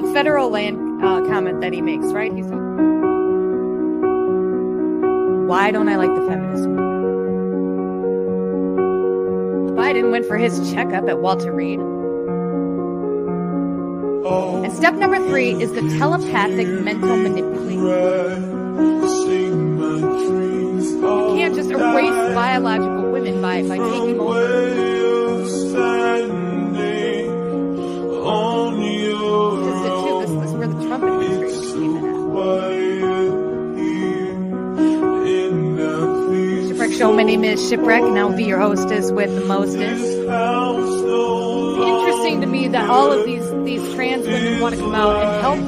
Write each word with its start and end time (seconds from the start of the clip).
the 0.00 0.12
federal 0.12 0.50
land 0.50 1.02
uh, 1.02 1.20
comment 1.26 1.60
that 1.60 1.72
he 1.72 1.80
makes, 1.82 2.06
right? 2.12 2.32
He's 2.32 2.46
why 5.48 5.70
don't 5.70 5.88
I 5.88 5.96
like 5.96 6.14
the 6.14 6.26
feminist 6.28 6.68
movement? 6.68 6.88
Biden 9.78 10.10
went 10.10 10.26
for 10.26 10.36
his 10.36 10.70
checkup 10.72 11.08
at 11.08 11.20
Walter 11.20 11.52
Reed. 11.52 11.80
And 14.28 14.72
step 14.72 14.94
number 14.94 15.16
three 15.26 15.52
is 15.52 15.72
the 15.72 15.80
telepathic 15.98 16.68
mental 16.68 17.16
manipulation. 17.16 17.78
You 21.00 21.34
can't 21.36 21.54
just 21.54 21.70
erase 21.70 22.34
biological 22.34 23.10
women 23.10 23.40
by, 23.40 23.62
by 23.62 23.78
taking 23.78 24.20
over. 24.20 26.17
Show. 36.98 37.12
My 37.12 37.22
name 37.22 37.44
is 37.44 37.68
Shipwreck, 37.68 38.02
and 38.02 38.18
I'll 38.18 38.36
be 38.36 38.42
your 38.42 38.58
hostess 38.58 39.12
with 39.12 39.32
the 39.32 39.42
mostest. 39.42 40.04
Interesting 41.80 42.40
to 42.40 42.46
me 42.48 42.66
that 42.66 42.90
all 42.90 43.12
of 43.12 43.24
these 43.24 43.48
these 43.64 43.94
trans 43.94 44.26
women 44.26 44.58
want 44.58 44.74
to 44.74 44.80
come 44.80 44.96
out 44.96 45.14
and 45.14 45.40
help. 45.40 45.58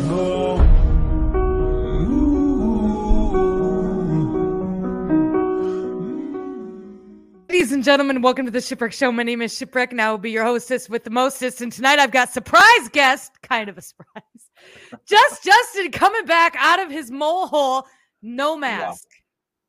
Ladies 7.49 7.71
and 7.71 7.85
gentlemen, 7.85 8.23
welcome 8.23 8.47
to 8.47 8.51
the 8.51 8.61
Shipwreck 8.61 8.93
Show. 8.93 9.13
My 9.13 9.23
name 9.23 9.41
is 9.41 9.57
Shipwreck, 9.57 9.93
and 9.93 10.03
I 10.03 10.11
will 10.11 10.19
be 10.19 10.33
your 10.33 10.43
hostess 10.43 10.89
with 10.89 11.05
the 11.05 11.11
mostest. 11.11 11.61
And 11.61 11.71
tonight 11.71 12.01
I've 12.01 12.11
got 12.11 12.33
surprise 12.33 12.89
guest, 12.91 13.31
kind 13.43 13.69
of 13.69 13.79
a 13.79 13.83
surprise. 13.83 14.25
Just 15.07 15.45
Justin 15.45 15.93
coming 15.93 16.25
back 16.25 16.57
out 16.59 16.81
of 16.81 16.91
his 16.91 17.13
mole 17.13 17.47
hole, 17.47 17.87
no 18.21 18.57
mask. 18.57 19.07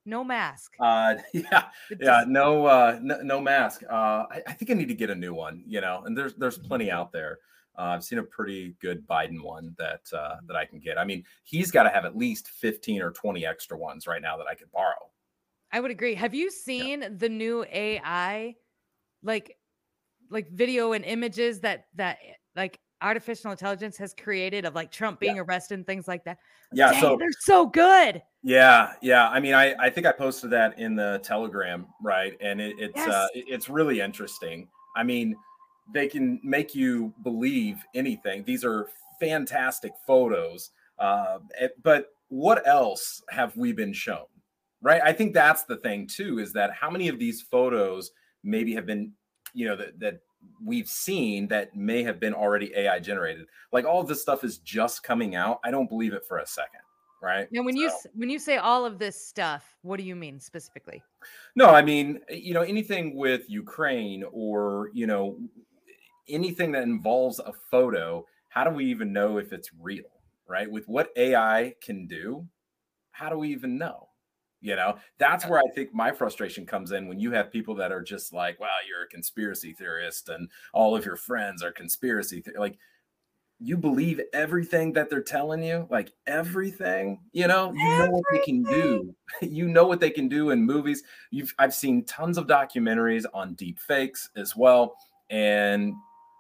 No 0.06 0.24
mask. 0.24 0.74
Uh, 0.80 1.16
yeah, 1.34 1.66
yeah, 2.00 2.24
no, 2.28 2.66
uh, 2.66 3.00
no, 3.02 3.22
no 3.22 3.40
mask. 3.40 3.84
Uh, 3.90 4.26
I, 4.30 4.42
I, 4.48 4.54
think 4.54 4.72
I 4.72 4.74
need 4.74 4.88
to 4.88 4.96
get 4.96 5.10
a 5.10 5.16
new 5.16 5.34
one. 5.34 5.64
You 5.68 5.82
know, 5.82 6.04
and 6.06 6.18
there's 6.18 6.34
there's 6.36 6.58
plenty 6.58 6.90
out 6.90 7.12
there. 7.12 7.40
Uh, 7.78 7.84
I've 7.84 8.04
seen 8.04 8.20
a 8.20 8.24
pretty 8.24 8.76
good 8.82 9.08
Biden 9.08 9.42
one 9.42 9.76
that 9.78 10.02
uh, 10.14 10.38
that 10.48 10.56
I 10.56 10.66
can 10.66 10.80
get. 10.80 10.98
I 10.98 11.06
mean, 11.06 11.24
he's 11.44 11.72
got 11.72 11.84
to 11.84 11.90
have 11.90 12.06
at 12.06 12.18
least 12.18 12.50
fifteen 12.50 13.02
or 13.02 13.12
twenty 13.12 13.46
extra 13.46 13.78
ones 13.78 14.08
right 14.08 14.22
now 14.22 14.38
that 14.38 14.48
I 14.48 14.56
could 14.56 14.72
borrow. 14.72 15.10
I 15.72 15.80
would 15.80 15.92
agree. 15.92 16.16
Have 16.16 16.34
you 16.34 16.52
seen 16.52 17.02
yeah. 17.02 17.10
the 17.16 17.30
new 17.30 17.66
AI, 17.72 18.56
like, 19.24 19.58
like 20.30 20.52
video 20.52 20.92
and 20.94 21.06
images 21.06 21.62
that 21.62 21.86
that 21.96 22.18
like 22.56 22.80
artificial 23.02 23.52
intelligence 23.52 23.98
has 23.98 24.14
created 24.14 24.66
of 24.66 24.76
like 24.76 24.92
Trump 24.92 25.20
being 25.20 25.38
yeah. 25.38 25.42
arrested 25.42 25.76
and 25.76 25.88
things 25.88 26.08
like 26.08 26.24
that? 26.26 26.38
Yeah, 26.72 26.92
Dang, 26.92 27.02
so 27.02 27.18
they're 27.18 27.30
so 27.40 27.66
good. 27.66 28.22
Yeah, 28.44 28.94
yeah. 29.02 29.30
I 29.30 29.40
mean, 29.40 29.54
I 29.54 29.76
I 29.80 29.90
think 29.90 30.08
I 30.08 30.12
posted 30.12 30.50
that 30.52 30.78
in 30.80 30.96
the 30.96 31.20
Telegram, 31.24 31.88
right? 32.02 32.38
And 32.42 32.62
it, 32.62 32.76
it's 32.80 32.98
yes. 32.98 33.10
uh, 33.10 33.28
it's 33.34 33.70
really 33.70 34.02
interesting. 34.02 34.68
I 34.96 35.04
mean, 35.04 35.36
they 35.94 36.08
can 36.08 36.40
make 36.44 36.76
you 36.76 37.14
believe 37.24 37.84
anything. 37.94 38.44
These 38.44 38.64
are 38.64 38.88
fantastic 39.20 39.94
photos. 40.06 40.72
Uh, 41.00 41.40
eh, 41.60 41.70
but 41.84 42.08
what 42.30 42.66
else 42.68 43.22
have 43.30 43.56
we 43.58 43.72
been 43.72 43.94
shown? 43.94 44.26
Right. 44.82 45.02
I 45.04 45.14
think 45.14 45.34
that's 45.34 45.64
the 45.64 45.78
thing 45.78 46.08
too, 46.08 46.40
is 46.40 46.54
that 46.54 46.74
how 46.74 46.90
many 46.90 47.08
of 47.08 47.20
these 47.20 47.42
photos 47.42 48.12
maybe 48.44 48.74
have 48.74 48.86
been, 48.86 49.12
you 49.54 49.68
know, 49.68 49.76
that, 49.76 50.00
that 50.00 50.22
we've 50.64 50.88
seen 50.88 51.48
that 51.48 51.76
may 51.76 52.04
have 52.04 52.20
been 52.20 52.34
already 52.34 52.72
AI 52.76 53.00
generated. 53.00 53.48
Like 53.72 53.86
all 53.86 54.02
of 54.02 54.08
this 54.08 54.22
stuff 54.22 54.44
is 54.44 54.60
just 54.60 55.04
coming 55.04 55.36
out. 55.36 55.60
I 55.64 55.72
don't 55.72 55.90
believe 55.90 56.14
it 56.14 56.26
for 56.28 56.40
a 56.40 56.46
second. 56.46 56.82
Right. 57.22 57.48
Now, 57.52 57.62
when 57.62 57.76
so. 57.76 57.82
you 57.82 57.92
when 58.16 58.30
you 58.32 58.40
say 58.40 58.58
all 58.58 58.84
of 58.84 58.98
this 58.98 59.16
stuff, 59.16 59.76
what 59.84 59.98
do 59.98 60.04
you 60.04 60.16
mean 60.16 60.40
specifically? 60.40 61.04
No, 61.56 61.68
I 61.68 61.84
mean, 61.84 62.20
eh, 62.30 62.36
you 62.36 62.56
know, 62.56 62.62
anything 62.62 63.16
with 63.16 63.48
Ukraine 63.48 64.24
or, 64.32 64.90
you 64.94 65.06
know, 65.06 65.38
anything 66.28 66.72
that 66.72 66.82
involves 66.82 67.38
a 67.40 67.54
photo, 67.70 68.26
how 68.50 68.64
do 68.64 68.72
we 68.72 68.86
even 68.86 69.14
know 69.14 69.38
if 69.38 69.54
it's 69.54 69.70
real? 69.80 70.10
Right. 70.50 70.70
With 70.70 70.88
what 70.88 71.12
AI 71.16 71.76
can 71.80 72.08
do, 72.08 72.48
how 73.12 73.30
do 73.30 73.38
we 73.38 73.50
even 73.50 73.78
know? 73.78 74.08
You 74.62 74.76
know, 74.76 74.98
that's 75.18 75.48
where 75.48 75.60
I 75.60 75.70
think 75.74 75.94
my 75.94 76.12
frustration 76.12 76.66
comes 76.66 76.92
in 76.92 77.08
when 77.08 77.20
you 77.20 77.32
have 77.32 77.52
people 77.52 77.76
that 77.76 77.92
are 77.92 78.02
just 78.02 78.32
like, 78.32 78.60
"Well, 78.60 78.70
you're 78.88 79.04
a 79.04 79.08
conspiracy 79.08 79.74
theorist 79.74 80.30
and 80.30 80.50
all 80.74 80.96
of 80.96 81.06
your 81.06 81.16
friends 81.16 81.64
are 81.64 81.72
conspiracy 81.72 82.42
the-. 82.42 82.60
like 82.60 82.78
you 83.64 83.78
believe 83.78 84.20
everything 84.34 84.92
that 84.94 85.10
they're 85.10 85.22
telling 85.22 85.64
you, 85.64 85.88
like 85.92 86.12
everything, 86.26 87.20
you 87.32 87.48
know, 87.48 87.72
you 87.72 87.98
know 88.00 88.10
what 88.10 88.24
they 88.32 88.40
can 88.40 88.64
do. 88.64 89.16
you 89.42 89.68
know 89.68 89.86
what 89.86 90.00
they 90.00 90.10
can 90.10 90.28
do 90.28 90.50
in 90.50 90.66
movies. 90.66 91.04
You've 91.30 91.54
I've 91.60 91.74
seen 91.74 92.04
tons 92.06 92.40
of 92.40 92.48
documentaries 92.48 93.26
on 93.36 93.54
deep 93.54 93.80
fakes 93.80 94.32
as 94.36 94.56
well. 94.56 94.96
And 95.30 95.94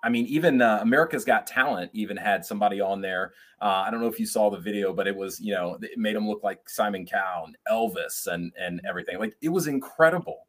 I 0.03 0.09
mean, 0.09 0.25
even 0.25 0.61
uh, 0.61 0.79
America's 0.81 1.25
Got 1.25 1.45
Talent 1.45 1.91
even 1.93 2.17
had 2.17 2.43
somebody 2.43 2.81
on 2.81 3.01
there. 3.01 3.33
Uh, 3.61 3.83
I 3.85 3.91
don't 3.91 4.01
know 4.01 4.07
if 4.07 4.19
you 4.19 4.25
saw 4.25 4.49
the 4.49 4.57
video, 4.57 4.93
but 4.93 5.07
it 5.07 5.15
was 5.15 5.39
you 5.39 5.53
know 5.53 5.77
it 5.81 5.97
made 5.97 6.15
him 6.15 6.27
look 6.27 6.43
like 6.43 6.67
Simon 6.67 7.05
Cowell 7.05 7.45
and 7.45 7.57
Elvis 7.71 8.27
and 8.27 8.51
and 8.59 8.81
everything. 8.87 9.19
Like 9.19 9.35
it 9.41 9.49
was 9.49 9.67
incredible. 9.67 10.47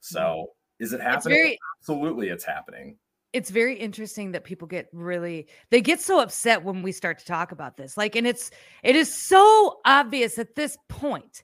So 0.00 0.20
mm-hmm. 0.20 0.84
is 0.84 0.92
it 0.92 1.00
happening? 1.00 1.36
It's 1.36 1.42
very, 1.42 1.58
Absolutely, 1.80 2.28
it's 2.28 2.44
happening. 2.44 2.96
It's 3.32 3.50
very 3.50 3.76
interesting 3.76 4.30
that 4.32 4.44
people 4.44 4.68
get 4.68 4.88
really 4.92 5.48
they 5.70 5.80
get 5.80 6.00
so 6.00 6.20
upset 6.20 6.62
when 6.62 6.82
we 6.82 6.92
start 6.92 7.18
to 7.18 7.24
talk 7.24 7.50
about 7.50 7.76
this. 7.76 7.96
Like, 7.96 8.14
and 8.14 8.26
it's 8.26 8.52
it 8.84 8.94
is 8.94 9.12
so 9.12 9.80
obvious 9.84 10.38
at 10.38 10.54
this 10.54 10.78
point 10.88 11.42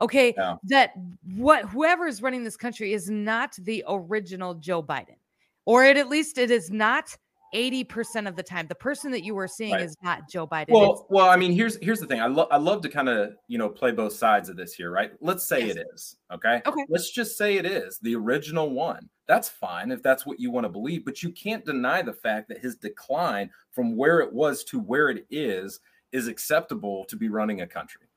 okay 0.00 0.34
yeah. 0.36 0.54
that 0.64 0.92
what 1.36 1.64
whoever 1.64 2.06
is 2.06 2.22
running 2.22 2.44
this 2.44 2.56
country 2.56 2.92
is 2.92 3.10
not 3.10 3.54
the 3.62 3.84
original 3.88 4.54
joe 4.54 4.82
biden 4.82 5.16
or 5.68 5.84
it, 5.84 5.98
at 5.98 6.08
least 6.08 6.38
it 6.38 6.50
is 6.50 6.70
not 6.70 7.14
80% 7.54 8.26
of 8.26 8.36
the 8.36 8.42
time. 8.42 8.66
The 8.68 8.74
person 8.74 9.10
that 9.10 9.22
you 9.22 9.34
were 9.34 9.46
seeing 9.46 9.72
right. 9.72 9.82
is 9.82 9.94
not 10.02 10.22
Joe 10.30 10.46
Biden. 10.46 10.70
Well, 10.70 10.92
it's- 10.92 11.04
well, 11.10 11.28
I 11.28 11.36
mean, 11.36 11.52
here's 11.52 11.76
here's 11.82 12.00
the 12.00 12.06
thing. 12.06 12.22
I 12.22 12.26
love 12.26 12.48
I 12.50 12.56
love 12.56 12.80
to 12.82 12.88
kind 12.88 13.08
of, 13.08 13.34
you 13.48 13.58
know, 13.58 13.68
play 13.68 13.90
both 13.90 14.14
sides 14.14 14.48
of 14.48 14.56
this 14.56 14.72
here, 14.72 14.90
right? 14.90 15.12
Let's 15.20 15.46
say 15.46 15.66
yes. 15.66 15.76
it 15.76 15.86
is, 15.94 16.16
okay? 16.32 16.62
Okay. 16.64 16.86
Let's 16.88 17.10
just 17.10 17.36
say 17.36 17.56
it 17.56 17.66
is 17.66 17.98
the 18.00 18.16
original 18.16 18.70
one. 18.70 19.10
That's 19.26 19.50
fine 19.50 19.90
if 19.90 20.02
that's 20.02 20.24
what 20.24 20.40
you 20.40 20.50
want 20.50 20.64
to 20.64 20.70
believe, 20.70 21.04
but 21.04 21.22
you 21.22 21.30
can't 21.32 21.64
deny 21.66 22.00
the 22.00 22.14
fact 22.14 22.48
that 22.48 22.58
his 22.58 22.76
decline 22.76 23.50
from 23.70 23.94
where 23.94 24.20
it 24.20 24.32
was 24.32 24.64
to 24.64 24.80
where 24.80 25.10
it 25.10 25.26
is 25.30 25.80
is 26.12 26.28
acceptable 26.28 27.04
to 27.04 27.16
be 27.16 27.28
running 27.28 27.60
a 27.60 27.66
country 27.66 28.07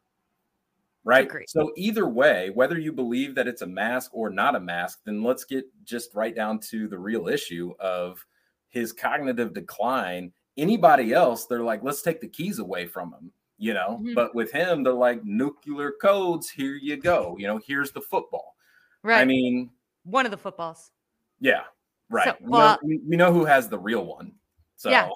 right? 1.03 1.25
Agreed. 1.25 1.49
So 1.49 1.71
either 1.75 2.07
way, 2.07 2.49
whether 2.53 2.79
you 2.79 2.91
believe 2.91 3.35
that 3.35 3.47
it's 3.47 3.61
a 3.61 3.67
mask 3.67 4.11
or 4.13 4.29
not 4.29 4.55
a 4.55 4.59
mask, 4.59 4.99
then 5.05 5.23
let's 5.23 5.43
get 5.43 5.65
just 5.83 6.13
right 6.13 6.35
down 6.35 6.59
to 6.69 6.87
the 6.87 6.97
real 6.97 7.27
issue 7.27 7.73
of 7.79 8.25
his 8.69 8.93
cognitive 8.93 9.53
decline. 9.53 10.31
Anybody 10.57 11.13
else, 11.13 11.45
they're 11.45 11.63
like, 11.63 11.83
let's 11.83 12.01
take 12.01 12.21
the 12.21 12.27
keys 12.27 12.59
away 12.59 12.85
from 12.85 13.13
him, 13.13 13.31
you 13.57 13.73
know. 13.73 13.99
Mm-hmm. 14.01 14.13
But 14.13 14.35
with 14.35 14.51
him, 14.51 14.83
they're 14.83 14.93
like 14.93 15.23
nuclear 15.23 15.93
codes. 16.01 16.49
Here 16.49 16.75
you 16.75 16.97
go. 16.97 17.35
You 17.39 17.47
know, 17.47 17.59
here's 17.65 17.91
the 17.91 18.01
football. 18.01 18.55
Right. 19.03 19.21
I 19.21 19.25
mean, 19.25 19.71
one 20.03 20.25
of 20.25 20.31
the 20.31 20.37
footballs. 20.37 20.91
Yeah. 21.39 21.61
Right. 22.09 22.25
So, 22.25 22.35
well, 22.41 22.77
we, 22.83 22.95
know, 22.95 23.01
we, 23.07 23.15
know, 23.15 23.33
who 23.33 23.45
has 23.45 23.69
the 23.69 23.79
real 23.79 24.05
one. 24.05 24.33
So 24.75 24.89
yeah, 24.89 25.09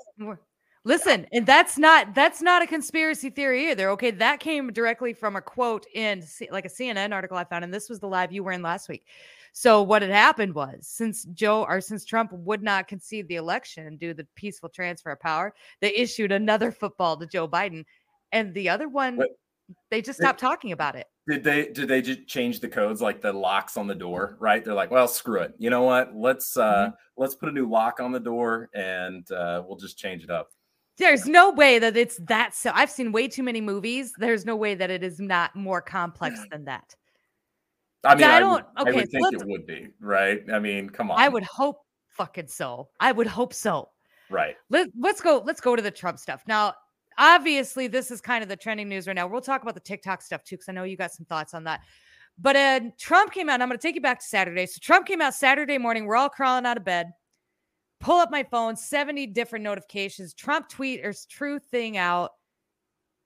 Listen, 0.88 1.26
and 1.34 1.48
that's 1.48 1.80
not 1.80 2.14
that's 2.14 2.44
not 2.44 2.62
a 2.62 2.68
conspiracy 2.68 3.32
theory 3.32 3.72
either. 3.72 3.90
Okay, 3.90 4.12
that 4.12 4.40
came 4.40 4.72
directly 4.72 5.14
from 5.14 5.36
a 5.36 5.42
quote 5.42 5.88
in 5.96 6.24
like 6.52 6.66
a 6.66 6.70
CNN 6.70 7.12
article 7.12 7.38
I 7.38 7.44
found, 7.44 7.64
and 7.64 7.74
this 7.74 7.90
was 7.90 8.00
the 8.00 8.08
live 8.08 8.32
you 8.32 8.44
were 8.44 8.52
in 8.52 8.62
last 8.62 8.88
week. 8.88 9.08
So 9.52 9.82
what 9.82 10.04
had 10.04 10.12
happened 10.12 10.54
was 10.54 10.86
since 10.88 11.24
Joe 11.34 11.66
or 11.68 11.82
since 11.82 12.06
Trump 12.06 12.32
would 12.34 12.62
not 12.62 12.88
concede 12.88 13.28
the 13.28 13.38
election 13.38 13.88
and 13.88 13.98
do 13.98 14.14
the 14.14 14.28
peaceful 14.36 14.70
transfer 14.70 15.10
of 15.10 15.20
power, 15.20 15.56
they 15.82 15.92
issued 15.96 16.32
another 16.32 16.72
football 16.72 17.18
to 17.18 17.26
Joe 17.26 17.48
Biden, 17.48 17.84
and 18.32 18.54
the 18.54 18.70
other 18.70 18.88
one 18.88 19.18
what? 19.18 19.30
they 19.90 20.04
just 20.04 20.20
stopped 20.20 20.40
did, 20.40 20.46
talking 20.46 20.72
about 20.72 20.96
it. 20.96 21.08
Did 21.28 21.44
they 21.44 21.70
did 21.70 21.88
they 21.88 22.04
just 22.04 22.28
change 22.28 22.60
the 22.60 22.68
codes 22.68 23.02
like 23.02 23.22
the 23.22 23.34
locks 23.34 23.76
on 23.76 23.88
the 23.88 23.96
door? 23.96 24.38
Right? 24.40 24.64
They're 24.64 24.76
like, 24.76 24.92
well, 24.92 25.08
screw 25.08 25.42
it. 25.42 25.56
You 25.58 25.72
know 25.72 25.82
what? 25.82 26.16
Let's 26.16 26.56
uh 26.58 26.74
mm-hmm. 26.74 26.96
let's 27.18 27.34
put 27.34 27.50
a 27.50 27.52
new 27.52 27.68
lock 27.68 28.00
on 28.00 28.12
the 28.12 28.20
door 28.20 28.70
and 28.76 29.30
uh, 29.32 29.64
we'll 29.66 29.78
just 29.78 29.98
change 29.98 30.24
it 30.24 30.30
up. 30.30 30.52
There's 30.98 31.26
no 31.26 31.52
way 31.52 31.80
that 31.80 31.98
it's 31.98 32.18
that 32.28 32.56
so 32.56 32.72
I've 32.74 32.90
seen 32.90 33.12
way 33.12 33.28
too 33.28 33.44
many 33.44 33.60
movies. 33.60 34.14
There's 34.18 34.46
no 34.46 34.56
way 34.56 34.76
that 34.76 34.90
it 34.90 35.04
is 35.04 35.20
not 35.20 35.56
more 35.56 35.82
complex 35.82 36.40
than 36.52 36.66
that. 36.66 36.96
I 38.04 38.16
mean, 38.16 38.24
I, 38.24 38.40
don't 38.40 38.66
I 38.76 38.84
would, 38.84 38.90
okay, 38.90 39.02
I 39.02 39.06
think 39.06 39.34
it 39.34 39.48
would 39.48 39.66
be, 39.66 39.88
right? 40.00 40.42
I 40.54 40.60
mean, 40.60 40.90
come 40.90 41.12
on. 41.12 41.20
I 41.20 41.28
would 41.28 41.44
hope 41.44 41.82
fucking 42.10 42.48
so. 42.48 42.90
I 43.00 43.12
would 43.12 43.28
hope 43.28 43.54
so. 43.54 43.90
Right. 44.30 44.56
Let, 44.70 44.90
let's 44.98 45.22
go 45.22 45.44
let's 45.46 45.60
go 45.60 45.76
to 45.76 45.82
the 45.82 45.92
Trump 45.92 46.18
stuff. 46.20 46.44
Now, 46.48 46.74
obviously 47.18 47.88
this 47.88 48.12
is 48.12 48.22
kind 48.22 48.42
of 48.42 48.50
the 48.50 48.56
trending 48.56 48.88
news 48.88 49.08
right 49.08 49.16
now. 49.16 49.28
We'll 49.28 49.42
talk 49.42 49.64
about 49.64 49.74
the 49.74 49.82
TikTok 49.82 50.22
stuff 50.22 50.44
too 50.44 50.58
cuz 50.58 50.70
I 50.70 50.72
know 50.72 50.84
you 50.84 50.98
got 50.98 51.12
some 51.12 51.26
thoughts 51.26 51.54
on 51.54 51.66
that. 51.66 51.82
But 52.38 52.56
uh, 52.56 52.80
Trump 52.98 53.32
came 53.32 53.50
out. 53.50 53.62
I'm 53.62 53.70
going 53.70 53.80
to 53.80 53.82
take 53.82 53.96
you 53.96 54.02
back 54.02 54.20
to 54.20 54.26
Saturday. 54.26 54.66
So 54.66 54.80
Trump 54.82 55.08
came 55.08 55.22
out 55.22 55.34
Saturday 55.34 55.78
morning. 55.78 56.06
We're 56.06 56.18
all 56.18 56.30
crawling 56.30 56.66
out 56.66 56.76
of 56.78 56.84
bed 56.84 57.12
pull 58.00 58.20
up 58.20 58.32
my 58.32 58.44
phone, 58.44 58.76
70 58.76 59.28
different 59.28 59.64
notifications. 59.64 60.34
Trump 60.34 60.70
tweet 60.70 61.06
or 61.06 61.14
true 61.30 61.60
thing 61.60 61.98
out 61.98 62.32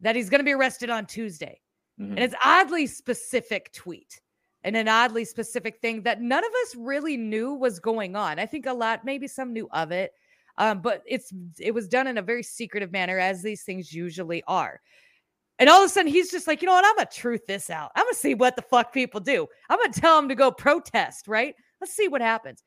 that 0.02 0.16
he's 0.16 0.30
going 0.30 0.40
to 0.40 0.46
be 0.46 0.54
arrested 0.54 0.90
on 0.90 1.06
Tuesday. 1.06 1.60
Mm-hmm. 2.00 2.12
And 2.12 2.20
it's 2.20 2.36
oddly 2.44 2.88
specific 2.88 3.74
tweet 3.74 4.22
and 4.64 4.76
an 4.76 4.88
oddly 4.88 5.26
specific 5.26 5.80
thing 5.82 6.04
that 6.04 6.22
none 6.22 6.44
of 6.44 6.52
us 6.64 6.76
really 6.76 7.18
knew 7.18 7.54
was 7.54 7.80
going 7.80 8.16
on. 8.16 8.40
I 8.40 8.46
think 8.46 8.66
a 8.66 8.74
lot, 8.74 9.06
maybe 9.06 9.28
some 9.28 9.54
knew 9.54 9.70
of 9.72 9.92
it, 9.92 10.12
um, 10.58 10.82
but 10.82 11.04
it's 11.06 11.32
it 11.60 11.74
was 11.74 11.88
done 11.88 12.08
in 12.08 12.18
a 12.18 12.22
very 12.22 12.44
secretive 12.44 12.92
manner, 12.92 13.18
as 13.18 13.42
these 13.42 13.64
things 13.64 13.94
usually 13.94 14.44
are. 14.48 14.82
And 15.58 15.70
all 15.70 15.84
of 15.84 15.86
a 15.86 15.90
sudden, 15.90 16.12
he's 16.12 16.32
just 16.32 16.48
like, 16.48 16.62
you 16.62 16.68
know 16.68 16.74
what? 16.74 16.86
I'm 16.86 16.96
gonna 16.96 17.10
truth 17.12 17.46
this 17.48 17.70
out. 17.70 17.92
I'm 17.96 18.06
gonna 18.06 18.16
see 18.16 18.34
what 18.34 18.56
the 18.56 18.62
fuck 18.62 18.94
people 18.94 19.22
do. 19.22 19.48
I'm 19.70 19.80
gonna 19.80 19.94
tell 19.94 20.18
them 20.18 20.30
to 20.30 20.36
go 20.36 20.52
protest, 20.52 21.28
right? 21.28 21.56
Let's 21.80 21.94
see 21.94 22.10
what 22.10 22.22
happens. 22.22 22.62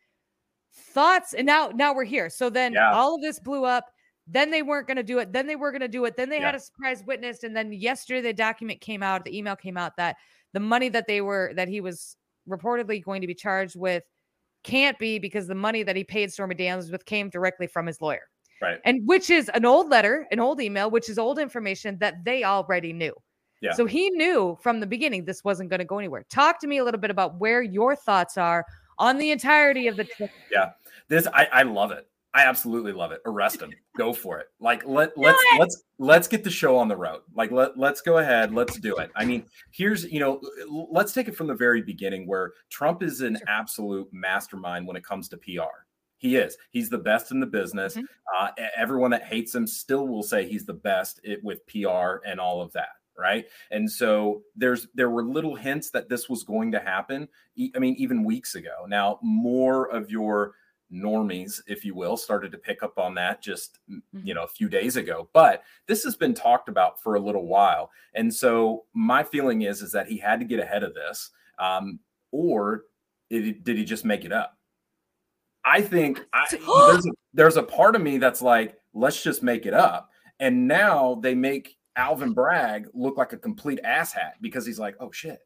Thoughts, 0.75 1.35
and 1.35 1.47
now 1.47 1.71
now 1.75 1.95
we're 1.95 2.05
here. 2.05 2.31
So 2.31 2.49
then 2.49 2.73
yeah. 2.73 2.93
all 2.93 3.15
of 3.15 3.23
this 3.23 3.39
blew 3.39 3.65
up. 3.65 3.87
Then 4.27 4.51
they 4.51 4.63
weren't 4.63 4.87
going 4.87 4.97
to 4.97 5.03
do 5.03 5.19
it. 5.19 5.33
Then 5.33 5.47
they 5.47 5.57
were 5.57 5.73
going 5.73 5.81
to 5.81 5.89
do 5.89 6.05
it. 6.05 6.17
Then 6.17 6.29
they 6.29 6.39
yeah. 6.39 6.47
had 6.47 6.55
a 6.55 6.61
surprise 6.61 7.03
witness. 7.07 7.43
And 7.43 7.57
then 7.57 7.73
yesterday, 7.73 8.21
the 8.21 8.33
document 8.33 8.81
came 8.81 9.03
out, 9.03 9.25
the 9.25 9.37
email 9.37 9.57
came 9.57 9.77
out 9.77 9.97
that 9.97 10.17
the 10.53 10.61
money 10.61 10.89
that 10.91 11.07
they 11.07 11.21
were, 11.21 11.53
that 11.57 11.69
he 11.69 11.81
was 11.81 12.17
reportedly 12.49 13.05
going 13.05 13.21
to 13.21 13.27
be 13.27 13.35
charged 13.35 13.77
with 13.77 14.05
can't 14.63 14.99
be 14.99 15.19
because 15.19 15.47
the 15.47 15.55
money 15.55 15.83
that 15.83 15.97
he 15.97 16.05
paid 16.05 16.33
Stormy 16.33 16.55
Daniels 16.55 16.91
with 16.91 17.05
came 17.05 17.29
directly 17.29 17.67
from 17.67 17.87
his 17.87 18.01
lawyer. 18.01 18.29
Right. 18.61 18.79
And 18.85 19.07
which 19.07 19.29
is 19.29 19.51
an 19.55 19.65
old 19.65 19.91
letter, 19.91 20.27
an 20.31 20.39
old 20.39 20.61
email, 20.61 20.89
which 20.89 21.09
is 21.09 21.19
old 21.19 21.39
information 21.39 21.99
that 21.99 22.25
they 22.25 22.45
already 22.45 22.93
knew. 22.93 23.13
Yeah. 23.61 23.73
So 23.73 23.87
he 23.87 24.11
knew 24.11 24.57
from 24.61 24.81
the 24.81 24.87
beginning 24.87 25.25
this 25.25 25.43
wasn't 25.43 25.71
going 25.71 25.81
to 25.81 25.85
go 25.85 25.99
anywhere. 25.99 26.25
Talk 26.31 26.61
to 26.61 26.67
me 26.69 26.79
a 26.79 26.85
little 26.85 27.01
bit 27.01 27.11
about 27.11 27.39
where 27.39 27.63
your 27.63 27.97
thoughts 27.97 28.39
are 28.39 28.65
on 28.99 29.19
the 29.19 29.31
entirety 29.31 29.89
of 29.89 29.97
the 29.97 30.05
trip. 30.05 30.31
Yeah. 30.51 30.71
This 31.09 31.27
I, 31.27 31.49
I 31.53 31.63
love 31.63 31.91
it. 31.91 32.09
I 32.35 32.47
absolutely 32.47 32.93
love 32.93 33.13
it. 33.13 33.21
Arrest 33.27 33.61
him. 33.61 33.73
go 33.97 34.13
for 34.13 34.39
it. 34.39 34.47
Like 34.59 34.87
let 34.87 35.13
let's 35.19 35.43
let's 35.59 35.83
let's 35.99 36.29
get 36.29 36.45
the 36.45 36.51
show 36.51 36.77
on 36.77 36.89
the 36.89 36.97
road. 36.97 37.21
Like 37.35 37.51
let 37.51 37.79
let's 37.79 38.01
go 38.01 38.19
ahead. 38.19 38.55
Let's 38.55 38.79
do 38.79 38.97
it. 38.97 39.11
I 39.15 39.25
mean, 39.25 39.45
here's 39.71 40.05
you 40.05 40.21
know, 40.21 40.41
let's 40.91 41.13
take 41.13 41.29
it 41.29 41.37
from 41.37 41.47
the 41.47 41.55
very 41.55 41.83
beginning 41.83 42.27
where 42.27 42.53
Trump 42.71 43.03
is 43.03 43.21
an 43.21 43.39
absolute 43.49 44.09
mastermind 44.13 44.87
when 44.87 44.97
it 44.97 45.05
comes 45.05 45.29
to 45.31 45.37
PR. 45.37 45.85
He 46.17 46.37
is. 46.37 46.57
He's 46.71 46.89
the 46.89 46.99
best 46.99 47.33
in 47.33 47.41
the 47.41 47.47
business. 47.47 47.95
Mm-hmm. 47.95 48.05
Uh, 48.39 48.49
everyone 48.77 49.11
that 49.11 49.25
hates 49.25 49.55
him 49.55 49.67
still 49.67 50.07
will 50.07 50.23
say 50.23 50.49
he's 50.49 50.65
the 50.65 50.73
best 50.73 51.21
it, 51.25 51.43
with 51.43 51.67
PR 51.67 52.25
and 52.25 52.41
all 52.41 52.63
of 52.63 52.73
that 52.73 52.91
right 53.19 53.47
and 53.71 53.91
so 53.91 54.43
there's 54.57 54.89
there 54.95 55.11
were 55.11 55.23
little 55.23 55.55
hints 55.55 55.91
that 55.91 56.09
this 56.09 56.29
was 56.29 56.45
going 56.45 56.73
to 56.73 56.81
happen 56.81 57.29
i 57.75 57.79
mean 57.79 57.95
even 57.99 58.25
weeks 58.25 58.55
ago 58.55 58.87
now 58.89 59.19
more 59.23 59.91
of 59.91 60.11
your 60.11 60.55
normies, 60.93 61.61
if 61.67 61.85
you 61.85 61.95
will, 61.95 62.17
started 62.17 62.53
to 62.53 62.59
pick 62.59 62.83
up 62.83 62.99
on 62.99 63.15
that 63.15 63.43
just 63.43 63.79
mm-hmm. 63.91 64.27
you 64.27 64.35
know 64.35 64.45
a 64.45 64.49
few 64.49 64.69
days 64.69 64.97
ago. 64.97 65.29
But 65.33 65.63
this 65.87 66.05
has 66.05 66.17
been 66.17 66.35
talked 66.35 66.69
about 66.69 67.03
for 67.03 67.15
a 67.15 67.21
little 67.21 67.47
while, 67.47 67.91
and 68.15 68.33
so 68.33 68.85
my 68.93 69.23
feeling 69.23 69.63
is 69.63 69.83
is 69.83 69.93
that 69.93 70.09
he 70.09 70.19
had 70.19 70.41
to 70.41 70.47
get 70.47 70.61
ahead 70.61 70.83
of 70.83 70.95
this, 70.95 71.31
um, 71.59 71.99
or 72.31 72.85
it, 73.31 73.65
did 73.65 73.79
he 73.79 73.85
just 73.85 74.05
make 74.05 74.25
it 74.25 74.33
up? 74.33 74.57
I 75.65 75.81
think 75.81 76.25
I, 76.33 76.47
there's, 76.51 77.07
a, 77.07 77.11
there's 77.33 77.57
a 77.57 77.63
part 77.63 77.97
of 77.97 78.03
me 78.03 78.19
that's 78.19 78.43
like, 78.43 78.77
let's 78.93 79.23
just 79.23 79.43
make 79.43 79.67
it 79.67 79.75
up, 79.75 80.11
and 80.39 80.69
now 80.69 81.19
they 81.23 81.35
make 81.35 81.77
Alvin 81.97 82.33
Bragg 82.33 82.89
look 82.95 83.17
like 83.17 83.33
a 83.33 83.39
complete 83.39 83.81
asshat 83.85 84.33
because 84.41 84.67
he's 84.67 84.79
like, 84.79 84.97
oh 85.01 85.11
shit. 85.11 85.41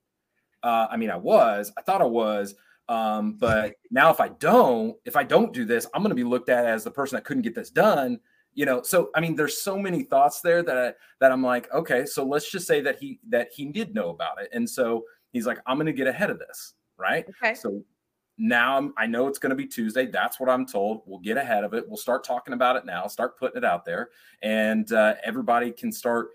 Uh, 0.62 0.87
I 0.90 0.96
mean, 0.96 1.10
I 1.10 1.16
was, 1.16 1.72
I 1.76 1.82
thought 1.82 2.02
I 2.02 2.06
was, 2.06 2.54
um, 2.88 3.34
but 3.38 3.75
now 3.90 4.10
if 4.10 4.20
I 4.20 4.28
don't, 4.28 4.96
if 5.04 5.16
I 5.16 5.25
don't 5.25 5.52
do 5.52 5.64
this, 5.64 5.87
I'm 5.94 6.02
going 6.02 6.10
to 6.10 6.16
be 6.16 6.25
looked 6.25 6.48
at 6.48 6.66
as 6.66 6.84
the 6.84 6.90
person 6.90 7.16
that 7.16 7.25
couldn't 7.25 7.43
get 7.43 7.54
this 7.54 7.70
done. 7.70 8.20
You 8.54 8.64
know, 8.64 8.81
so 8.81 9.10
I 9.14 9.20
mean, 9.20 9.37
there's 9.37 9.60
so 9.60 9.78
many 9.78 10.02
thoughts 10.02 10.40
there 10.40 10.62
that 10.62 10.78
I, 10.78 10.93
that 11.20 11.31
I'm 11.31 11.43
like, 11.43 11.70
okay, 11.75 12.06
so 12.06 12.25
let's 12.25 12.50
just 12.50 12.66
say 12.66 12.81
that 12.81 12.99
he 12.99 13.20
that 13.28 13.49
he 13.54 13.66
did 13.66 13.94
know 13.94 14.08
about 14.08 14.40
it, 14.40 14.49
and 14.54 14.69
so 14.69 15.04
he's 15.32 15.46
like, 15.46 15.58
I'm 15.66 15.76
going 15.76 15.87
to 15.87 15.92
get 15.92 16.06
ahead 16.06 16.31
of 16.31 16.38
this, 16.38 16.72
right? 16.96 17.26
Okay. 17.42 17.54
So 17.54 17.82
now 18.38 18.76
I'm, 18.76 18.94
I 18.96 19.06
know 19.06 19.28
it's 19.28 19.38
going 19.38 19.50
to 19.50 19.56
be 19.56 19.66
Tuesday. 19.66 20.06
That's 20.06 20.38
what 20.38 20.48
I'm 20.48 20.66
told. 20.66 21.02
We'll 21.06 21.20
get 21.20 21.36
ahead 21.36 21.64
of 21.64 21.74
it. 21.74 21.88
We'll 21.88 21.96
start 21.96 22.24
talking 22.24 22.54
about 22.54 22.76
it 22.76 22.84
now. 22.84 23.06
Start 23.06 23.38
putting 23.38 23.58
it 23.58 23.64
out 23.64 23.84
there, 23.84 24.10
and 24.42 24.90
uh, 24.92 25.14
everybody 25.24 25.70
can 25.70 25.90
start 25.92 26.30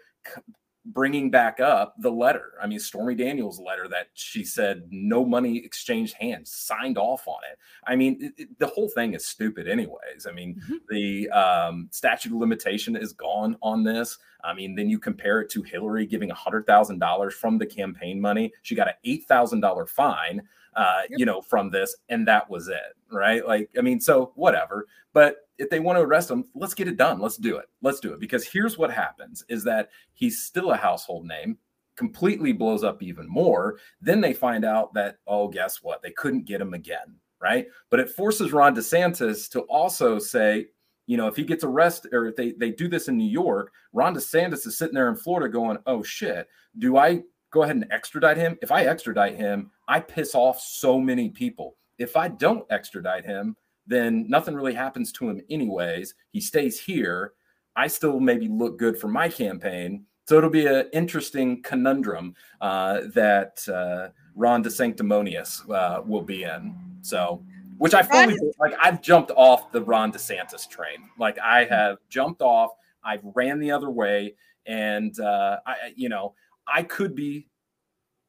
bringing 0.86 1.30
back 1.30 1.60
up 1.60 1.94
the 2.00 2.12
letter. 2.12 2.54
I 2.62 2.68
mean, 2.68 2.80
Stormy 2.80 3.16
Daniels' 3.16 3.60
letter 3.60 3.88
that 3.90 4.08
she 4.14 4.44
said 4.44 4.84
no 4.90 5.24
money 5.24 5.58
exchanged 5.58 6.16
hands, 6.16 6.52
signed 6.52 6.98
off 6.98 7.28
on 7.28 7.40
it. 7.52 7.60
I 7.86 7.96
mean, 7.96 8.18
it, 8.20 8.34
it, 8.38 8.60
the 8.60 8.68
whole 8.68 8.90
thing 8.90 9.14
is 9.14 9.26
stupid, 9.26 9.68
anyways. 9.68 10.26
I 10.28 10.32
mean, 10.32 10.56
mm-hmm. 10.56 10.76
the 10.90 11.30
um, 11.30 11.88
statute 11.92 12.34
of 12.34 12.40
limitation 12.40 12.96
is 12.96 13.14
gone 13.14 13.58
on 13.62 13.84
this. 13.84 14.18
I 14.44 14.54
mean, 14.54 14.74
then 14.76 14.90
you 14.90 14.98
compare 14.98 15.42
it 15.42 15.50
to 15.52 15.62
Hillary 15.62 16.08
giving 16.08 16.30
$100,000 16.30 17.34
from 17.34 17.58
the 17.60 17.66
campaign 17.66 18.20
money. 18.20 18.52
She 18.64 18.74
got 18.74 18.88
an 18.88 18.96
$8,000 19.06 19.88
fine, 19.88 20.42
uh, 20.76 21.02
yep. 21.10 21.20
you 21.20 21.26
know, 21.26 21.42
from 21.42 21.70
this, 21.70 21.96
and 22.10 22.28
that 22.28 22.50
was 22.50 22.68
it, 22.68 22.96
right? 23.12 23.46
Like, 23.46 23.70
I 23.78 23.82
mean, 23.82 24.00
so 24.00 24.32
whatever. 24.36 24.88
But 25.14 25.48
if 25.58 25.70
they 25.70 25.80
want 25.80 25.98
to 25.98 26.04
arrest 26.04 26.32
him, 26.32 26.46
let's 26.56 26.74
get 26.74 26.88
it 26.88 26.98
done. 26.98 27.20
Let's 27.20 27.38
do 27.38 27.58
it. 27.58 27.66
Let's 27.82 28.00
do 28.00 28.14
it. 28.14 28.20
Because 28.20 28.46
here's 28.46 28.78
what 28.78 28.92
happens 28.92 29.44
is 29.50 29.64
that 29.66 29.90
he's 30.14 30.44
still 30.44 30.72
a 30.72 30.78
household 30.78 31.28
name, 31.28 31.58
completely 31.96 32.54
blows 32.54 32.84
up 32.84 33.04
even 33.04 33.28
more. 33.28 33.78
Then 34.02 34.22
they 34.22 34.34
find 34.34 34.66
out 34.66 34.94
that, 34.94 35.18
oh, 35.28 35.48
guess 35.48 35.84
what? 35.84 36.02
They 36.02 36.12
couldn't 36.12 36.46
get 36.46 36.62
him 36.62 36.74
again. 36.74 37.18
Right. 37.40 37.68
But 37.90 38.00
it 38.00 38.12
forces 38.12 38.54
Ron 38.54 38.76
DeSantis 38.76 39.50
to 39.50 39.62
also 39.62 40.20
say, 40.20 40.68
you 41.08 41.18
know, 41.18 41.28
if 41.28 41.36
he 41.36 41.44
gets 41.44 41.64
arrested 41.64 42.14
or 42.14 42.28
if 42.28 42.36
they, 42.36 42.52
they 42.52 42.70
do 42.70 42.88
this 42.88 43.08
in 43.08 43.18
New 43.18 43.30
York, 43.30 43.74
Ron 43.94 44.16
DeSantis 44.16 44.68
is 44.68 44.78
sitting 44.78 44.94
there 44.94 45.10
in 45.10 45.16
Florida 45.16 45.50
going, 45.52 45.80
oh 45.88 46.04
shit, 46.04 46.48
do 46.78 46.98
I 46.98 47.24
go 47.52 47.64
ahead 47.64 47.76
and 47.76 47.92
extradite 47.92 48.38
him? 48.38 48.58
If 48.62 48.72
I 48.72 48.86
extradite 48.86 49.36
him, 49.36 49.72
I 49.88 50.00
piss 50.00 50.34
off 50.34 50.60
so 50.60 51.00
many 51.00 51.30
people. 51.30 51.76
If 51.98 52.16
I 52.16 52.30
don't 52.30 52.66
extradite 52.72 53.26
him, 53.26 53.56
then 53.86 54.26
nothing 54.28 54.56
really 54.56 54.74
happens 54.74 55.12
to 55.14 55.30
him 55.30 55.42
anyways. 55.50 56.16
He 56.32 56.42
stays 56.42 56.80
here. 56.80 57.34
I 57.76 57.88
still 57.88 58.20
maybe 58.20 58.48
look 58.48 58.80
good 58.80 58.98
for 58.98 59.08
my 59.08 59.30
campaign. 59.30 60.06
So 60.28 60.38
it'll 60.38 60.50
be 60.50 60.66
an 60.66 60.88
interesting 60.94 61.62
conundrum 61.62 62.36
uh, 62.62 63.02
that 63.14 63.68
uh, 63.68 64.10
Ron 64.36 64.64
DeSanctimonious 64.64 65.70
uh, 65.70 66.02
will 66.04 66.22
be 66.22 66.44
in. 66.44 66.76
So, 67.02 67.44
which 67.80 67.94
I 67.94 68.04
fully 68.04 68.38
like. 68.60 68.74
I've 68.80 69.02
jumped 69.02 69.32
off 69.36 69.72
the 69.72 69.82
Ron 69.82 70.12
DeSantis 70.12 70.70
train. 70.70 71.10
Like 71.18 71.40
I 71.40 71.66
have 71.66 71.98
jumped 72.10 72.42
off. 72.42 72.72
I've 73.04 73.22
ran 73.34 73.60
the 73.60 73.72
other 73.72 73.90
way, 73.90 74.36
and 74.68 75.20
uh, 75.20 75.58
I, 75.66 75.94
you 75.96 76.08
know, 76.08 76.36
I 76.68 76.84
could 76.84 77.16
be 77.16 77.48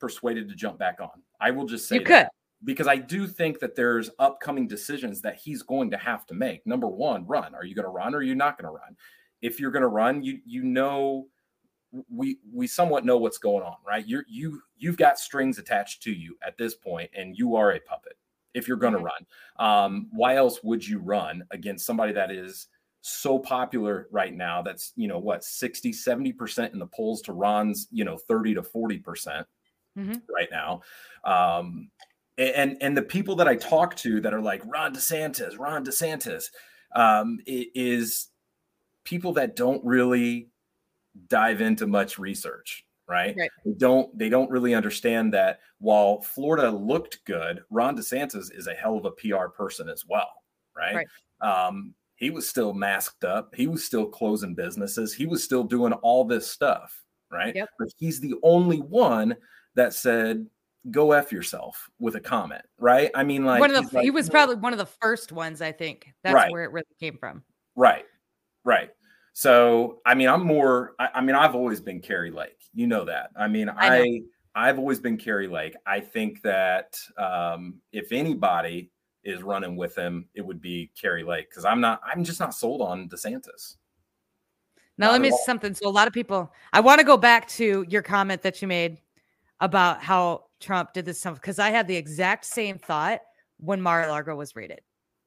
persuaded 0.00 0.48
to 0.48 0.54
jump 0.54 0.78
back 0.78 0.98
on. 1.00 1.22
I 1.40 1.50
will 1.50 1.66
just 1.66 1.88
say 1.88 1.96
you 1.96 2.02
could 2.02 2.28
because 2.64 2.86
I 2.86 2.96
do 2.96 3.26
think 3.26 3.58
that 3.60 3.74
there's 3.74 4.10
upcoming 4.18 4.68
decisions 4.68 5.20
that 5.22 5.36
he's 5.36 5.62
going 5.62 5.90
to 5.90 5.96
have 5.96 6.26
to 6.26 6.34
make. 6.34 6.66
Number 6.66 6.88
one, 6.88 7.26
run. 7.26 7.54
Are 7.54 7.64
you 7.64 7.74
going 7.74 7.84
to 7.84 7.90
run 7.90 8.14
or 8.14 8.18
are 8.18 8.22
you 8.22 8.34
not 8.34 8.56
going 8.56 8.70
to 8.70 8.76
run? 8.76 8.96
If 9.40 9.58
you're 9.58 9.72
going 9.72 9.82
to 9.82 9.88
run, 9.88 10.22
you 10.22 10.38
you 10.44 10.62
know 10.62 11.26
we 12.08 12.38
we 12.52 12.66
somewhat 12.66 13.04
know 13.04 13.18
what's 13.18 13.38
going 13.38 13.64
on, 13.64 13.76
right? 13.86 14.06
You're 14.06 14.24
you 14.28 14.62
you've 14.78 14.96
got 14.96 15.18
strings 15.18 15.58
attached 15.58 16.02
to 16.04 16.12
you 16.12 16.36
at 16.46 16.56
this 16.56 16.74
point, 16.74 17.10
and 17.16 17.36
you 17.36 17.56
are 17.56 17.72
a 17.72 17.80
puppet. 17.80 18.16
If 18.54 18.68
you're 18.68 18.76
going 18.76 18.92
to 18.92 18.98
run, 18.98 19.26
um, 19.58 20.08
why 20.12 20.36
else 20.36 20.62
would 20.62 20.86
you 20.86 20.98
run 20.98 21.42
against 21.50 21.86
somebody 21.86 22.12
that 22.12 22.30
is 22.30 22.68
so 23.02 23.38
popular 23.38 24.08
right 24.10 24.34
now? 24.34 24.62
That's 24.62 24.92
you 24.96 25.08
know 25.08 25.18
what 25.18 25.44
60, 25.44 25.92
70 25.92 26.32
percent 26.32 26.72
in 26.72 26.78
the 26.78 26.86
polls 26.86 27.20
to 27.22 27.32
Ron's 27.32 27.88
you 27.90 28.04
know 28.04 28.16
30 28.16 28.54
to 28.54 28.62
40 28.62 28.98
percent 28.98 29.46
mm-hmm. 29.98 30.18
right 30.34 30.48
now. 30.50 30.80
Um, 31.24 31.90
and 32.38 32.78
and 32.80 32.96
the 32.96 33.02
people 33.02 33.36
that 33.36 33.48
I 33.48 33.56
talk 33.56 33.94
to 33.96 34.20
that 34.22 34.32
are 34.32 34.40
like 34.40 34.62
Ron 34.64 34.94
DeSantis, 34.94 35.58
Ron 35.58 35.84
DeSantis, 35.84 36.44
um, 36.94 37.38
is 37.46 38.28
people 39.04 39.32
that 39.34 39.56
don't 39.56 39.84
really 39.84 40.48
dive 41.28 41.60
into 41.60 41.86
much 41.86 42.18
research, 42.18 42.86
right? 43.08 43.34
right? 43.36 43.50
They 43.64 43.72
don't 43.72 44.16
they 44.18 44.28
don't 44.28 44.50
really 44.50 44.74
understand 44.74 45.34
that 45.34 45.60
while 45.78 46.22
Florida 46.22 46.70
looked 46.70 47.24
good, 47.24 47.62
Ron 47.70 47.96
DeSantis 47.96 48.56
is 48.56 48.66
a 48.66 48.74
hell 48.74 48.96
of 48.96 49.04
a 49.04 49.10
PR 49.10 49.48
person 49.48 49.88
as 49.88 50.04
well, 50.06 50.30
right? 50.76 50.94
right. 50.94 51.06
Um, 51.66 51.94
he 52.22 52.30
was 52.30 52.48
still 52.48 52.72
masked 52.72 53.24
up, 53.24 53.54
he 53.54 53.66
was 53.66 53.84
still 53.84 54.06
closing 54.06 54.54
businesses, 54.54 55.12
he 55.12 55.26
was 55.26 55.42
still 55.42 55.64
doing 55.64 55.92
all 55.94 56.24
this 56.24 56.48
stuff, 56.48 57.02
right? 57.30 57.54
Yep. 57.54 57.68
But 57.78 57.88
he's 57.96 58.20
the 58.20 58.34
only 58.42 58.78
one 58.78 59.36
that 59.74 59.92
said 59.92 60.46
go 60.90 61.12
f 61.12 61.32
yourself 61.32 61.90
with 61.98 62.14
a 62.14 62.20
comment, 62.20 62.62
right? 62.78 63.10
I 63.14 63.24
mean, 63.24 63.44
like, 63.44 63.60
one 63.60 63.74
of 63.74 63.90
the, 63.90 63.96
like, 63.96 64.04
he 64.04 64.10
was 64.10 64.30
probably 64.30 64.56
one 64.56 64.72
of 64.72 64.78
the 64.78 64.86
first 64.86 65.32
ones. 65.32 65.60
I 65.60 65.72
think 65.72 66.12
that's 66.22 66.34
right. 66.34 66.50
where 66.50 66.64
it 66.64 66.72
really 66.72 66.86
came 67.00 67.18
from. 67.18 67.42
Right, 67.74 68.04
right. 68.64 68.90
So, 69.32 70.00
I 70.06 70.14
mean, 70.14 70.28
I'm 70.28 70.44
more. 70.44 70.94
I, 70.98 71.08
I, 71.14 71.20
mean, 71.22 71.34
I've 71.34 71.54
always 71.54 71.80
been 71.80 72.00
Kari 72.00 72.30
Lake. 72.30 72.58
You 72.74 72.86
know 72.86 73.04
that. 73.04 73.30
I 73.36 73.48
mean, 73.48 73.68
I, 73.68 74.00
I 74.00 74.20
I've 74.54 74.78
always 74.78 75.00
been 75.00 75.16
Kari 75.16 75.48
Lake. 75.48 75.74
I 75.86 76.00
think 76.00 76.42
that 76.42 76.96
um, 77.16 77.80
if 77.92 78.12
anybody 78.12 78.90
is 79.24 79.42
running 79.42 79.76
with 79.76 79.96
him, 79.96 80.26
it 80.34 80.40
would 80.40 80.60
be 80.60 80.90
Kari 81.00 81.22
Lake 81.22 81.48
because 81.50 81.64
I'm 81.64 81.80
not. 81.80 82.00
I'm 82.04 82.24
just 82.24 82.40
not 82.40 82.54
sold 82.54 82.80
on 82.80 83.08
DeSantis. 83.08 83.76
Now 84.98 85.06
not 85.06 85.12
let 85.12 85.20
me 85.20 85.30
say 85.30 85.36
something. 85.46 85.74
So 85.74 85.88
a 85.88 85.90
lot 85.90 86.06
of 86.06 86.12
people. 86.12 86.52
I 86.72 86.80
want 86.80 86.98
to 86.98 87.04
go 87.04 87.16
back 87.16 87.48
to 87.50 87.84
your 87.88 88.02
comment 88.02 88.42
that 88.42 88.60
you 88.60 88.68
made 88.68 88.98
about 89.60 90.02
how 90.02 90.44
Trump 90.60 90.92
did 90.92 91.04
this 91.04 91.20
stuff 91.20 91.36
because 91.36 91.58
I 91.58 91.70
had 91.70 91.86
the 91.86 91.96
exact 91.96 92.44
same 92.44 92.78
thought 92.78 93.20
when 93.58 93.80
Mar-a-Lago 93.80 94.34
was 94.34 94.56
raided. 94.56 94.80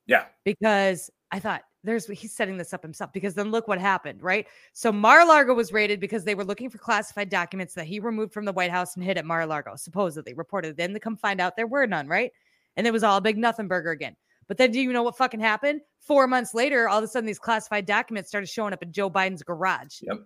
Yeah. 0.08 0.26
Because 0.44 1.10
I 1.32 1.40
thought 1.40 1.64
there's 1.84 2.06
he's 2.08 2.34
setting 2.34 2.58
this 2.58 2.74
up 2.74 2.84
himself 2.84 3.14
because 3.14 3.34
then 3.34 3.52
look 3.52 3.68
what 3.68 3.80
happened, 3.80 4.22
right? 4.22 4.48
So 4.74 4.92
Mar-a-Lago 4.92 5.54
was 5.54 5.72
raided 5.72 6.00
because 6.00 6.24
they 6.24 6.36
were 6.36 6.44
looking 6.44 6.70
for 6.70 6.78
classified 6.78 7.30
documents 7.30 7.74
that 7.76 7.86
he 7.86 8.00
removed 8.00 8.34
from 8.34 8.46
the 8.46 8.54
White 8.54 8.72
House 8.72 8.96
and 8.96 9.04
hid 9.04 9.18
at 9.18 9.26
Mar-a-Lago, 9.26 9.76
supposedly 9.76 10.34
reported. 10.34 10.78
Then 10.78 10.94
to 10.94 11.00
come 11.00 11.16
find 11.16 11.40
out 11.40 11.56
there 11.56 11.68
were 11.68 11.88
none, 11.88 12.08
right? 12.08 12.32
And 12.78 12.86
it 12.86 12.94
was 12.94 13.04
all 13.04 13.18
a 13.18 13.22
big 13.22 13.38
nothing 13.38 13.68
burger 13.68 13.92
again. 13.92 14.16
But 14.48 14.58
then 14.58 14.72
do 14.72 14.80
you 14.80 14.94
know 14.94 15.04
what 15.04 15.18
fucking 15.18 15.40
happened? 15.40 15.82
Four 16.02 16.28
months 16.28 16.54
later, 16.54 16.88
all 16.88 17.00
of 17.00 17.04
a 17.04 17.08
sudden 17.08 17.26
these 17.26 17.40
classified 17.40 17.86
documents 17.86 18.30
started 18.30 18.48
showing 18.48 18.74
up 18.74 18.84
in 18.84 18.92
Joe 18.92 19.10
Biden's 19.10 19.44
garage. 19.44 20.02
Yep. 20.02 20.18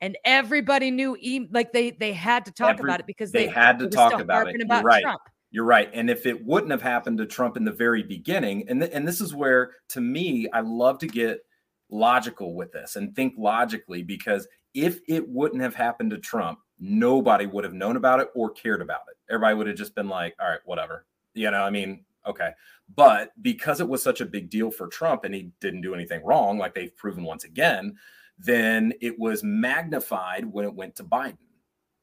And 0.00 0.16
everybody 0.24 0.90
knew, 0.90 1.16
like 1.50 1.72
they 1.72 1.92
they 1.92 2.12
had 2.12 2.44
to 2.44 2.52
talk 2.52 2.74
Every, 2.74 2.90
about 2.90 3.00
it 3.00 3.06
because 3.06 3.32
they, 3.32 3.46
they 3.46 3.52
had 3.52 3.78
to 3.78 3.88
talk 3.88 4.20
about 4.20 4.48
it. 4.48 4.60
About 4.60 4.84
right. 4.84 5.02
Trump. 5.02 5.22
You're 5.50 5.64
right. 5.64 5.88
And 5.94 6.10
if 6.10 6.26
it 6.26 6.44
wouldn't 6.44 6.70
have 6.70 6.82
happened 6.82 7.18
to 7.18 7.26
Trump 7.26 7.56
in 7.56 7.64
the 7.64 7.72
very 7.72 8.02
beginning, 8.02 8.68
and, 8.68 8.80
th- 8.80 8.92
and 8.92 9.08
this 9.08 9.20
is 9.20 9.32
where, 9.34 9.72
to 9.90 10.00
me, 10.00 10.48
I 10.52 10.60
love 10.60 10.98
to 10.98 11.06
get 11.06 11.40
logical 11.88 12.54
with 12.54 12.72
this 12.72 12.96
and 12.96 13.14
think 13.14 13.34
logically 13.38 14.02
because 14.02 14.46
if 14.74 15.00
it 15.08 15.26
wouldn't 15.26 15.62
have 15.62 15.74
happened 15.74 16.10
to 16.10 16.18
Trump, 16.18 16.58
nobody 16.78 17.46
would 17.46 17.64
have 17.64 17.72
known 17.72 17.96
about 17.96 18.20
it 18.20 18.28
or 18.34 18.50
cared 18.50 18.82
about 18.82 19.02
it. 19.08 19.16
Everybody 19.32 19.54
would 19.54 19.66
have 19.68 19.76
just 19.76 19.94
been 19.94 20.08
like, 20.08 20.34
all 20.38 20.48
right, 20.48 20.60
whatever. 20.66 21.06
You 21.36 21.50
know, 21.50 21.62
I 21.62 21.70
mean, 21.70 22.04
okay. 22.26 22.50
But 22.94 23.32
because 23.42 23.80
it 23.80 23.88
was 23.88 24.02
such 24.02 24.20
a 24.20 24.26
big 24.26 24.50
deal 24.50 24.70
for 24.70 24.88
Trump 24.88 25.24
and 25.24 25.34
he 25.34 25.50
didn't 25.60 25.82
do 25.82 25.94
anything 25.94 26.24
wrong, 26.24 26.58
like 26.58 26.74
they've 26.74 26.96
proven 26.96 27.24
once 27.24 27.44
again, 27.44 27.96
then 28.38 28.92
it 29.00 29.18
was 29.18 29.42
magnified 29.42 30.44
when 30.44 30.64
it 30.64 30.74
went 30.74 30.96
to 30.96 31.04
Biden. 31.04 31.38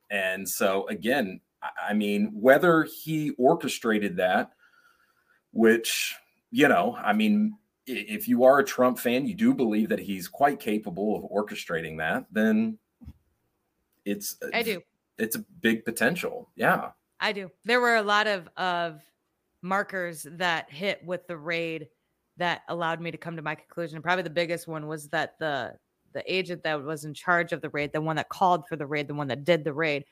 And 0.09 0.47
so, 0.47 0.87
again, 0.87 1.41
I 1.81 1.93
mean, 1.93 2.31
whether 2.33 2.83
he 2.83 3.31
orchestrated 3.31 4.17
that, 4.17 4.51
which, 5.51 6.15
you 6.51 6.67
know, 6.67 6.95
I 7.01 7.13
mean, 7.13 7.57
if 7.85 8.27
you 8.27 8.43
are 8.43 8.59
a 8.59 8.65
Trump 8.65 8.99
fan, 8.99 9.25
you 9.25 9.35
do 9.35 9.53
believe 9.53 9.89
that 9.89 9.99
he's 9.99 10.27
quite 10.27 10.59
capable 10.59 11.15
of 11.15 11.23
orchestrating 11.23 11.97
that, 11.97 12.25
then 12.31 12.77
it's 14.05 14.37
I 14.53 14.63
do. 14.63 14.81
It's 15.17 15.35
a 15.35 15.45
big 15.61 15.85
potential. 15.85 16.49
Yeah. 16.55 16.89
I 17.19 17.31
do. 17.31 17.51
There 17.63 17.79
were 17.79 17.95
a 17.95 18.03
lot 18.03 18.27
of 18.27 18.49
of 18.57 19.01
markers 19.63 20.27
that 20.32 20.72
hit 20.72 21.03
with 21.05 21.25
the 21.27 21.38
raid 21.38 21.88
that 22.38 22.62
allowed 22.67 23.01
me 23.01 23.12
to 23.12 23.17
come 23.17 23.36
to 23.36 23.41
my 23.41 23.55
conclusion. 23.55 24.01
Probably 24.01 24.24
the 24.24 24.29
biggest 24.29 24.67
one 24.67 24.88
was 24.88 25.08
that 25.10 25.38
the 25.39 25.74
the 26.13 26.24
agent 26.32 26.62
that 26.63 26.84
was 26.84 27.05
in 27.05 27.13
charge 27.13 27.53
of 27.53 27.62
the 27.62 27.70
raid, 27.70 27.91
the 27.91 28.01
one 28.01 28.15
that 28.17 28.29
called 28.29 28.67
for 28.67 28.75
the 28.75 28.86
raid, 28.86 29.08
the 29.08 29.15
one 29.15 29.27
that 29.27 29.43
did 29.43 29.63
the 29.63 29.74
raid, 29.74 30.05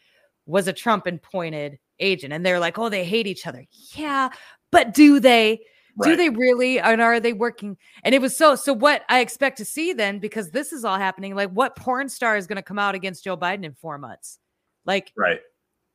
was 0.48 0.68
a 0.68 0.74
Trump 0.74 1.06
appointed 1.06 1.78
agent. 2.00 2.34
And 2.34 2.44
they're 2.44 2.60
like, 2.60 2.80
oh, 2.80 2.90
they 2.90 3.06
hate 3.06 3.28
each 3.28 3.46
other. 3.46 3.66
Yeah, 3.96 4.30
but 4.72 4.94
do 4.94 5.20
they? 5.20 5.62
Right. 5.98 6.10
Do 6.10 6.16
they 6.16 6.30
really? 6.30 6.80
And 6.80 7.02
are 7.02 7.20
they 7.20 7.34
working? 7.34 7.78
And 8.04 8.16
it 8.16 8.22
was 8.22 8.36
so. 8.36 8.56
So 8.56 8.74
what 8.74 9.04
I 9.10 9.20
expect 9.20 9.58
to 9.58 9.66
see 9.66 9.94
then, 9.94 10.20
because 10.20 10.50
this 10.52 10.72
is 10.72 10.86
all 10.86 10.98
happening, 10.98 11.36
like 11.36 11.52
what 11.52 11.76
porn 11.76 12.10
star 12.10 12.38
is 12.38 12.48
going 12.48 12.56
to 12.56 12.64
come 12.64 12.80
out 12.80 12.96
against 12.96 13.24
Joe 13.24 13.38
Biden 13.38 13.66
in 13.66 13.74
four 13.74 13.98
months? 13.98 14.40
Like, 14.86 15.12
right. 15.16 15.40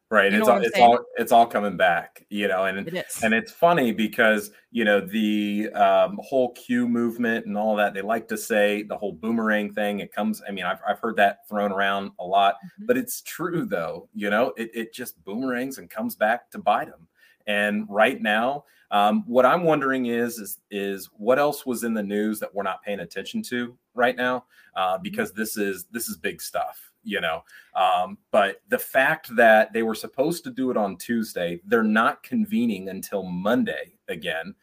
Right. 0.09 0.31
You 0.31 0.39
it's 0.39 0.49
all, 0.49 0.63
it's 0.63 0.79
all 0.79 0.99
it's 1.17 1.33
all 1.33 1.47
coming 1.47 1.77
back, 1.77 2.25
you 2.31 2.47
know, 2.47 2.67
and 2.67 2.87
it 2.87 3.07
and 3.25 3.35
it's 3.35 3.51
funny 3.51 3.91
because 3.91 4.53
you 4.71 4.85
know 4.85 5.01
the 5.01 5.69
um, 5.75 6.21
whole 6.23 6.53
Q 6.53 6.89
movement 6.89 7.47
and 7.47 7.59
all 7.59 7.75
that. 7.75 7.93
They 7.93 8.03
like 8.03 8.29
to 8.29 8.37
say 8.39 8.85
the 8.85 8.97
whole 8.97 9.11
boomerang 9.11 9.73
thing. 9.73 9.99
It 9.99 10.13
comes. 10.13 10.43
I 10.47 10.53
mean, 10.53 10.65
I've 10.65 10.79
I've 10.87 11.01
heard 11.01 11.17
that 11.17 11.49
thrown 11.49 11.73
around 11.73 12.13
a 12.21 12.25
lot, 12.25 12.55
mm-hmm. 12.55 12.87
but 12.87 12.97
it's 12.97 13.21
true 13.23 13.65
though. 13.65 14.09
You 14.15 14.31
know, 14.31 14.53
it 14.57 14.71
it 14.75 14.95
just 14.95 15.23
boomerangs 15.25 15.79
and 15.79 15.91
comes 15.91 16.15
back 16.15 16.53
to 16.53 16.59
bite 16.59 16.89
them. 16.89 17.09
And 17.49 17.85
right 17.89 18.23
now, 18.23 18.65
um, 18.93 19.25
what 19.27 19.45
I'm 19.45 19.65
wondering 19.65 20.07
is 20.07 20.39
is 20.39 20.59
is 20.71 21.11
what 21.17 21.41
else 21.41 21.67
was 21.67 21.83
in 21.83 21.95
the 21.95 22.03
news 22.03 22.39
that 22.39 22.55
we're 22.55 22.63
not 22.63 22.81
paying 22.85 23.01
attention 23.01 23.43
to 23.45 23.77
right 23.95 24.15
now? 24.15 24.45
Uh, 24.77 24.95
mm-hmm. 24.95 25.03
because 25.03 25.33
this 25.33 25.57
is 25.57 25.87
this 25.91 26.09
is 26.09 26.17
big 26.17 26.41
stuff 26.41 26.86
you 27.07 27.21
know. 27.21 27.43
Um, 27.75 28.19
but 28.31 28.61
the 28.69 28.79
fact 28.79 29.35
that 29.37 29.73
they 29.73 29.83
were 29.83 29.95
supposed 29.95 30.45
to 30.45 30.51
do 30.51 30.71
it 30.71 30.77
on 30.77 30.97
Tuesday, 30.97 31.61
they're 31.65 31.83
not 31.83 32.23
convening 32.23 32.89
until 32.89 33.23
Monday 33.23 33.95
again. 34.09 34.55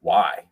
Why? 0.00 0.46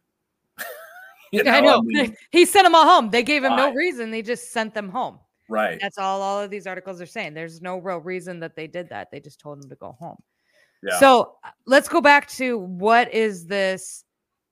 you 1.32 1.42
know, 1.44 1.52
I 1.52 1.60
know. 1.60 1.78
I 1.78 1.82
mean, 1.82 2.16
he 2.30 2.46
sent 2.46 2.64
them 2.64 2.74
all 2.74 2.86
home. 2.86 3.10
They 3.10 3.22
gave 3.22 3.44
him 3.44 3.52
why? 3.52 3.68
no 3.68 3.74
reason. 3.74 4.10
They 4.10 4.22
just 4.22 4.52
sent 4.52 4.74
them 4.74 4.88
home. 4.88 5.20
Right. 5.48 5.78
That's 5.80 5.98
all 5.98 6.22
all 6.22 6.40
of 6.40 6.50
these 6.50 6.66
articles 6.66 7.00
are 7.00 7.06
saying. 7.06 7.34
There's 7.34 7.60
no 7.60 7.78
real 7.78 7.98
reason 7.98 8.40
that 8.40 8.56
they 8.56 8.66
did 8.66 8.88
that. 8.88 9.10
They 9.10 9.20
just 9.20 9.38
told 9.38 9.62
them 9.62 9.68
to 9.68 9.76
go 9.76 9.92
home. 9.98 10.16
Yeah. 10.82 10.98
So 10.98 11.36
uh, 11.44 11.50
let's 11.66 11.88
go 11.88 12.00
back 12.00 12.28
to 12.30 12.58
what 12.58 13.12
is 13.12 13.46
this 13.46 14.04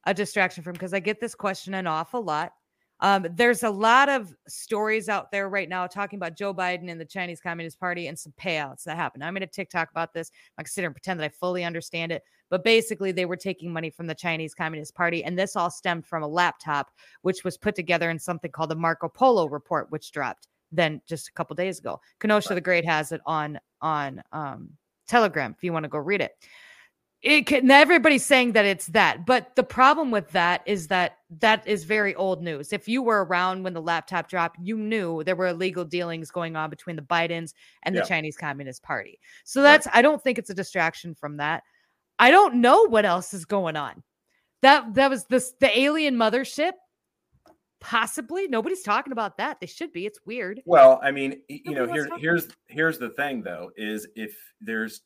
a 0.05 0.13
distraction 0.13 0.63
from? 0.63 0.75
Because 0.75 0.93
I 0.93 1.01
get 1.01 1.21
this 1.21 1.35
question 1.35 1.75
an 1.75 1.87
awful 1.87 2.23
lot. 2.23 2.53
Um, 3.02 3.26
there's 3.35 3.64
a 3.64 3.71
lot 3.71 4.09
of 4.09 4.32
stories 4.47 5.09
out 5.09 5.32
there 5.32 5.49
right 5.49 5.68
now 5.68 5.88
talking 5.88 6.16
about 6.16 6.37
Joe 6.37 6.54
Biden 6.54 6.88
and 6.88 7.00
the 7.00 7.04
Chinese 7.04 7.40
Communist 7.40 7.80
Party 7.80 8.06
and 8.06 8.16
some 8.16 8.32
payouts 8.40 8.85
that 8.85 8.97
happened. 8.97 9.25
I'm 9.25 9.35
going 9.35 9.40
to 9.40 9.47
TikTok 9.49 9.90
about 9.90 10.14
this. 10.14 10.30
I'm 10.56 10.64
going 10.64 10.88
to 10.88 10.92
pretend 10.92 11.18
that 11.18 11.25
I 11.25 11.28
fully 11.28 11.64
understand 11.64 12.12
it. 12.12 12.23
But 12.49 12.62
basically, 12.62 13.11
they 13.11 13.25
were 13.25 13.37
taking 13.37 13.73
money 13.73 13.90
from 13.90 14.06
the 14.06 14.14
Chinese 14.14 14.54
Communist 14.54 14.94
Party. 14.94 15.25
And 15.25 15.37
this 15.37 15.56
all 15.56 15.68
stemmed 15.68 16.06
from 16.06 16.23
a 16.23 16.28
laptop, 16.28 16.92
which 17.23 17.42
was 17.42 17.59
put 17.59 17.75
together 17.75 18.09
in 18.09 18.21
something 18.21 18.52
called 18.52 18.71
the 18.71 18.76
Marco 18.76 19.09
Polo 19.09 19.49
report, 19.49 19.90
which 19.90 20.12
dropped 20.12 20.47
then 20.71 21.02
just 21.06 21.28
a 21.28 21.32
couple 21.32 21.56
days 21.56 21.80
ago. 21.80 22.00
Kenosha 22.21 22.54
the 22.54 22.61
Great 22.61 22.85
has 22.85 23.11
it 23.11 23.21
on 23.26 23.59
on 23.80 24.23
um, 24.32 24.71
Telegram 25.09 25.52
if 25.56 25.64
you 25.64 25.73
want 25.73 25.82
to 25.82 25.88
go 25.88 25.99
read 25.99 26.21
it 26.21 26.32
it 27.23 27.47
can 27.47 27.71
everybody's 27.71 28.25
saying 28.26 28.52
that 28.52 28.64
it's 28.64 28.87
that 28.88 29.25
but 29.25 29.55
the 29.55 29.62
problem 29.62 30.11
with 30.11 30.29
that 30.33 30.62
is 30.67 30.88
that 30.88 31.19
that 31.41 31.67
is 31.67 31.85
very 31.85 32.14
old 32.17 32.43
news. 32.43 32.73
If 32.73 32.88
you 32.88 33.02
were 33.02 33.25
around 33.25 33.62
when 33.62 33.73
the 33.73 33.81
laptop 33.81 34.29
dropped 34.29 34.59
you 34.61 34.76
knew 34.76 35.23
there 35.25 35.37
were 35.37 35.47
illegal 35.47 35.85
dealings 35.85 36.31
going 36.31 36.57
on 36.57 36.69
between 36.69 36.97
the 36.97 37.02
bidens 37.02 37.55
and 37.85 37.97
the 37.97 38.02
chinese 38.02 38.37
communist 38.37 38.83
party. 38.83 39.19
So 39.45 39.62
that's 39.62 39.87
right. 39.87 39.97
i 39.97 40.02
don't 40.02 40.23
think 40.23 40.38
it's 40.38 40.50
a 40.50 40.55
distraction 40.55 41.14
from 41.14 41.37
that. 41.38 41.62
I 42.19 42.31
don't 42.31 42.57
know 42.57 42.88
what 42.88 43.05
else 43.05 43.33
is 43.35 43.45
going 43.45 43.76
on. 43.76 44.02
That 44.62 44.95
that 44.95 45.09
was 45.09 45.25
this 45.25 45.55
the 45.61 45.76
alien 45.79 46.17
mothership? 46.17 46.73
Possibly. 47.81 48.47
Nobody's 48.47 48.83
talking 48.83 49.12
about 49.12 49.38
that. 49.38 49.59
They 49.61 49.67
should 49.67 49.93
be. 49.93 50.07
It's 50.07 50.21
weird. 50.26 50.61
Well 50.67 51.00
i 51.02 51.11
mean 51.12 51.41
you 51.49 51.73
Nobody 51.73 51.87
know 51.87 51.93
here, 51.93 52.09
here's 52.19 52.49
here's 52.67 52.99
the 52.99 53.11
thing 53.11 53.43
though 53.43 53.71
is 53.76 54.09
if 54.17 54.37
there's 54.61 55.02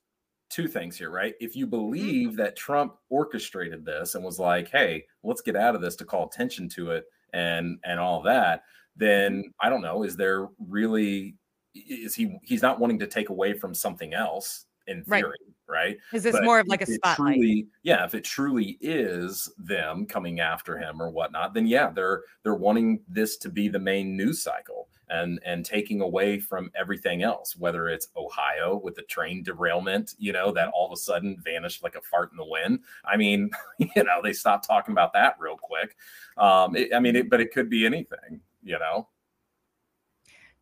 two 0.48 0.68
things 0.68 0.96
here, 0.96 1.10
right? 1.10 1.34
If 1.40 1.56
you 1.56 1.66
mm-hmm. 1.66 1.70
believe 1.70 2.36
that 2.36 2.56
Trump 2.56 2.96
orchestrated 3.08 3.84
this 3.84 4.14
and 4.14 4.24
was 4.24 4.38
like, 4.38 4.70
"Hey, 4.70 5.04
let's 5.22 5.40
get 5.40 5.56
out 5.56 5.74
of 5.74 5.80
this 5.80 5.96
to 5.96 6.04
call 6.04 6.26
attention 6.26 6.68
to 6.70 6.90
it," 6.90 7.04
and 7.32 7.78
and 7.84 8.00
all 8.00 8.22
that, 8.22 8.62
then 8.96 9.38
mm-hmm. 9.38 9.48
I 9.60 9.70
don't 9.70 9.82
know. 9.82 10.02
Is 10.02 10.16
there 10.16 10.48
really? 10.58 11.36
Is 11.74 12.14
he? 12.14 12.38
He's 12.42 12.62
not 12.62 12.80
wanting 12.80 12.98
to 13.00 13.06
take 13.06 13.28
away 13.28 13.52
from 13.52 13.74
something 13.74 14.14
else 14.14 14.66
in 14.86 15.04
theory, 15.04 15.36
right? 15.68 15.68
right? 15.68 15.96
Is 16.12 16.22
this 16.22 16.32
but 16.32 16.44
more 16.44 16.60
of 16.60 16.68
like 16.68 16.82
a 16.82 16.86
spotlight? 16.86 17.36
Truly, 17.36 17.66
yeah, 17.82 18.04
if 18.04 18.14
it 18.14 18.24
truly 18.24 18.78
is 18.80 19.52
them 19.58 20.06
coming 20.06 20.40
after 20.40 20.78
him 20.78 21.02
or 21.02 21.10
whatnot, 21.10 21.54
then 21.54 21.66
yeah, 21.66 21.90
they're 21.90 22.22
they're 22.42 22.54
wanting 22.54 23.00
this 23.08 23.36
to 23.38 23.48
be 23.48 23.68
the 23.68 23.78
main 23.78 24.16
news 24.16 24.42
cycle 24.42 24.88
and 25.08 25.40
and 25.44 25.64
taking 25.64 26.00
away 26.00 26.38
from 26.38 26.70
everything 26.74 27.22
else 27.22 27.56
whether 27.56 27.88
it's 27.88 28.08
ohio 28.16 28.80
with 28.82 28.94
the 28.94 29.02
train 29.02 29.42
derailment 29.42 30.14
you 30.18 30.32
know 30.32 30.52
that 30.52 30.68
all 30.68 30.86
of 30.86 30.92
a 30.92 30.96
sudden 30.96 31.36
vanished 31.42 31.82
like 31.82 31.94
a 31.94 32.00
fart 32.00 32.30
in 32.32 32.36
the 32.36 32.44
wind. 32.44 32.80
I 33.04 33.16
mean 33.16 33.50
you 33.78 34.04
know 34.04 34.20
they 34.22 34.32
stopped 34.32 34.66
talking 34.66 34.92
about 34.92 35.12
that 35.12 35.36
real 35.38 35.56
quick. 35.56 35.96
Um 36.36 36.76
it, 36.76 36.94
i 36.94 37.00
mean 37.00 37.16
it, 37.16 37.30
but 37.30 37.40
it 37.40 37.52
could 37.52 37.70
be 37.70 37.86
anything 37.86 38.40
you 38.62 38.78
know? 38.78 39.08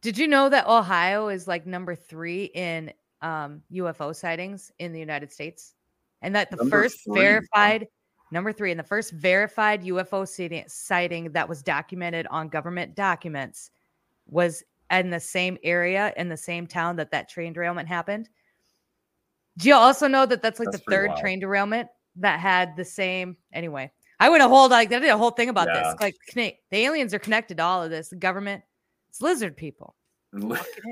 Did 0.03 0.19
you 0.19 0.29
know 0.29 0.49
that 0.51 0.67
ohio 0.67 1.29
is 1.29 1.49
like 1.49 1.67
number 1.67 1.95
three 1.95 2.45
in 2.55 2.93
um 3.23 3.63
ufo 3.73 4.15
sightings 4.15 4.73
in 4.79 4.93
the 4.93 5.01
united 5.01 5.33
states? 5.33 5.75
And 6.23 6.35
that 6.35 6.51
the 6.51 6.57
number 6.57 6.83
first 6.83 7.05
three. 7.05 7.21
verified 7.21 7.89
number 8.31 8.53
three 8.53 8.71
and 8.71 8.81
the 8.81 8.85
first 8.85 9.13
verified 9.13 9.83
ufo 9.85 10.69
sighting 10.69 11.33
that 11.33 11.49
was 11.49 11.63
documented 11.63 12.27
on 12.31 12.49
government 12.49 12.95
documents 12.95 13.71
was 14.27 14.63
in 14.91 15.11
the 15.11 15.21
same 15.21 15.59
area 15.63 16.13
in 16.17 16.29
the 16.29 16.37
same 16.37 16.67
town 16.67 16.97
that 16.97 17.11
that 17.11 17.29
train 17.29 17.53
derailment 17.53 17.89
happened. 17.89 18.29
Do 19.59 19.69
you 19.69 19.75
also 19.75 20.09
know 20.09 20.27
that 20.27 20.43
that's 20.43 20.59
like 20.59 20.71
that's 20.71 20.85
the 20.85 20.91
third 20.91 21.09
wild. 21.11 21.21
train 21.21 21.41
derailment 21.41 21.89
that 22.17 22.41
had 22.41 22.77
the 22.77 22.85
same? 22.85 23.37
Anyway, 23.53 23.91
I 24.21 24.29
went 24.29 24.43
a 24.43 24.49
whole 24.49 24.69
like 24.69 24.93
I 24.93 24.99
did 24.99 25.09
a 25.09 25.19
whole 25.19 25.31
thing 25.31 25.49
about 25.49 25.69
yeah. 25.69 25.93
this. 25.93 26.17
Like 26.37 26.57
the 26.71 26.79
aliens 26.79 27.15
are 27.15 27.19
connected 27.19 27.59
to 27.59 27.63
all 27.63 27.83
of 27.83 27.91
this. 27.91 28.09
The 28.09 28.17
government, 28.17 28.63
it's 29.11 29.23
lizard 29.23 29.57
people. 29.57 29.95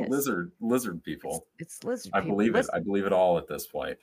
lizard, 0.08 0.52
lizard 0.60 1.02
people. 1.02 1.46
It's, 1.58 1.76
it's 1.76 1.84
lizard. 1.84 2.12
I 2.14 2.20
believe 2.20 2.54
Listen. 2.54 2.74
it. 2.74 2.78
I 2.78 2.80
believe 2.80 3.06
it 3.06 3.12
all 3.12 3.38
at 3.38 3.48
this 3.48 3.66
point. 3.66 3.98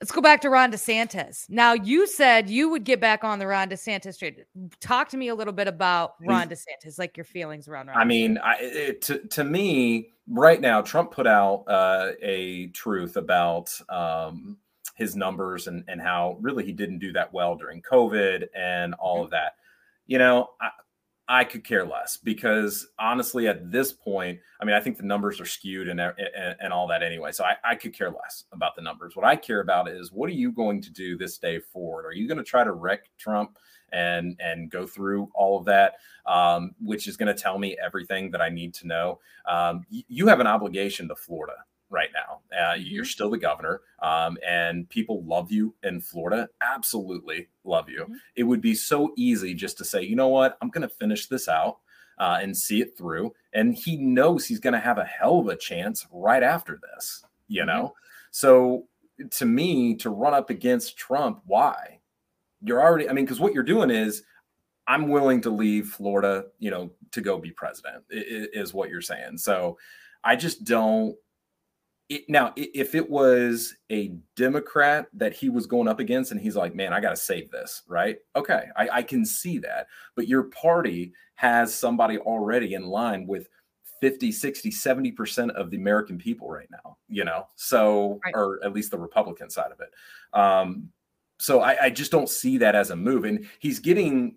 Let's 0.00 0.12
go 0.12 0.22
back 0.22 0.40
to 0.42 0.50
Ron 0.50 0.72
DeSantis. 0.72 1.48
Now, 1.50 1.74
you 1.74 2.06
said 2.06 2.48
you 2.48 2.70
would 2.70 2.84
get 2.84 3.00
back 3.00 3.22
on 3.22 3.38
the 3.38 3.46
Ron 3.46 3.68
DeSantis 3.68 4.18
trade. 4.18 4.46
Talk 4.80 5.10
to 5.10 5.18
me 5.18 5.28
a 5.28 5.34
little 5.34 5.52
bit 5.52 5.68
about 5.68 6.14
Ron 6.22 6.48
DeSantis, 6.48 6.98
like 6.98 7.18
your 7.18 7.24
feelings 7.24 7.68
around. 7.68 7.88
Ron 7.88 7.98
I 7.98 8.04
mean, 8.04 8.38
I, 8.38 8.56
it, 8.60 9.02
to 9.02 9.18
to 9.18 9.44
me, 9.44 10.12
right 10.26 10.58
now, 10.58 10.80
Trump 10.80 11.10
put 11.10 11.26
out 11.26 11.64
uh, 11.66 12.12
a 12.22 12.68
truth 12.68 13.18
about 13.18 13.78
um, 13.90 14.56
his 14.94 15.16
numbers 15.16 15.66
and 15.66 15.84
and 15.86 16.00
how 16.00 16.38
really 16.40 16.64
he 16.64 16.72
didn't 16.72 16.98
do 16.98 17.12
that 17.12 17.30
well 17.34 17.54
during 17.54 17.82
COVID 17.82 18.46
and 18.56 18.94
all 18.94 19.16
mm-hmm. 19.16 19.24
of 19.24 19.30
that. 19.32 19.56
You 20.06 20.16
know, 20.16 20.48
I, 20.62 20.70
I 21.30 21.44
could 21.44 21.62
care 21.62 21.86
less 21.86 22.16
because 22.16 22.88
honestly, 22.98 23.46
at 23.46 23.70
this 23.70 23.92
point, 23.92 24.40
I 24.60 24.64
mean, 24.64 24.74
I 24.74 24.80
think 24.80 24.96
the 24.96 25.04
numbers 25.04 25.40
are 25.40 25.46
skewed 25.46 25.88
and 25.88 26.00
and, 26.00 26.56
and 26.60 26.72
all 26.72 26.88
that 26.88 27.04
anyway. 27.04 27.30
So 27.30 27.44
I, 27.44 27.54
I, 27.64 27.76
could 27.76 27.94
care 27.94 28.10
less 28.10 28.44
about 28.50 28.74
the 28.74 28.82
numbers. 28.82 29.14
What 29.14 29.24
I 29.24 29.36
care 29.36 29.60
about 29.60 29.88
is 29.88 30.10
what 30.10 30.28
are 30.28 30.34
you 30.34 30.50
going 30.50 30.82
to 30.82 30.90
do 30.90 31.16
this 31.16 31.38
day 31.38 31.60
forward? 31.60 32.04
Are 32.04 32.12
you 32.12 32.26
going 32.26 32.38
to 32.38 32.44
try 32.44 32.64
to 32.64 32.72
wreck 32.72 33.10
Trump 33.16 33.58
and 33.92 34.36
and 34.40 34.72
go 34.72 34.88
through 34.88 35.30
all 35.32 35.56
of 35.56 35.64
that, 35.66 35.98
um, 36.26 36.72
which 36.80 37.06
is 37.06 37.16
going 37.16 37.32
to 37.32 37.40
tell 37.40 37.60
me 37.60 37.78
everything 37.80 38.32
that 38.32 38.40
I 38.40 38.48
need 38.48 38.74
to 38.74 38.88
know? 38.88 39.20
Um, 39.48 39.84
you 39.88 40.26
have 40.26 40.40
an 40.40 40.48
obligation 40.48 41.06
to 41.08 41.14
Florida 41.14 41.54
right 41.90 42.10
now. 42.14 42.40
Uh, 42.56 42.74
you're 42.74 43.04
mm-hmm. 43.04 43.08
still 43.08 43.30
the 43.30 43.38
governor, 43.38 43.82
um, 44.00 44.38
and 44.46 44.88
people 44.88 45.22
love 45.24 45.52
you 45.52 45.74
in 45.82 46.00
Florida. 46.00 46.48
Absolutely 46.62 47.48
love 47.64 47.88
you. 47.88 48.04
Mm-hmm. 48.04 48.14
It 48.36 48.44
would 48.44 48.60
be 48.60 48.74
so 48.74 49.12
easy 49.16 49.52
just 49.52 49.76
to 49.78 49.84
say, 49.84 50.02
you 50.02 50.16
know 50.16 50.28
what, 50.28 50.56
I'm 50.62 50.70
going 50.70 50.88
to 50.88 50.94
finish 50.94 51.26
this 51.26 51.48
out 51.48 51.78
uh, 52.18 52.38
and 52.40 52.56
see 52.56 52.80
it 52.80 52.96
through. 52.96 53.34
And 53.52 53.74
he 53.74 53.96
knows 53.96 54.46
he's 54.46 54.60
going 54.60 54.74
to 54.74 54.80
have 54.80 54.98
a 54.98 55.04
hell 55.04 55.40
of 55.40 55.48
a 55.48 55.56
chance 55.56 56.06
right 56.12 56.42
after 56.42 56.80
this, 56.94 57.24
you 57.48 57.62
mm-hmm. 57.62 57.68
know? 57.68 57.94
So 58.30 58.86
to 59.32 59.44
me, 59.44 59.96
to 59.96 60.10
run 60.10 60.32
up 60.32 60.48
against 60.48 60.96
Trump, 60.96 61.42
why? 61.44 61.98
You're 62.62 62.82
already, 62.82 63.08
I 63.08 63.12
mean, 63.12 63.24
because 63.24 63.40
what 63.40 63.52
you're 63.52 63.62
doing 63.62 63.90
is, 63.90 64.22
I'm 64.86 65.08
willing 65.08 65.40
to 65.42 65.50
leave 65.50 65.88
Florida, 65.88 66.46
you 66.58 66.70
know, 66.70 66.90
to 67.12 67.20
go 67.20 67.38
be 67.38 67.52
president, 67.52 68.02
is 68.10 68.74
what 68.74 68.90
you're 68.90 69.00
saying. 69.00 69.38
So 69.38 69.78
I 70.24 70.34
just 70.34 70.64
don't 70.64 71.14
it, 72.10 72.24
now, 72.28 72.52
if 72.56 72.96
it 72.96 73.08
was 73.08 73.76
a 73.88 74.08
Democrat 74.34 75.06
that 75.14 75.32
he 75.32 75.48
was 75.48 75.66
going 75.66 75.86
up 75.86 76.00
against 76.00 76.32
and 76.32 76.40
he's 76.40 76.56
like, 76.56 76.74
man, 76.74 76.92
I 76.92 77.00
got 77.00 77.10
to 77.10 77.16
save 77.16 77.52
this, 77.52 77.82
right? 77.86 78.18
Okay, 78.34 78.64
I, 78.76 78.88
I, 78.94 79.02
can 79.02 79.24
see 79.24 79.58
that. 79.58 79.86
But 80.16 80.26
your 80.26 80.42
party 80.44 81.12
has 81.36 81.72
somebody 81.72 82.18
already 82.18 82.74
in 82.74 82.82
line 82.82 83.28
with 83.28 83.48
50, 84.00 84.32
60, 84.32 84.70
70% 84.72 85.50
of 85.50 85.70
the 85.70 85.76
American 85.76 86.18
people 86.18 86.50
right 86.50 86.68
now, 86.72 86.96
you 87.08 87.24
know? 87.24 87.46
So, 87.54 88.18
right. 88.24 88.34
or 88.34 88.58
at 88.64 88.72
least 88.72 88.90
the 88.90 88.98
Republican 88.98 89.48
side 89.48 89.70
of 89.70 89.78
it. 89.80 89.94
Um, 90.38 90.90
so 91.38 91.60
I, 91.60 91.84
I 91.84 91.90
just 91.90 92.10
don't 92.10 92.28
see 92.28 92.58
that 92.58 92.74
as 92.74 92.90
a 92.90 92.96
move. 92.96 93.24
And 93.24 93.46
he's 93.60 93.78
getting 93.78 94.34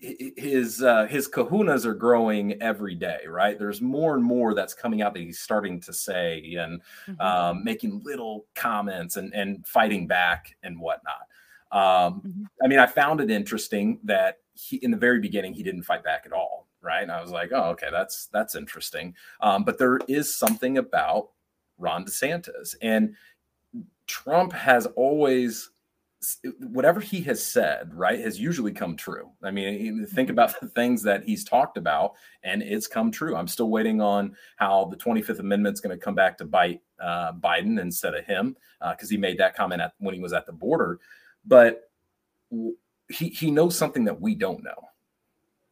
his 0.00 0.82
uh, 0.82 1.06
his 1.06 1.28
kahunas 1.28 1.84
are 1.84 1.94
growing 1.94 2.60
every 2.62 2.94
day, 2.94 3.20
right? 3.28 3.58
There's 3.58 3.80
more 3.80 4.14
and 4.14 4.24
more 4.24 4.54
that's 4.54 4.74
coming 4.74 5.02
out 5.02 5.14
that 5.14 5.20
he's 5.20 5.38
starting 5.38 5.80
to 5.82 5.92
say 5.92 6.56
and 6.58 6.80
mm-hmm. 7.06 7.20
um, 7.20 7.64
making 7.64 8.02
little 8.04 8.46
comments 8.54 9.16
and 9.16 9.32
and 9.34 9.66
fighting 9.66 10.06
back 10.06 10.56
and 10.62 10.78
whatnot. 10.78 11.28
Um, 11.70 12.20
mm-hmm. 12.20 12.42
I 12.62 12.68
mean, 12.68 12.78
I 12.78 12.86
found 12.86 13.20
it 13.20 13.30
interesting 13.30 14.00
that 14.04 14.38
he 14.54 14.76
in 14.76 14.90
the 14.90 14.96
very 14.96 15.20
beginning 15.20 15.54
he 15.54 15.62
didn't 15.62 15.82
fight 15.82 16.04
back 16.04 16.24
at 16.26 16.32
all, 16.32 16.66
right? 16.80 17.02
And 17.02 17.12
I 17.12 17.20
was 17.20 17.30
like, 17.30 17.50
oh, 17.52 17.70
okay, 17.70 17.88
that's 17.90 18.26
that's 18.26 18.54
interesting. 18.54 19.14
Um, 19.40 19.64
but 19.64 19.78
there 19.78 19.98
is 20.08 20.36
something 20.36 20.78
about 20.78 21.30
Ron 21.78 22.04
DeSantis 22.04 22.74
and 22.82 23.14
Trump 24.06 24.52
has 24.52 24.86
always 24.86 25.70
whatever 26.60 27.00
he 27.00 27.20
has 27.22 27.44
said, 27.44 27.92
right, 27.94 28.20
has 28.20 28.38
usually 28.38 28.72
come 28.72 28.96
true. 28.96 29.30
I 29.42 29.50
mean, 29.50 30.06
think 30.06 30.30
about 30.30 30.58
the 30.60 30.68
things 30.68 31.02
that 31.02 31.24
he's 31.24 31.44
talked 31.44 31.76
about, 31.76 32.14
and 32.44 32.62
it's 32.62 32.86
come 32.86 33.10
true. 33.10 33.36
I'm 33.36 33.48
still 33.48 33.70
waiting 33.70 34.00
on 34.00 34.36
how 34.56 34.86
the 34.86 34.96
25th 34.96 35.40
Amendment 35.40 35.74
is 35.74 35.80
going 35.80 35.96
to 35.96 36.02
come 36.02 36.14
back 36.14 36.38
to 36.38 36.44
bite 36.44 36.80
uh, 37.00 37.32
Biden 37.32 37.80
instead 37.80 38.14
of 38.14 38.24
him, 38.24 38.56
because 38.80 39.08
uh, 39.08 39.10
he 39.10 39.16
made 39.16 39.38
that 39.38 39.56
comment 39.56 39.82
at, 39.82 39.94
when 39.98 40.14
he 40.14 40.20
was 40.20 40.32
at 40.32 40.46
the 40.46 40.52
border. 40.52 41.00
But 41.44 41.90
he 43.08 43.28
he 43.28 43.50
knows 43.50 43.76
something 43.76 44.04
that 44.04 44.20
we 44.20 44.34
don't 44.34 44.62
know. 44.62 44.88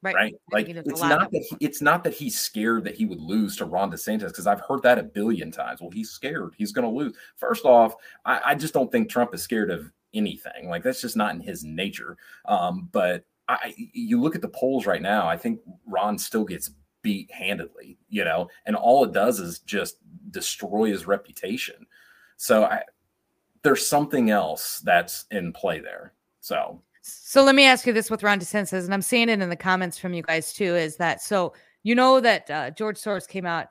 Right. 0.03 0.15
right? 0.15 0.35
Like 0.51 0.69
it's 0.69 1.03
not 1.03 1.31
that 1.31 1.45
he, 1.49 1.57
it's 1.61 1.83
not 1.83 2.05
that 2.05 2.15
he's 2.15 2.39
scared 2.39 2.85
that 2.85 2.95
he 2.95 3.05
would 3.05 3.21
lose 3.21 3.57
to 3.57 3.67
Ron 3.67 3.91
DeSantis 3.91 4.29
because 4.29 4.47
I've 4.47 4.63
heard 4.63 4.83
that 4.83 4.99
a 4.99 5.03
billion 5.03 5.51
times. 5.51 5.81
Well, 5.81 5.91
he's 5.91 6.11
scared. 6.11 6.55
He's 6.57 6.73
going 6.73 6.91
to 6.91 6.99
lose. 6.99 7.15
First 7.37 7.67
off, 7.67 7.95
I, 8.25 8.41
I, 8.47 8.55
just 8.55 8.73
don't 8.73 8.91
think 8.91 9.11
Trump 9.11 9.35
is 9.35 9.43
scared 9.43 9.71
of 9.71 9.93
anything. 10.15 10.69
Like 10.69 10.83
that's 10.83 11.01
just 11.01 11.17
not 11.17 11.35
in 11.35 11.41
his 11.41 11.65
nature. 11.65 12.17
Um, 12.47 12.89
but 12.93 13.25
I, 13.49 13.75
you 13.77 14.21
look 14.21 14.37
at 14.37 14.43
the 14.43 14.49
polls 14.49 14.87
right 14.87 15.03
now. 15.03 15.27
I 15.27 15.37
think 15.37 15.61
Ron 15.87 16.19
still 16.19 16.45
gets 16.45 16.71
beat 17.03 17.31
handedly, 17.33 17.99
you 18.09 18.25
know, 18.25 18.49
and 18.67 18.77
all 18.77 19.05
it 19.05 19.13
does 19.13 19.41
is 19.41 19.59
just 19.61 19.97
destroy 20.31 20.91
his 20.91 21.07
reputation. 21.07 21.87
So 22.37 22.65
I, 22.65 22.83
there's 23.63 23.87
something 23.87 24.31
else 24.31 24.81
that's 24.81 25.27
in 25.31 25.53
play 25.53 25.81
there. 25.81 26.13
So, 26.41 26.81
so 27.03 27.43
let 27.43 27.55
me 27.55 27.65
ask 27.65 27.87
you 27.87 27.93
this 27.93 28.11
with 28.11 28.23
Ron 28.23 28.41
DeSantis, 28.41 28.85
and 28.85 28.95
I'm 28.95 29.03
seeing 29.03 29.29
it 29.29 29.41
in 29.41 29.49
the 29.49 29.57
comments 29.57 29.99
from 29.99 30.15
you 30.15 30.23
guys 30.23 30.53
too. 30.53 30.77
Is 30.77 30.97
that 30.97 31.21
so? 31.23 31.53
You 31.83 31.95
know 31.95 32.21
that 32.21 32.51
uh, 32.51 32.71
George 32.71 32.99
Soros 32.99 33.27
came 33.27 33.47
out. 33.47 33.69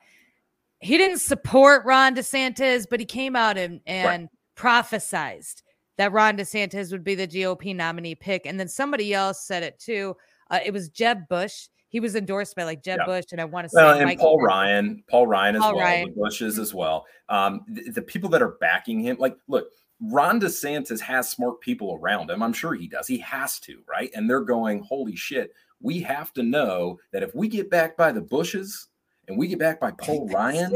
He 0.80 0.98
didn't 0.98 1.20
support 1.20 1.86
Ron 1.86 2.16
DeSantis, 2.16 2.88
but 2.90 3.00
he 3.00 3.06
came 3.06 3.36
out 3.36 3.58
and 3.58 3.82
and 3.86 4.24
right. 4.24 4.30
prophesized 4.56 5.62
that 6.00 6.14
Ron 6.14 6.38
DeSantis 6.38 6.94
would 6.94 7.04
be 7.04 7.14
the 7.14 7.28
GOP 7.28 7.76
nominee 7.76 8.16
pick. 8.16 8.46
And 8.46 8.58
then 8.58 8.70
somebody 8.70 9.14
else 9.14 9.46
said 9.46 9.64
it 9.64 9.78
too. 9.80 10.16
Uh, 10.50 10.60
it 10.66 10.72
was 10.72 10.88
Jeb 10.88 11.28
Bush. 11.28 11.68
He 11.90 12.00
was 12.00 12.16
endorsed 12.16 12.56
by 12.56 12.64
like 12.64 12.82
Jeb 12.82 13.00
yeah. 13.02 13.06
Bush, 13.06 13.26
and 13.34 13.42
I 13.42 13.46
want 13.46 13.66
to 13.66 13.70
say 13.70 13.84
well, 13.84 13.96
and 13.98 14.06
Mike 14.06 14.20
Paul 14.20 14.40
Ryan, 14.42 15.04
Paul 15.10 15.28
Ryan 15.28 15.56
as 15.56 15.62
Paul 15.62 15.76
well, 15.76 15.84
Ryan. 15.84 16.10
the 16.10 16.16
Bushes 16.16 16.54
mm-hmm. 16.54 16.62
as 16.62 16.74
well. 16.74 17.06
Um, 17.28 17.66
the, 17.68 17.92
the 17.92 18.02
people 18.02 18.30
that 18.30 18.42
are 18.42 18.56
backing 18.62 19.02
him, 19.02 19.18
like, 19.20 19.36
look, 19.50 19.68
Ron 20.00 20.40
DeSantis 20.40 21.02
has 21.02 21.28
smart 21.28 21.60
people 21.60 22.00
around 22.02 22.30
him. 22.30 22.42
I'm 22.42 22.54
sure 22.54 22.76
he 22.76 22.88
does. 22.88 23.06
He 23.06 23.18
has 23.18 23.60
to, 23.62 23.82
right? 23.90 24.10
And 24.16 24.30
they're 24.30 24.40
going, 24.40 24.82
holy 24.84 25.18
shit, 25.18 25.52
we 25.82 26.00
have 26.02 26.32
to 26.34 26.44
know 26.44 26.98
that 27.12 27.24
if 27.24 27.36
we 27.36 27.50
get 27.50 27.70
back 27.70 27.98
by 27.98 28.14
the 28.14 28.22
Bushes 28.22 28.88
and 29.28 29.38
we 29.38 29.48
get 29.48 29.60
back 29.60 29.82
by 29.82 29.92
Paul 29.92 30.30
Ryan, 30.34 30.72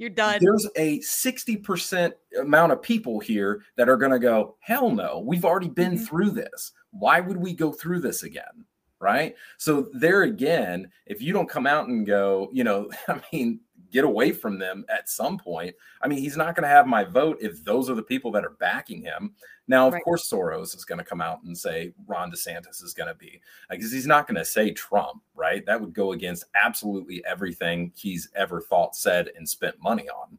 you're 0.00 0.08
done. 0.08 0.38
There's 0.40 0.66
a 0.76 0.98
60% 1.00 2.12
amount 2.40 2.72
of 2.72 2.80
people 2.80 3.20
here 3.20 3.62
that 3.76 3.90
are 3.90 3.98
going 3.98 4.12
to 4.12 4.18
go, 4.18 4.56
hell 4.60 4.90
no, 4.90 5.22
we've 5.26 5.44
already 5.44 5.68
been 5.68 5.92
mm-hmm. 5.92 6.04
through 6.04 6.30
this. 6.30 6.72
Why 6.90 7.20
would 7.20 7.36
we 7.36 7.52
go 7.52 7.70
through 7.70 8.00
this 8.00 8.22
again? 8.22 8.64
Right. 8.98 9.34
So, 9.58 9.88
there 9.92 10.22
again, 10.22 10.90
if 11.06 11.22
you 11.22 11.32
don't 11.32 11.48
come 11.48 11.66
out 11.66 11.88
and 11.88 12.06
go, 12.06 12.48
you 12.52 12.64
know, 12.64 12.90
I 13.08 13.20
mean, 13.30 13.60
get 13.90 14.04
away 14.04 14.32
from 14.32 14.58
them 14.58 14.84
at 14.88 15.08
some 15.08 15.38
point. 15.38 15.74
I 16.02 16.08
mean, 16.08 16.18
he's 16.18 16.36
not 16.36 16.54
going 16.54 16.62
to 16.62 16.68
have 16.68 16.86
my 16.86 17.04
vote 17.04 17.38
if 17.40 17.64
those 17.64 17.90
are 17.90 17.94
the 17.94 18.02
people 18.02 18.30
that 18.32 18.44
are 18.44 18.56
backing 18.60 19.02
him. 19.02 19.34
Now, 19.68 19.86
of 19.86 19.94
right. 19.94 20.02
course, 20.02 20.28
Soros 20.30 20.74
is 20.74 20.84
going 20.84 20.98
to 20.98 21.04
come 21.04 21.20
out 21.20 21.42
and 21.44 21.56
say 21.56 21.92
Ron 22.06 22.30
DeSantis 22.32 22.82
is 22.82 22.94
going 22.94 23.08
to 23.08 23.14
be 23.14 23.40
because 23.68 23.92
he's 23.92 24.06
not 24.06 24.26
going 24.26 24.38
to 24.38 24.44
say 24.44 24.72
Trump, 24.72 25.22
right? 25.34 25.64
That 25.66 25.80
would 25.80 25.92
go 25.92 26.12
against 26.12 26.44
absolutely 26.54 27.24
everything 27.24 27.92
he's 27.94 28.28
ever 28.34 28.60
thought, 28.60 28.96
said, 28.96 29.30
and 29.36 29.48
spent 29.48 29.76
money 29.80 30.08
on. 30.08 30.38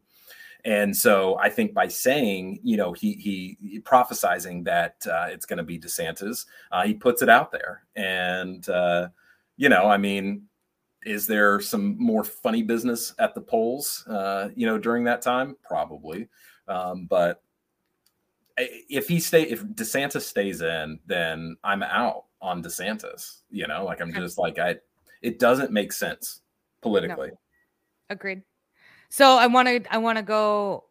And 0.64 0.96
so 0.96 1.38
I 1.38 1.48
think 1.48 1.74
by 1.74 1.88
saying, 1.88 2.60
you 2.62 2.76
know, 2.76 2.92
he 2.92 3.14
he, 3.14 3.56
he 3.60 3.80
prophesizing 3.80 4.64
that 4.64 4.96
uh, 5.10 5.26
it's 5.28 5.46
going 5.46 5.56
to 5.56 5.64
be 5.64 5.78
DeSantis, 5.78 6.46
uh, 6.70 6.84
he 6.84 6.94
puts 6.94 7.22
it 7.22 7.28
out 7.28 7.50
there. 7.50 7.84
And 7.96 8.68
uh, 8.68 9.08
you 9.56 9.68
know, 9.68 9.86
I 9.86 9.96
mean, 9.96 10.42
is 11.04 11.26
there 11.26 11.60
some 11.60 11.96
more 11.98 12.24
funny 12.24 12.62
business 12.62 13.14
at 13.18 13.34
the 13.34 13.40
polls, 13.40 14.04
uh, 14.08 14.48
you 14.54 14.66
know, 14.66 14.78
during 14.78 15.04
that 15.04 15.22
time? 15.22 15.56
Probably. 15.62 16.28
Um, 16.68 17.06
but 17.06 17.42
if 18.56 19.08
he 19.08 19.18
stay, 19.18 19.42
if 19.42 19.64
DeSantis 19.64 20.22
stays 20.22 20.60
in, 20.60 20.98
then 21.06 21.56
I'm 21.64 21.82
out 21.82 22.24
on 22.40 22.62
DeSantis. 22.62 23.40
You 23.50 23.66
know, 23.66 23.84
like 23.84 24.00
I'm 24.00 24.12
just 24.12 24.38
like 24.38 24.58
I. 24.58 24.76
It 25.22 25.38
doesn't 25.38 25.70
make 25.70 25.92
sense 25.92 26.40
politically. 26.80 27.28
No. 27.28 27.38
Agreed. 28.10 28.42
So 29.08 29.36
I 29.36 29.46
want 29.46 29.68
to 29.68 29.94
I 29.94 29.98
want 29.98 30.18
to 30.18 30.22
go 30.22 30.84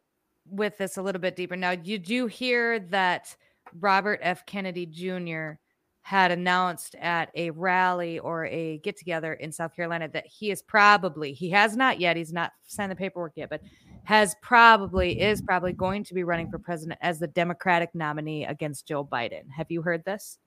with 0.46 0.78
this 0.78 0.98
a 0.98 1.02
little 1.02 1.22
bit 1.22 1.36
deeper. 1.36 1.56
Now, 1.56 1.76
did 1.76 2.10
you 2.10 2.28
hear 2.28 2.80
that 2.80 3.36
Robert 3.80 4.20
F. 4.22 4.46
Kennedy 4.46 4.86
Jr 4.86 5.54
had 6.04 6.32
announced 6.32 6.96
at 6.96 7.30
a 7.36 7.52
rally 7.52 8.20
or 8.20 8.46
a 8.48 8.80
get 8.80 8.98
together 8.98 9.34
in 9.34 9.52
South 9.52 9.76
Carolina 9.76 10.10
that 10.10 10.26
he 10.26 10.50
is 10.52 10.62
probably, 10.62 11.32
he 11.32 11.50
has 11.50 11.76
not 11.76 12.00
yet, 12.00 12.18
he's 12.18 12.34
not 12.34 12.52
signed 12.66 12.92
the 12.92 12.96
paperwork 12.96 13.34
yet, 13.36 13.50
but 13.50 13.62
has 14.04 14.36
probably, 14.42 15.22
is 15.22 15.42
probably 15.42 15.74
going 15.74 16.04
to 16.04 16.14
be 16.14 16.24
running 16.24 16.50
for 16.50 16.58
president 16.58 17.00
as 17.02 17.20
the 17.20 17.28
Democratic 17.28 17.94
nominee 17.94 18.46
against 18.46 18.88
Joe 18.88 19.06
Biden. 19.06 19.44
Have 19.56 19.70
you 19.70 19.84
heard 19.84 20.04
this? 20.04 20.40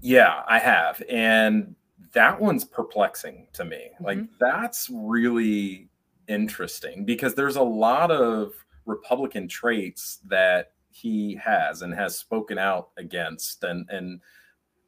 Yeah, 0.00 0.42
I 0.48 0.58
have. 0.58 1.00
And 1.08 1.76
that 2.12 2.40
one's 2.40 2.64
perplexing 2.64 3.46
to 3.52 3.64
me. 3.64 3.90
Mm-hmm. 3.94 4.04
Like, 4.04 4.18
that's 4.40 4.90
really 4.92 5.88
interesting 6.28 7.04
because 7.04 7.34
there's 7.34 7.56
a 7.56 7.62
lot 7.62 8.10
of 8.10 8.52
Republican 8.84 9.46
traits 9.46 10.18
that 10.26 10.72
he 10.92 11.34
has 11.36 11.82
and 11.82 11.94
has 11.94 12.18
spoken 12.18 12.58
out 12.58 12.90
against 12.96 13.64
and 13.64 13.88
and 13.90 14.20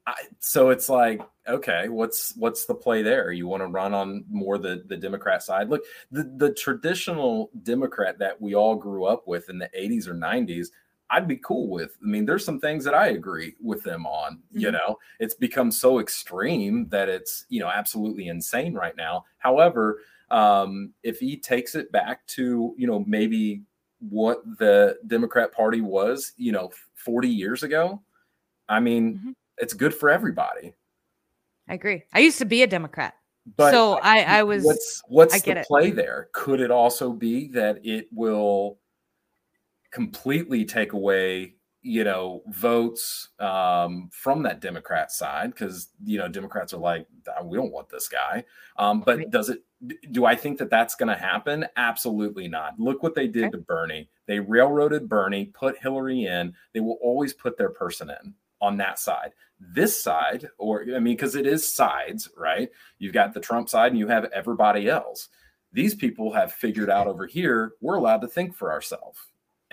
I, 0.07 0.15
so 0.39 0.69
it's 0.69 0.91
like 0.91 1.23
okay 1.49 1.89
what's 1.89 2.37
what's 2.37 2.67
the 2.67 2.75
play 2.75 3.03
there 3.03 3.33
you 3.33 3.47
want 3.47 3.63
to 3.63 3.69
run 3.69 3.95
on 3.95 4.25
more 4.29 4.59
the 4.59 4.85
the 4.87 4.97
democrat 4.97 5.43
side 5.43 5.71
look 5.71 5.83
the 6.11 6.31
the 6.37 6.53
traditional 6.53 7.51
democrat 7.63 8.19
that 8.19 8.41
we 8.41 8.55
all 8.55 8.75
grew 8.75 9.07
up 9.07 9.27
with 9.27 9.49
in 9.49 9.59
the 9.59 9.71
80s 9.77 10.07
or 10.07 10.15
90s 10.15 10.69
I'd 11.11 11.29
be 11.29 11.37
cool 11.37 11.69
with. 11.69 11.97
I 12.03 12.07
mean, 12.07 12.27
there's 12.27 12.45
some 12.45 12.59
things 12.59 12.85
that 12.85 12.95
I 12.95 13.09
agree 13.09 13.55
with 13.63 13.83
them 13.83 14.07
on. 14.07 14.37
Mm-hmm. 14.37 14.59
You 14.59 14.73
know, 14.73 14.99
it's 15.21 15.35
become 15.35 15.71
so 15.71 16.01
extreme 16.01 16.89
that 16.89 17.09
it's, 17.09 17.47
you 17.49 17.61
know, 17.61 17.69
absolutely 17.69 18.29
insane 18.29 18.75
right 18.75 18.97
now. 18.97 19.25
However, 19.39 20.01
um, 20.31 20.93
if 21.03 21.19
he 21.21 21.37
takes 21.37 21.75
it 21.75 21.93
back 21.93 22.27
to, 22.29 22.75
you 22.77 22.87
know, 22.87 23.05
maybe 23.07 23.63
what 24.09 24.43
the 24.59 24.99
Democrat 25.07 25.53
Party 25.53 25.81
was, 25.81 26.33
you 26.37 26.53
know, 26.53 26.71
40 26.95 27.29
years 27.29 27.63
ago, 27.63 28.03
I 28.69 28.81
mean, 28.81 29.15
mm-hmm. 29.15 29.31
it's 29.59 29.75
good 29.75 29.95
for 29.95 30.11
everybody. 30.11 30.75
I 31.69 31.75
agree. 31.75 32.03
I 32.13 32.21
used 32.21 32.39
to 32.39 32.45
be 32.45 32.63
a 32.63 32.67
Democrat. 32.67 33.15
But 33.57 33.73
so 33.73 33.95
I, 34.03 34.21
I 34.21 34.43
was 34.43 34.65
what's 34.65 35.03
what's 35.07 35.43
the 35.43 35.59
it. 35.59 35.67
play 35.67 35.91
there? 35.91 36.29
Could 36.33 36.61
it 36.61 36.71
also 36.71 37.13
be 37.13 37.49
that 37.49 37.85
it 37.85 38.09
will 38.11 38.79
completely 39.93 40.65
take 40.65 40.93
away 40.93 41.54
you 41.85 42.03
know 42.03 42.43
votes 42.49 43.29
um, 43.39 44.09
from 44.11 44.43
that 44.43 44.61
democrat 44.61 45.13
side 45.13 45.51
because 45.51 45.91
you 46.03 46.17
know 46.17 46.27
democrats 46.27 46.73
are 46.73 46.79
like 46.79 47.07
we 47.45 47.57
don't 47.57 47.73
want 47.73 47.89
this 47.89 48.09
guy. 48.09 48.45
Um, 48.79 49.01
but 49.01 49.19
right. 49.19 49.31
does 49.31 49.51
it 49.51 49.63
do 50.11 50.25
i 50.25 50.35
think 50.35 50.59
that 50.59 50.71
that's 50.71 50.95
going 50.95 51.15
to 51.15 51.23
happen? 51.23 51.67
Absolutely 51.77 52.49
not. 52.49 52.81
Look 52.81 53.03
what 53.03 53.15
they 53.15 53.29
did 53.29 53.45
okay. 53.45 53.51
to 53.53 53.59
bernie. 53.59 54.09
They 54.27 54.41
railroaded 54.41 55.09
bernie 55.09 55.47
put 55.47 55.79
hillary 55.79 56.25
in. 56.25 56.55
They 56.73 56.81
will 56.81 56.99
always 57.03 57.35
put 57.35 57.57
their 57.59 57.71
person 57.71 58.11
in 58.11 58.35
on 58.61 58.79
that 58.79 58.99
side. 58.99 59.33
This 59.61 60.03
side 60.03 60.49
or 60.59 60.87
i 60.97 60.99
mean 60.99 61.17
because 61.17 61.35
it 61.35 61.47
is 61.47 61.71
sides 61.71 62.31
right? 62.37 62.71
You've 62.99 63.15
got 63.15 63.35
the 63.35 63.41
trump 63.41 63.69
side 63.69 63.93
and 63.93 63.99
you 63.99 64.09
have 64.09 64.25
everybody 64.33 64.89
else. 64.89 65.29
These 65.73 65.97
people 65.97 66.33
have 66.33 66.53
figured 66.53 66.89
out 66.89 67.09
over 67.09 67.27
here 67.27 67.73
we're 67.83 67.97
allowed 67.97 68.23
to 68.23 68.29
think 68.29 68.55
for 68.55 68.73
ourselves 68.73 69.19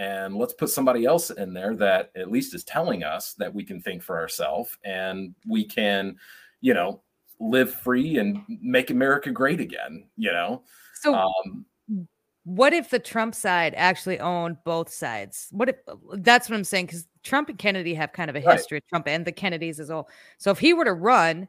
and 0.02 0.36
let's 0.36 0.54
put 0.54 0.70
somebody 0.70 1.06
else 1.06 1.30
in 1.30 1.54
there 1.54 1.76
that 1.76 2.12
at 2.16 2.32
least 2.32 2.56
is 2.56 2.64
telling 2.64 3.04
us 3.04 3.34
that 3.34 3.54
we 3.54 3.64
can 3.64 3.80
think 3.80 4.02
for 4.02 4.20
ourselves 4.20 4.76
and 4.84 5.36
we 5.48 5.64
can 5.64 6.16
you 6.60 6.74
know 6.74 7.02
live 7.40 7.74
free 7.74 8.18
and 8.18 8.42
make 8.48 8.90
america 8.90 9.30
great 9.30 9.62
again 9.62 10.04
you 10.18 10.32
know 10.32 10.64
so 10.96 11.14
um, 11.14 11.66
what 12.44 12.74
if 12.74 12.90
the 12.90 13.00
trump 13.00 13.36
side 13.36 13.74
actually 13.78 14.20
owned 14.20 14.58
both 14.66 14.92
sides 14.92 15.48
what 15.52 15.70
if 15.70 15.76
that's 16.16 16.50
what 16.50 16.56
i'm 16.56 16.64
saying 16.64 16.88
because 16.88 17.08
trump 17.24 17.48
and 17.50 17.60
kennedy 17.60 17.94
have 17.94 18.12
kind 18.12 18.30
of 18.30 18.36
a 18.36 18.40
history 18.40 18.78
right. 18.78 18.88
trump 18.90 19.08
and 19.08 19.26
the 19.26 19.32
kennedys 19.32 19.80
as 19.80 19.90
well 19.90 20.10
so 20.40 20.50
if 20.50 20.58
he 20.58 20.74
were 20.74 20.86
to 20.86 20.94
run 20.94 21.48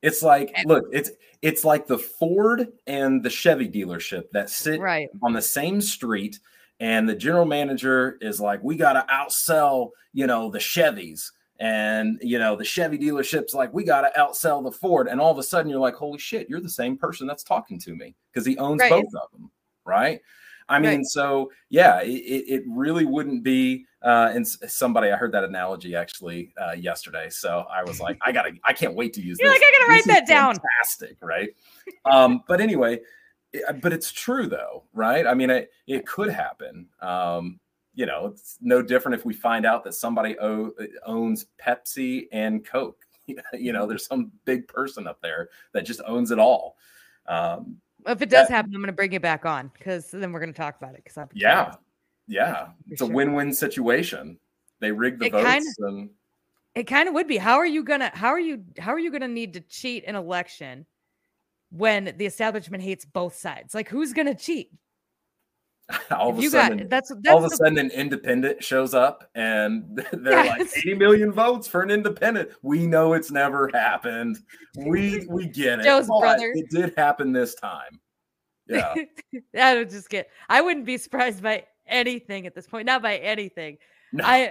it's 0.00 0.22
like 0.22 0.54
look 0.64 0.84
it's 0.92 1.10
it's 1.42 1.64
like 1.64 1.86
the 1.86 1.98
ford 1.98 2.68
and 2.86 3.22
the 3.22 3.30
chevy 3.30 3.68
dealership 3.68 4.30
that 4.32 4.48
sit 4.48 4.80
right. 4.80 5.08
on 5.22 5.34
the 5.34 5.42
same 5.42 5.80
street 5.80 6.38
and 6.82 7.08
the 7.08 7.14
general 7.14 7.44
manager 7.44 8.18
is 8.20 8.40
like, 8.40 8.60
we 8.60 8.74
got 8.74 8.94
to 8.94 9.06
outsell, 9.08 9.90
you 10.12 10.26
know, 10.26 10.50
the 10.50 10.58
Chevys. 10.58 11.30
And, 11.60 12.18
you 12.20 12.40
know, 12.40 12.56
the 12.56 12.64
Chevy 12.64 12.98
dealership's 12.98 13.54
like, 13.54 13.72
we 13.72 13.84
got 13.84 14.00
to 14.00 14.10
outsell 14.18 14.64
the 14.64 14.72
Ford. 14.72 15.06
And 15.06 15.20
all 15.20 15.30
of 15.30 15.38
a 15.38 15.44
sudden 15.44 15.70
you're 15.70 15.78
like, 15.78 15.94
holy 15.94 16.18
shit, 16.18 16.50
you're 16.50 16.60
the 16.60 16.68
same 16.68 16.98
person 16.98 17.28
that's 17.28 17.44
talking 17.44 17.78
to 17.78 17.94
me 17.94 18.16
because 18.32 18.44
he 18.44 18.58
owns 18.58 18.80
right. 18.80 18.90
both 18.90 19.14
of 19.14 19.30
them. 19.30 19.48
Right. 19.84 20.22
I 20.68 20.80
mean, 20.80 20.98
right. 20.98 21.06
so 21.06 21.52
yeah, 21.70 22.00
it, 22.02 22.08
it 22.08 22.62
really 22.68 23.04
wouldn't 23.04 23.44
be. 23.44 23.86
Uh, 24.02 24.32
and 24.34 24.44
somebody, 24.44 25.12
I 25.12 25.16
heard 25.16 25.30
that 25.32 25.44
analogy 25.44 25.94
actually 25.94 26.52
uh, 26.60 26.72
yesterday. 26.72 27.28
So 27.30 27.64
I 27.72 27.84
was 27.84 28.00
like, 28.00 28.18
I 28.26 28.32
gotta, 28.32 28.54
I 28.64 28.72
can't 28.72 28.96
wait 28.96 29.12
to 29.12 29.20
use. 29.20 29.38
You're 29.38 29.50
this. 29.50 29.60
like, 29.60 29.62
I 29.64 29.78
gotta 29.78 29.92
write 29.92 30.04
that 30.06 30.26
down. 30.26 30.56
Fantastic, 30.56 31.16
right? 31.22 31.50
um, 32.06 32.42
but 32.48 32.60
anyway, 32.60 32.98
but 33.80 33.92
it's 33.92 34.12
true 34.12 34.46
though, 34.46 34.84
right? 34.92 35.26
I 35.26 35.34
mean, 35.34 35.50
it, 35.50 35.70
it 35.86 36.06
could 36.06 36.30
happen. 36.30 36.88
Um, 37.00 37.60
you 37.94 38.06
know, 38.06 38.26
it's 38.26 38.58
no 38.60 38.82
different 38.82 39.18
if 39.18 39.26
we 39.26 39.34
find 39.34 39.66
out 39.66 39.84
that 39.84 39.94
somebody 39.94 40.38
o- 40.38 40.72
owns 41.04 41.46
Pepsi 41.60 42.28
and 42.32 42.64
Coke. 42.64 43.04
you 43.52 43.72
know, 43.72 43.86
there's 43.86 44.06
some 44.06 44.32
big 44.44 44.66
person 44.66 45.06
up 45.06 45.20
there 45.20 45.50
that 45.72 45.84
just 45.84 46.00
owns 46.06 46.30
it 46.30 46.38
all. 46.38 46.76
Um, 47.26 47.76
if 48.06 48.20
it 48.20 48.30
does 48.30 48.48
that, 48.48 48.54
happen, 48.54 48.72
I'm 48.74 48.80
going 48.80 48.86
to 48.88 48.92
bring 48.92 49.12
it 49.12 49.22
back 49.22 49.46
on 49.46 49.70
because 49.78 50.10
then 50.10 50.32
we're 50.32 50.40
going 50.40 50.52
to 50.52 50.56
talk 50.56 50.76
about 50.76 50.94
it. 50.94 51.04
Because 51.04 51.18
I'm 51.18 51.28
yeah, 51.34 51.74
yeah, 52.26 52.68
it's 52.90 53.00
sure. 53.00 53.10
a 53.10 53.12
win-win 53.12 53.52
situation. 53.52 54.38
They 54.80 54.90
rig 54.90 55.18
the 55.20 55.26
it 55.26 55.32
votes 55.32 55.44
kinda, 55.44 55.70
and 55.78 56.10
it 56.74 56.84
kind 56.84 57.08
of 57.08 57.14
would 57.14 57.28
be. 57.28 57.36
How 57.36 57.58
are 57.58 57.66
you 57.66 57.84
gonna? 57.84 58.10
How 58.12 58.28
are 58.28 58.40
you? 58.40 58.64
How 58.78 58.92
are 58.92 58.98
you 58.98 59.12
gonna 59.12 59.28
need 59.28 59.52
to 59.54 59.60
cheat 59.60 60.04
an 60.06 60.16
election? 60.16 60.86
When 61.72 62.14
the 62.16 62.26
establishment 62.26 62.82
hates 62.82 63.04
both 63.04 63.34
sides. 63.34 63.74
Like, 63.74 63.88
who's 63.88 64.12
going 64.12 64.26
to 64.26 64.34
cheat? 64.34 64.70
all 66.10 66.30
of 66.30 66.38
a 66.38 66.42
sudden, 66.48 66.78
got, 66.78 66.90
that's, 66.90 67.08
that's, 67.08 67.28
all 67.28 67.44
of 67.44 67.52
a 67.52 67.56
sudden, 67.56 67.78
an 67.78 67.90
independent 67.90 68.62
shows 68.62 68.94
up, 68.94 69.28
and 69.34 69.96
they're 70.12 70.44
yes. 70.44 70.58
like 70.58 70.78
80 70.78 70.94
million 70.94 71.32
votes 71.32 71.66
for 71.66 71.82
an 71.82 71.90
independent. 71.90 72.50
We 72.62 72.86
know 72.86 73.14
it's 73.14 73.30
never 73.30 73.68
happened. 73.74 74.38
We 74.76 75.26
we 75.28 75.46
get 75.48 75.80
it. 75.80 75.84
Joe's 75.84 76.06
brother. 76.06 76.52
It 76.54 76.70
did 76.70 76.94
happen 76.96 77.32
this 77.32 77.54
time. 77.54 78.00
Yeah, 78.68 78.94
I 79.58 79.76
would 79.76 79.90
just 79.90 80.08
get. 80.08 80.28
I 80.48 80.60
wouldn't 80.60 80.86
be 80.86 80.98
surprised 80.98 81.42
by 81.42 81.64
anything 81.86 82.46
at 82.46 82.54
this 82.54 82.66
point. 82.66 82.86
Not 82.86 83.02
by 83.02 83.16
anything. 83.16 83.76
No. 84.12 84.24
I 84.24 84.50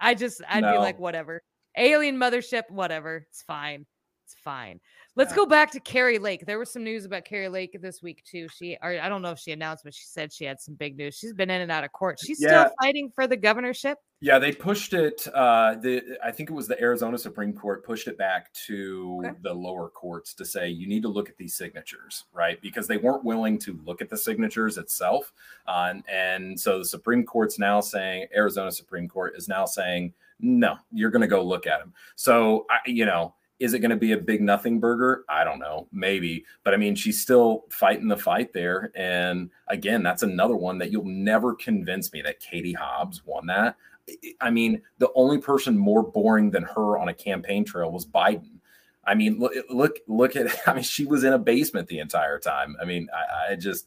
I 0.00 0.14
just 0.14 0.40
I'd 0.48 0.62
no. 0.62 0.72
be 0.72 0.78
like, 0.78 0.98
whatever. 0.98 1.42
Alien 1.76 2.16
mothership, 2.16 2.62
whatever. 2.70 3.26
It's 3.30 3.42
fine. 3.42 3.86
It's 4.26 4.34
fine. 4.42 4.80
Let's 5.14 5.34
go 5.34 5.44
back 5.44 5.70
to 5.72 5.80
Kari 5.80 6.18
Lake. 6.18 6.46
There 6.46 6.58
was 6.58 6.72
some 6.72 6.82
news 6.82 7.04
about 7.04 7.26
Kari 7.26 7.48
Lake 7.50 7.76
this 7.82 8.02
week 8.02 8.24
too. 8.24 8.48
She, 8.48 8.78
or 8.82 8.98
I 8.98 9.10
don't 9.10 9.20
know 9.20 9.32
if 9.32 9.38
she 9.38 9.52
announced, 9.52 9.84
but 9.84 9.94
she 9.94 10.06
said 10.06 10.32
she 10.32 10.44
had 10.44 10.58
some 10.58 10.74
big 10.74 10.96
news. 10.96 11.16
She's 11.16 11.34
been 11.34 11.50
in 11.50 11.60
and 11.60 11.70
out 11.70 11.84
of 11.84 11.92
court. 11.92 12.18
She's 12.18 12.40
yeah. 12.40 12.48
still 12.48 12.74
fighting 12.80 13.12
for 13.14 13.26
the 13.26 13.36
governorship. 13.36 13.98
Yeah, 14.20 14.38
they 14.38 14.52
pushed 14.52 14.94
it. 14.94 15.26
Uh, 15.34 15.74
the 15.74 16.16
I 16.24 16.30
think 16.30 16.48
it 16.48 16.54
was 16.54 16.66
the 16.66 16.80
Arizona 16.80 17.18
Supreme 17.18 17.52
Court 17.52 17.84
pushed 17.84 18.08
it 18.08 18.16
back 18.16 18.52
to 18.66 19.20
okay. 19.26 19.36
the 19.42 19.52
lower 19.52 19.90
courts 19.90 20.32
to 20.34 20.46
say 20.46 20.68
you 20.68 20.86
need 20.86 21.02
to 21.02 21.08
look 21.08 21.28
at 21.28 21.36
these 21.36 21.56
signatures, 21.56 22.24
right? 22.32 22.58
Because 22.62 22.86
they 22.86 22.96
weren't 22.96 23.24
willing 23.24 23.58
to 23.58 23.78
look 23.84 24.00
at 24.00 24.08
the 24.08 24.16
signatures 24.16 24.78
itself, 24.78 25.32
uh, 25.66 25.88
and, 25.90 26.04
and 26.08 26.58
so 26.58 26.78
the 26.78 26.84
Supreme 26.84 27.24
Court's 27.24 27.58
now 27.58 27.80
saying 27.80 28.28
Arizona 28.34 28.72
Supreme 28.72 29.08
Court 29.08 29.34
is 29.36 29.46
now 29.46 29.66
saying 29.66 30.14
no, 30.40 30.76
you're 30.90 31.10
going 31.10 31.22
to 31.22 31.28
go 31.28 31.42
look 31.42 31.66
at 31.66 31.80
them. 31.80 31.92
So 32.16 32.66
I, 32.70 32.78
you 32.86 33.04
know 33.04 33.34
is 33.62 33.74
it 33.74 33.78
going 33.78 33.90
to 33.90 33.96
be 33.96 34.10
a 34.10 34.18
big 34.18 34.42
nothing 34.42 34.80
burger? 34.80 35.24
I 35.28 35.44
don't 35.44 35.60
know, 35.60 35.86
maybe. 35.92 36.44
But 36.64 36.74
I 36.74 36.76
mean, 36.76 36.96
she's 36.96 37.22
still 37.22 37.64
fighting 37.70 38.08
the 38.08 38.16
fight 38.16 38.52
there. 38.52 38.90
And 38.96 39.50
again, 39.68 40.02
that's 40.02 40.24
another 40.24 40.56
one 40.56 40.78
that 40.78 40.90
you'll 40.90 41.04
never 41.04 41.54
convince 41.54 42.12
me 42.12 42.22
that 42.22 42.40
Katie 42.40 42.72
Hobbs 42.72 43.22
won 43.24 43.46
that. 43.46 43.76
I 44.40 44.50
mean, 44.50 44.82
the 44.98 45.10
only 45.14 45.38
person 45.38 45.78
more 45.78 46.02
boring 46.02 46.50
than 46.50 46.64
her 46.64 46.98
on 46.98 47.08
a 47.08 47.14
campaign 47.14 47.64
trail 47.64 47.92
was 47.92 48.04
Biden. 48.04 48.58
I 49.04 49.14
mean, 49.14 49.38
look, 49.38 49.52
look, 49.70 50.00
look 50.08 50.34
at. 50.34 50.48
I 50.66 50.74
mean, 50.74 50.82
she 50.82 51.04
was 51.04 51.22
in 51.22 51.32
a 51.32 51.38
basement 51.38 51.86
the 51.86 52.00
entire 52.00 52.40
time. 52.40 52.76
I 52.82 52.84
mean, 52.84 53.08
I, 53.14 53.52
I 53.52 53.56
just, 53.56 53.86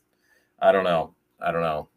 I 0.57 0.71
don't 0.71 0.85
know, 0.85 1.13
I 1.41 1.51
don't 1.51 1.63
know. 1.63 1.89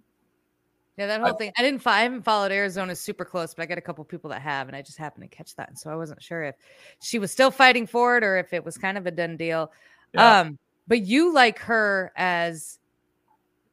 Yeah, 0.98 1.06
that 1.06 1.20
whole 1.20 1.34
I, 1.34 1.36
thing. 1.36 1.52
I 1.56 1.62
didn't. 1.62 1.86
I 1.86 2.02
haven't 2.02 2.22
followed 2.22 2.50
Arizona 2.50 2.96
super 2.96 3.24
close, 3.24 3.54
but 3.54 3.62
I 3.62 3.66
got 3.66 3.78
a 3.78 3.80
couple 3.80 4.04
people 4.04 4.30
that 4.30 4.42
have, 4.42 4.66
and 4.66 4.76
I 4.76 4.82
just 4.82 4.98
happened 4.98 5.30
to 5.30 5.36
catch 5.36 5.54
that, 5.54 5.68
and 5.68 5.78
so 5.78 5.90
I 5.90 5.94
wasn't 5.96 6.20
sure 6.20 6.42
if 6.42 6.56
she 7.00 7.20
was 7.20 7.30
still 7.30 7.52
fighting 7.52 7.86
for 7.86 8.16
it 8.16 8.24
or 8.24 8.36
if 8.36 8.52
it 8.52 8.64
was 8.64 8.76
kind 8.76 8.98
of 8.98 9.06
a 9.06 9.12
done 9.12 9.36
deal. 9.36 9.70
Yeah. 10.12 10.40
Um, 10.40 10.58
but 10.88 11.06
you 11.06 11.32
like 11.32 11.60
her 11.60 12.12
as 12.16 12.80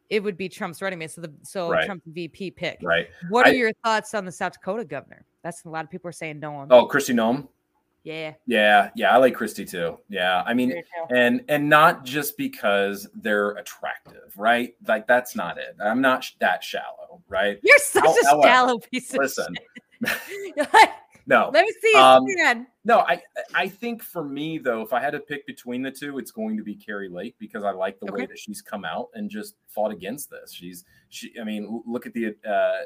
it 0.10 0.22
would 0.22 0.38
be 0.38 0.50
Trump's 0.50 0.84
running 0.84 1.00
mate, 1.00 1.12
so 1.12 1.22
the 1.22 1.34
so 1.42 1.70
right. 1.70 1.86
Trump 1.86 2.04
VP 2.06 2.52
pick. 2.52 2.78
Right. 2.84 3.08
What 3.30 3.48
are 3.48 3.50
I, 3.50 3.54
your 3.54 3.74
thoughts 3.84 4.14
on 4.14 4.26
the 4.26 4.32
South 4.32 4.54
Dakota 4.54 4.86
governor? 4.86 5.26
That's 5.42 5.66
a 5.66 5.70
lot 5.70 5.84
of 5.84 5.90
people 5.90 6.10
are 6.10 6.14
saying 6.14 6.40
no. 6.40 6.68
Oh, 6.70 6.88
Kristi 6.88 7.16
Noem. 7.16 7.48
Yeah. 8.06 8.34
Yeah. 8.46 8.92
Yeah. 8.96 9.14
I 9.14 9.18
like 9.18 9.36
Kristi 9.36 9.68
too. 9.68 9.98
Yeah. 10.10 10.44
I 10.46 10.54
mean, 10.54 10.82
and 11.10 11.44
and 11.50 11.68
not 11.68 12.06
just 12.06 12.38
because 12.38 13.10
they're 13.16 13.52
attractive, 13.52 14.32
right? 14.38 14.76
Like 14.88 15.08
that's 15.08 15.36
not 15.36 15.58
it. 15.58 15.76
I'm 15.84 16.02
not 16.02 16.24
sh- 16.24 16.34
that 16.40 16.64
shallow, 16.64 17.24
right? 17.28 17.60
You're 17.64 17.80
such 17.80 18.04
How, 18.04 18.12
a 18.12 18.26
however, 18.26 18.48
shallow 18.48 18.80
piece 18.80 19.12
of 19.12 19.20
listen. 19.20 19.56
no. 21.26 21.50
Let 21.52 21.66
me 21.66 21.74
see 21.82 21.96
um, 21.98 22.68
No, 22.84 23.00
I 23.00 23.22
I 23.56 23.68
think 23.68 24.04
for 24.04 24.24
me 24.24 24.60
though, 24.60 24.82
if 24.82 24.94
I 24.94 25.02
had 25.02 25.12
to 25.12 25.20
pick 25.20 25.48
between 25.48 25.82
the 25.82 25.92
two, 25.92 26.20
it's 26.20 26.32
going 26.32 26.58
to 26.58 26.64
be 26.64 26.76
Kari 26.76 27.10
Lake 27.10 27.36
because 27.40 27.64
I 27.64 27.72
like 27.72 28.00
the 28.00 28.12
okay. 28.12 28.22
way 28.22 28.26
that 28.28 28.38
she's 28.38 28.62
come 28.62 28.86
out 28.86 29.10
and 29.16 29.32
just 29.32 29.56
fought 29.68 29.92
against 29.92 30.30
this. 30.30 30.54
She's 30.54 30.86
she. 31.10 31.34
I 31.42 31.44
mean, 31.44 31.82
look 31.88 32.06
at 32.06 32.14
the. 32.14 32.36
uh 32.48 32.84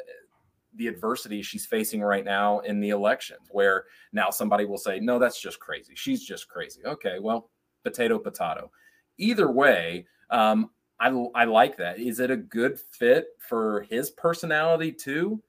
the 0.75 0.87
adversity 0.87 1.41
she's 1.41 1.65
facing 1.65 2.01
right 2.01 2.25
now 2.25 2.59
in 2.59 2.79
the 2.79 2.89
elections, 2.89 3.47
where 3.51 3.85
now 4.13 4.29
somebody 4.29 4.65
will 4.65 4.77
say, 4.77 4.99
no, 4.99 5.19
that's 5.19 5.41
just 5.41 5.59
crazy. 5.59 5.93
She's 5.95 6.23
just 6.23 6.47
crazy. 6.47 6.81
Okay, 6.85 7.17
well, 7.19 7.49
potato, 7.83 8.19
potato. 8.19 8.71
Either 9.17 9.51
way, 9.51 10.05
um, 10.29 10.69
I, 10.99 11.09
I 11.35 11.45
like 11.45 11.77
that. 11.77 11.99
Is 11.99 12.19
it 12.19 12.31
a 12.31 12.37
good 12.37 12.79
fit 12.79 13.27
for 13.39 13.81
his 13.89 14.11
personality 14.11 14.91
too? 14.91 15.41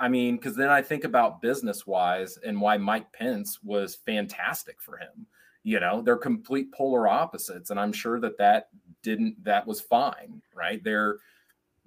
I 0.00 0.08
mean, 0.08 0.36
because 0.36 0.54
then 0.54 0.68
I 0.68 0.80
think 0.80 1.04
about 1.04 1.42
business 1.42 1.86
wise 1.86 2.38
and 2.44 2.60
why 2.60 2.76
Mike 2.76 3.12
Pence 3.12 3.58
was 3.62 3.96
fantastic 4.06 4.80
for 4.80 4.96
him. 4.96 5.26
You 5.64 5.80
know, 5.80 6.02
they're 6.02 6.16
complete 6.16 6.72
polar 6.72 7.08
opposites, 7.08 7.70
and 7.70 7.80
I'm 7.80 7.92
sure 7.92 8.20
that 8.20 8.38
that 8.38 8.68
didn't 9.02 9.42
that 9.44 9.66
was 9.66 9.80
fine, 9.80 10.40
right? 10.54 10.82
They're 10.84 11.16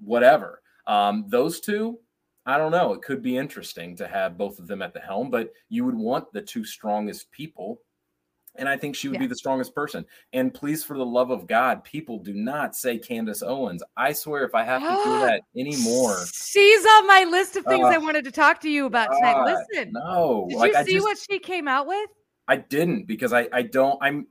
whatever. 0.04 0.62
Um, 0.88 1.26
those 1.30 1.62
two, 1.62 2.00
I 2.46 2.58
don't 2.58 2.72
know. 2.72 2.94
It 2.94 3.02
could 3.02 3.22
be 3.22 3.38
interesting 3.38 3.96
to 3.98 4.08
have 4.08 4.38
both 4.38 4.60
of 4.60 4.68
them 4.68 4.82
at 4.82 4.94
the 4.94 5.00
helm, 5.00 5.30
but 5.30 5.52
you 5.70 5.86
would 5.86 5.96
want 5.96 6.32
the 6.34 6.42
two 6.42 6.66
strongest 6.66 7.32
people 7.32 7.82
and 8.56 8.68
I 8.68 8.78
think 8.78 8.96
she 8.96 9.08
would 9.08 9.16
yeah. 9.16 9.22
be 9.22 9.28
the 9.28 9.36
strongest 9.36 9.74
person. 9.74 10.06
And 10.34 10.54
please, 10.54 10.84
for 10.84 10.98
the 10.98 11.06
love 11.06 11.32
of 11.32 11.48
God, 11.48 11.84
people 11.84 12.20
do 12.20 12.34
not 12.34 12.76
say 12.76 12.98
Candace 12.98 13.42
Owens. 13.42 13.82
I 13.96 14.12
swear, 14.14 14.44
if 14.44 14.54
I 14.54 14.64
have 14.64 14.82
to 14.82 14.88
do 14.88 15.20
that 15.26 15.44
anymore, 15.56 16.26
she's 16.34 16.86
on 16.86 17.08
my 17.08 17.26
list 17.30 17.56
of 17.56 17.66
things 17.66 17.86
uh, 17.86 17.90
I 17.90 17.98
wanted 17.98 18.26
to 18.26 18.32
talk 18.32 18.60
to 18.62 18.70
you 18.70 18.86
about 18.86 19.10
tonight. 19.12 19.36
Uh, 19.36 19.56
Listen, 19.74 19.94
no, 19.94 20.48
did 20.50 20.58
like, 20.58 20.74
you 20.74 20.84
see 20.86 20.94
just, 20.94 21.06
what 21.06 21.18
she 21.18 21.40
came 21.40 21.68
out 21.68 21.88
with? 21.88 22.10
I 22.48 22.58
didn't 22.58 23.08
because 23.08 23.32
I 23.32 23.48
I 23.54 23.62
don't 23.62 23.98
I'm 24.02 24.28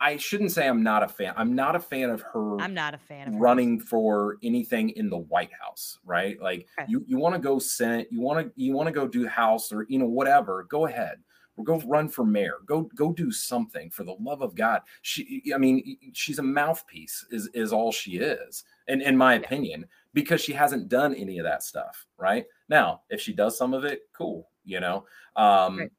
I 0.00 0.16
shouldn't 0.16 0.52
say 0.52 0.68
I'm 0.68 0.82
not 0.82 1.02
a 1.02 1.08
fan. 1.08 1.34
I'm 1.36 1.54
not 1.54 1.76
a 1.76 1.80
fan 1.80 2.10
of 2.10 2.20
her. 2.22 2.60
I'm 2.60 2.74
not 2.74 2.94
a 2.94 2.98
fan 2.98 3.28
of 3.28 3.34
running 3.40 3.78
her. 3.78 3.84
for 3.86 4.36
anything 4.42 4.90
in 4.90 5.08
the 5.08 5.18
White 5.18 5.52
House, 5.58 5.98
right? 6.04 6.40
Like 6.40 6.66
okay. 6.78 6.90
you 6.90 7.04
you 7.06 7.16
want 7.16 7.34
to 7.34 7.40
go 7.40 7.58
Senate, 7.58 8.08
you 8.10 8.20
want 8.20 8.46
to 8.46 8.52
you 8.56 8.72
want 8.72 8.88
to 8.88 8.92
go 8.92 9.06
do 9.06 9.26
House 9.26 9.72
or 9.72 9.86
you 9.88 9.98
know 9.98 10.06
whatever. 10.06 10.64
Go 10.64 10.86
ahead 10.86 11.18
or 11.56 11.64
go 11.64 11.78
run 11.86 12.08
for 12.08 12.24
mayor 12.24 12.58
go 12.66 12.82
go 12.94 13.12
do 13.12 13.30
something 13.30 13.90
for 13.90 14.04
the 14.04 14.16
love 14.20 14.42
of 14.42 14.54
god 14.54 14.80
she 15.02 15.42
i 15.54 15.58
mean 15.58 15.96
she's 16.12 16.38
a 16.38 16.42
mouthpiece 16.42 17.24
is 17.30 17.48
is 17.54 17.72
all 17.72 17.92
she 17.92 18.18
is 18.18 18.64
and 18.88 19.02
in 19.02 19.16
my 19.16 19.34
opinion 19.34 19.84
because 20.12 20.40
she 20.40 20.52
hasn't 20.52 20.88
done 20.88 21.14
any 21.14 21.38
of 21.38 21.44
that 21.44 21.62
stuff 21.62 22.06
right 22.16 22.46
now 22.68 23.02
if 23.10 23.20
she 23.20 23.32
does 23.32 23.56
some 23.56 23.74
of 23.74 23.84
it 23.84 24.02
cool 24.12 24.48
you 24.64 24.80
know 24.80 25.04
um 25.36 25.78
right. 25.78 25.92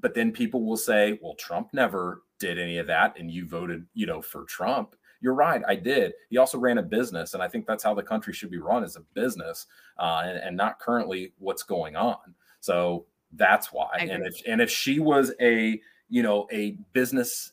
But 0.00 0.14
then 0.14 0.32
people 0.32 0.64
will 0.64 0.76
say 0.76 1.18
well 1.22 1.34
trump 1.34 1.68
never 1.72 2.22
did 2.38 2.58
any 2.58 2.78
of 2.78 2.86
that 2.86 3.18
and 3.18 3.30
you 3.30 3.46
voted 3.46 3.86
you 3.94 4.06
know 4.06 4.22
for 4.22 4.44
trump 4.44 4.94
you're 5.20 5.34
right 5.34 5.62
i 5.66 5.74
did 5.74 6.12
he 6.30 6.38
also 6.38 6.58
ran 6.58 6.78
a 6.78 6.82
business 6.82 7.34
and 7.34 7.42
i 7.42 7.48
think 7.48 7.66
that's 7.66 7.82
how 7.82 7.94
the 7.94 8.02
country 8.02 8.32
should 8.32 8.50
be 8.50 8.58
run 8.58 8.84
as 8.84 8.96
a 8.96 9.00
business 9.14 9.66
uh, 9.98 10.22
and, 10.24 10.38
and 10.38 10.56
not 10.56 10.78
currently 10.78 11.32
what's 11.38 11.62
going 11.62 11.96
on 11.96 12.16
so 12.60 13.06
that's 13.32 13.72
why. 13.72 13.90
And 13.98 14.26
if 14.26 14.40
and 14.46 14.60
if 14.60 14.70
she 14.70 15.00
was 15.00 15.32
a 15.40 15.80
you 16.08 16.22
know 16.22 16.46
a 16.52 16.76
business 16.92 17.52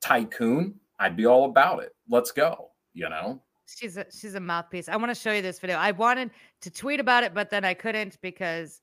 tycoon, 0.00 0.74
I'd 0.98 1.16
be 1.16 1.26
all 1.26 1.46
about 1.46 1.82
it. 1.82 1.94
Let's 2.08 2.30
go. 2.30 2.70
You 2.94 3.08
know. 3.08 3.42
She's 3.66 3.96
a 3.96 4.06
she's 4.10 4.34
a 4.34 4.40
mouthpiece. 4.40 4.88
I 4.88 4.96
want 4.96 5.10
to 5.10 5.14
show 5.14 5.32
you 5.32 5.42
this 5.42 5.58
video. 5.58 5.76
I 5.76 5.90
wanted 5.90 6.30
to 6.62 6.70
tweet 6.70 7.00
about 7.00 7.24
it, 7.24 7.34
but 7.34 7.50
then 7.50 7.64
I 7.64 7.74
couldn't 7.74 8.18
because 8.22 8.80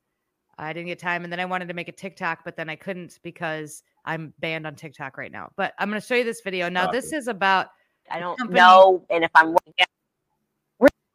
I 0.57 0.73
didn't 0.73 0.87
get 0.87 0.99
time. 0.99 1.23
And 1.23 1.31
then 1.31 1.39
I 1.39 1.45
wanted 1.45 1.67
to 1.67 1.73
make 1.73 1.87
a 1.87 1.93
TikTok, 1.93 2.43
but 2.45 2.55
then 2.55 2.69
I 2.69 2.75
couldn't 2.75 3.19
because 3.23 3.83
I'm 4.05 4.33
banned 4.39 4.65
on 4.65 4.75
TikTok 4.75 5.17
right 5.17 5.31
now. 5.31 5.51
But 5.55 5.73
I'm 5.79 5.89
going 5.89 5.99
to 5.99 6.05
show 6.05 6.15
you 6.15 6.23
this 6.23 6.41
video. 6.41 6.69
Now, 6.69 6.91
this 6.91 7.13
is 7.13 7.27
about. 7.27 7.67
I 8.09 8.19
don't 8.19 8.51
know. 8.51 9.05
And 9.09 9.23
if 9.23 9.31
I'm 9.33 9.55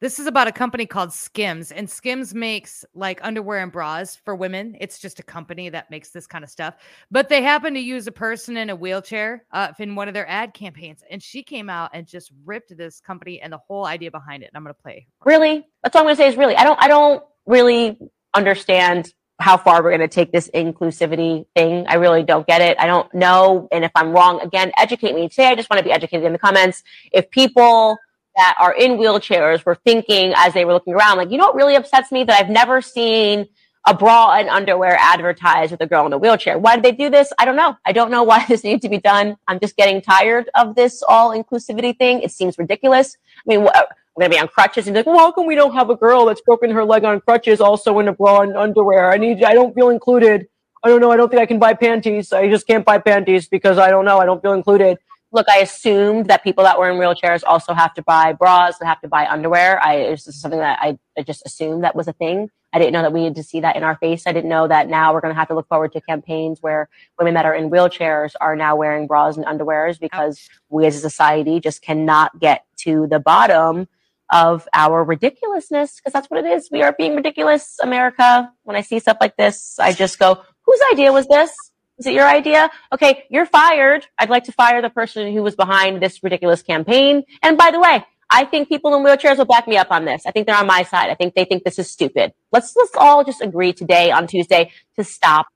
this 0.00 0.18
is 0.18 0.26
about 0.26 0.48
a 0.48 0.53
company 0.53 0.87
called 0.87 1.12
Skims, 1.12 1.72
and 1.72 1.88
Skims 1.88 2.35
makes 2.35 2.87
like 2.94 3.20
underwear 3.22 3.62
and 3.62 3.70
bras 3.70 4.16
for 4.16 4.35
women. 4.35 4.74
It's 4.81 4.98
just 4.98 5.20
a 5.20 5.22
company 5.22 5.68
that 5.68 5.90
makes 5.90 6.09
this 6.09 6.26
kind 6.26 6.42
of 6.42 6.48
stuff. 6.48 6.76
But 7.11 7.29
they 7.29 7.42
happen 7.42 7.74
to 7.74 7.81
use 7.81 8.07
a 8.07 8.12
person 8.12 8.57
in 8.57 8.70
a 8.70 8.76
wheelchair 8.76 9.44
uh, 9.53 9.72
in 9.79 9.94
one 9.94 10.09
of 10.09 10.14
their 10.14 10.26
ad 10.26 10.55
campaigns, 10.55 11.05
and 11.11 11.22
she 11.22 11.42
came 11.42 11.68
out 11.68 11.90
and 11.92 12.07
just 12.07 12.33
ripped 12.46 12.74
this 12.79 12.98
company 12.98 13.42
and 13.42 13.53
the 13.53 13.59
whole 13.59 13.85
idea 13.85 14.11
behind 14.11 14.42
it. 14.42 14.46
And 14.46 14.57
I'm 14.57 14.64
going 14.64 14.74
to 14.74 14.83
play. 14.83 15.07
Really, 15.26 15.66
that's 15.83 15.94
all 15.94 16.00
I'm 16.00 16.07
going 16.07 16.16
to 16.16 16.22
say 16.22 16.29
is 16.29 16.37
really. 16.37 16.57
I 16.57 16.64
don't. 16.64 16.83
I 16.83 16.88
don't 16.88 17.22
really 17.44 17.98
understand 18.33 19.12
how 19.40 19.57
far 19.57 19.83
we're 19.83 19.90
going 19.90 20.00
to 20.00 20.09
take 20.09 20.33
this 20.33 20.50
inclusivity 20.55 21.46
thing. 21.57 21.87
I 21.88 21.94
really 21.94 22.22
don't 22.22 22.46
get 22.46 22.61
it. 22.61 22.76
I 22.79 22.87
don't 22.87 23.12
know. 23.14 23.68
And 23.72 23.85
if 23.85 23.90
I'm 23.94 24.12
wrong, 24.12 24.40
again, 24.40 24.72
educate 24.79 25.14
me. 25.14 25.29
Today, 25.29 25.46
I 25.46 25.55
just 25.55 25.70
want 25.70 25.79
to 25.79 25.85
be 25.85 25.92
educated 25.92 26.24
in 26.24 26.33
the 26.33 26.38
comments. 26.38 26.83
If 27.12 27.31
people 27.31 27.98
that 28.37 28.55
are 28.59 28.74
in 28.74 28.92
wheelchairs 28.92 29.64
were 29.64 29.74
thinking 29.74 30.33
as 30.37 30.55
they 30.55 30.64
were 30.64 30.72
looking 30.72 30.94
around, 30.94 31.16
like, 31.16 31.31
you 31.31 31.38
know 31.38 31.46
what 31.46 31.57
really 31.57 31.74
upsets 31.74 32.12
me? 32.12 32.24
That 32.24 32.38
I've 32.38 32.50
never 32.50 32.81
seen 32.81 33.48
a 33.87 33.94
bra 33.94 34.33
and 34.33 34.48
underwear 34.48 34.96
advertised 35.00 35.70
with 35.70 35.81
a 35.81 35.87
girl 35.87 36.07
in 36.07 36.12
a 36.12 36.18
wheelchair. 36.18 36.59
Why 36.59 36.76
did 36.76 36.85
they 36.85 36.92
do 36.92 37.09
this? 37.09 37.33
I 37.38 37.44
don't 37.44 37.57
know. 37.57 37.76
I 37.85 37.92
don't 37.92 38.11
know 38.11 38.22
why 38.31 38.44
this 38.46 38.62
needs 38.62 38.83
to 38.83 38.88
be 38.88 38.98
done. 38.98 39.37
I'm 39.48 39.59
just 39.59 39.76
getting 39.76 40.03
tired 40.03 40.50
of 40.55 40.74
this 40.74 41.03
all 41.09 41.31
inclusivity 41.31 41.96
thing. 41.96 42.20
It 42.20 42.31
seems 42.31 42.59
ridiculous. 42.59 43.16
I 43.38 43.42
mean, 43.46 43.62
we're 43.62 43.72
going 44.18 44.31
to 44.31 44.37
be 44.37 44.40
on 44.40 44.49
crutches 44.49 44.87
and 44.87 44.96
like, 44.96 45.07
well, 45.07 45.18
how 45.18 45.33
come 45.33 45.46
we 45.46 45.55
don't 45.55 45.73
have 45.75 45.90
a 45.90 45.96
girl 45.96 46.27
that's 46.27 46.40
broken 46.40 46.70
her 46.70 46.85
leg 46.85 47.05
on 47.05 47.20
crutches 47.20 47.61
also 47.61 47.99
in 47.99 48.09
a 48.09 48.12
bra 48.12 48.40
and 48.40 48.57
underwear? 48.57 49.11
I 49.11 49.16
need, 49.16 49.42
I 49.44 49.55
don't 49.55 49.75
feel 49.75 49.88
included. 49.88 50.46
I 50.83 50.88
don't 50.88 51.01
know. 51.01 51.11
I 51.11 51.16
don't 51.16 51.31
think 51.31 51.42
I 51.42 51.46
can 51.46 51.59
buy 51.59 51.75
panties. 51.75 52.33
I 52.33 52.49
just 52.49 52.66
can't 52.66 52.85
buy 52.85 52.99
panties 52.99 53.49
because 53.49 53.79
I 53.79 53.90
don't 53.90 54.05
know. 54.05 54.18
I 54.18 54.27
don't 54.27 54.42
feel 54.42 54.53
included 54.53 54.99
look, 55.33 55.49
I 55.49 55.59
assumed 55.59 56.27
that 56.27 56.42
people 56.42 56.64
that 56.64 56.79
were 56.79 56.90
in 56.90 56.99
wheelchairs 56.99 57.42
also 57.46 57.73
have 57.73 57.94
to 57.94 58.03
buy 58.03 58.33
bras 58.33 58.81
and 58.81 58.88
have 58.88 59.01
to 59.03 59.09
buy 59.09 59.27
underwear. 59.27 59.83
I 59.83 59.96
it's 59.96 60.25
just 60.25 60.40
something 60.40 60.61
that 60.61 60.79
I, 60.81 60.99
I 61.16 61.23
just 61.23 61.42
assumed 61.46 61.85
that 61.85 61.94
was 61.94 62.09
a 62.09 62.12
thing. 62.12 62.51
I 62.73 62.79
didn't 62.79 62.92
know 62.92 63.03
that 63.03 63.12
we 63.12 63.20
needed 63.20 63.37
to 63.37 63.42
see 63.42 63.61
that 63.61 63.77
in 63.77 63.83
our 63.83 63.96
face. 63.96 64.27
I 64.27 64.33
didn't 64.33 64.49
know 64.49 64.68
that 64.68 64.88
now 64.88 65.12
we're 65.12 65.20
going 65.20 65.35
to 65.35 65.38
have 65.38 65.49
to 65.49 65.55
look 65.55 65.68
forward 65.68 65.92
to 65.92 66.01
campaigns 66.01 66.62
where 66.62 66.88
women 67.18 67.35
that 67.35 67.44
are 67.44 67.55
in 67.55 67.68
wheelchairs 67.68 68.35
are 68.40 68.55
now 68.55 68.77
wearing 68.77 69.09
bras 69.09 69.37
and 69.37 69.46
underwears 69.46 69.99
because 69.99 70.49
we 70.68 70.87
as 70.87 70.96
a 70.96 71.01
society 71.01 71.59
just 71.59 71.83
cannot 71.83 72.38
get 72.38 72.64
to 72.79 73.09
the 73.09 73.18
bottom 73.18 73.88
of 74.33 74.69
our 74.73 75.05
ridiculousness 75.05 75.97
because 75.97 76.12
that's 76.12 76.29
what 76.29 76.45
it 76.45 76.49
is. 76.49 76.69
We 76.71 76.83
are 76.83 76.93
being 76.93 77.16
ridiculous, 77.16 77.77
America. 77.83 78.53
When 78.62 78.77
I 78.77 78.83
see 78.83 78.99
stuff 78.99 79.19
like 79.21 79.37
this, 79.37 79.79
I 79.79 79.93
just 79.93 80.19
go, 80.19 80.43
whose 80.64 80.81
idea 80.93 81.12
was 81.12 81.27
this? 81.27 81.51
Is 81.99 82.07
it 82.07 82.14
your 82.14 82.27
idea? 82.27 82.71
Okay, 82.93 83.25
you're 83.29 83.45
fired. 83.45 84.07
I'd 84.19 84.31
like 84.31 84.45
to 84.45 84.53
fire 84.53 84.81
the 84.81 84.88
person 84.88 85.33
who 85.35 85.43
was 85.43 85.55
behind 85.55 86.03
this 86.03 86.23
ridiculous 86.23 86.62
campaign. 86.62 87.25
And 87.43 87.59
by 87.59 87.71
the 87.71 87.79
way, 87.79 88.05
I 88.31 88.45
think 88.45 88.69
people 88.69 88.95
in 88.95 89.05
wheelchairs 89.05 89.37
will 89.37 89.45
back 89.45 89.69
me 89.69 89.77
up 89.77 89.90
on 89.90 90.07
this. 90.07 90.25
I 90.25 90.31
think 90.31 90.47
they're 90.47 90.57
on 90.57 90.66
my 90.66 90.85
side. 90.85 91.11
I 91.11 91.14
think 91.14 91.35
they 91.35 91.45
think 91.45 91.64
this 91.64 91.79
is 91.79 91.90
stupid. 91.90 92.33
Let's 92.53 92.75
let's 92.75 92.93
all 92.97 93.23
just 93.23 93.43
agree 93.43 93.75
today 93.75 94.11
on 94.11 94.27
Tuesday 94.29 94.71
to 94.97 95.05
stop. 95.05 95.49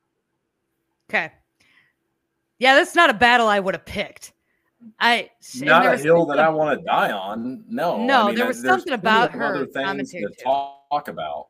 Okay. 1.09 1.33
Yeah, 2.59 2.75
that's 2.75 2.95
not 2.95 3.09
a 3.09 3.15
battle 3.15 3.47
I 3.47 3.59
would 3.59 3.75
have 3.75 3.87
picked. 3.87 4.34
I 4.99 5.31
not 5.57 5.87
a 5.87 5.97
hill 5.97 6.27
that 6.27 6.38
I 6.38 6.49
want 6.49 6.79
to 6.79 6.85
die 6.85 7.11
on. 7.11 7.64
No, 7.68 8.05
no, 8.05 8.23
I 8.23 8.27
mean, 8.27 8.35
there 8.37 8.47
was 8.47 8.61
something 8.62 8.92
about 8.92 9.33
her 9.33 9.44
other 9.44 9.66
things 9.66 10.11
to 10.12 10.29
talk 10.42 11.09
about. 11.09 11.49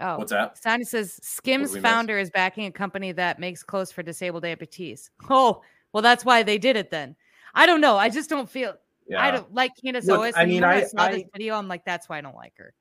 Oh, 0.00 0.18
what's 0.18 0.32
that? 0.32 0.60
Sonny 0.60 0.84
says 0.84 1.20
Skims 1.22 1.76
founder 1.78 2.16
miss? 2.16 2.28
is 2.28 2.30
backing 2.30 2.66
a 2.66 2.72
company 2.72 3.12
that 3.12 3.38
makes 3.38 3.62
clothes 3.62 3.92
for 3.92 4.02
disabled 4.02 4.42
amputees. 4.42 5.10
Oh, 5.30 5.62
well, 5.92 6.02
that's 6.02 6.24
why 6.24 6.42
they 6.42 6.58
did 6.58 6.76
it 6.76 6.90
then. 6.90 7.14
I 7.54 7.66
don't 7.66 7.80
know. 7.80 7.96
I 7.96 8.08
just 8.08 8.28
don't 8.28 8.50
feel. 8.50 8.74
Yeah. 9.06 9.22
I 9.22 9.30
don't 9.30 9.52
like 9.54 9.72
Candace 9.82 10.06
Look, 10.06 10.18
Owens. 10.18 10.34
I 10.36 10.46
mean, 10.46 10.64
I, 10.64 10.82
I 10.82 10.84
saw 10.84 11.02
I, 11.02 11.12
this 11.12 11.24
video. 11.32 11.54
I'm 11.54 11.68
like, 11.68 11.84
that's 11.84 12.08
why 12.08 12.18
I 12.18 12.20
don't 12.20 12.34
like 12.34 12.56
her. 12.56 12.74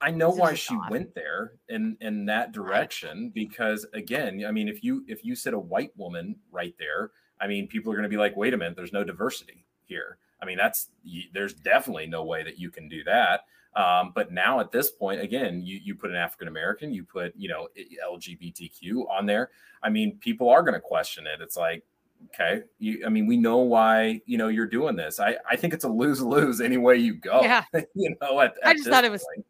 I 0.00 0.10
know 0.10 0.30
why 0.30 0.54
she 0.54 0.74
odd. 0.74 0.90
went 0.90 1.14
there 1.14 1.52
in 1.68 1.96
in 2.00 2.24
that 2.26 2.52
direction 2.52 3.30
because 3.34 3.86
again, 3.92 4.44
I 4.46 4.50
mean, 4.50 4.68
if 4.68 4.82
you 4.82 5.04
if 5.08 5.24
you 5.24 5.34
said 5.34 5.52
a 5.52 5.58
white 5.58 5.90
woman 5.96 6.36
right 6.50 6.74
there, 6.78 7.10
I 7.40 7.46
mean, 7.46 7.66
people 7.66 7.92
are 7.92 7.96
going 7.96 8.04
to 8.04 8.08
be 8.08 8.16
like, 8.16 8.36
wait 8.36 8.54
a 8.54 8.56
minute, 8.56 8.76
there's 8.76 8.92
no 8.92 9.04
diversity 9.04 9.64
here. 9.86 10.18
I 10.42 10.46
mean, 10.46 10.56
that's 10.56 10.88
there's 11.32 11.54
definitely 11.54 12.06
no 12.06 12.24
way 12.24 12.42
that 12.42 12.58
you 12.58 12.70
can 12.70 12.88
do 12.88 13.04
that. 13.04 13.44
Um, 13.76 14.12
but 14.14 14.32
now 14.32 14.58
at 14.60 14.72
this 14.72 14.90
point, 14.90 15.20
again, 15.20 15.62
you 15.62 15.78
you 15.82 15.94
put 15.94 16.10
an 16.10 16.16
African 16.16 16.48
American, 16.48 16.92
you 16.92 17.04
put 17.04 17.34
you 17.36 17.48
know 17.48 17.68
LGBTQ 18.10 19.08
on 19.10 19.26
there. 19.26 19.50
I 19.82 19.90
mean, 19.90 20.18
people 20.18 20.48
are 20.48 20.62
going 20.62 20.74
to 20.74 20.80
question 20.80 21.26
it. 21.26 21.40
It's 21.40 21.56
like, 21.56 21.84
okay, 22.26 22.62
you, 22.78 23.04
I 23.06 23.08
mean, 23.10 23.26
we 23.26 23.36
know 23.36 23.58
why 23.58 24.22
you 24.26 24.38
know 24.38 24.48
you're 24.48 24.66
doing 24.66 24.96
this. 24.96 25.20
I 25.20 25.36
I 25.48 25.56
think 25.56 25.74
it's 25.74 25.84
a 25.84 25.88
lose 25.88 26.20
lose 26.20 26.60
any 26.60 26.78
way 26.78 26.96
you 26.96 27.14
go. 27.14 27.42
Yeah, 27.42 27.64
you 27.94 28.16
know. 28.20 28.40
At, 28.40 28.54
at 28.62 28.68
I 28.68 28.74
just 28.74 28.88
thought 28.88 29.04
it 29.04 29.12
was. 29.12 29.24
Point. 29.34 29.46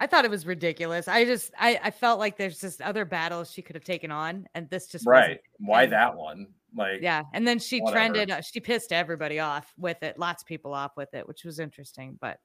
I 0.00 0.06
thought 0.06 0.24
it 0.24 0.30
was 0.30 0.46
ridiculous. 0.46 1.08
I 1.08 1.24
just 1.24 1.52
I, 1.58 1.80
I 1.82 1.90
felt 1.90 2.18
like 2.18 2.36
there's 2.36 2.60
just 2.60 2.82
other 2.82 3.04
battles 3.04 3.50
she 3.50 3.62
could 3.62 3.76
have 3.76 3.84
taken 3.84 4.10
on, 4.10 4.46
and 4.54 4.68
this 4.68 4.86
just 4.86 5.06
right. 5.06 5.40
Why 5.58 5.86
that 5.86 6.16
one? 6.16 6.48
Like 6.76 7.00
yeah, 7.00 7.22
and 7.32 7.46
then 7.46 7.58
she 7.58 7.80
whatever. 7.80 7.98
trended. 7.98 8.30
Uh, 8.30 8.40
she 8.40 8.60
pissed 8.60 8.92
everybody 8.92 9.38
off 9.38 9.72
with 9.78 10.02
it. 10.02 10.18
Lots 10.18 10.42
of 10.42 10.46
people 10.46 10.74
off 10.74 10.92
with 10.96 11.12
it, 11.14 11.26
which 11.26 11.44
was 11.44 11.58
interesting. 11.58 12.18
But 12.20 12.38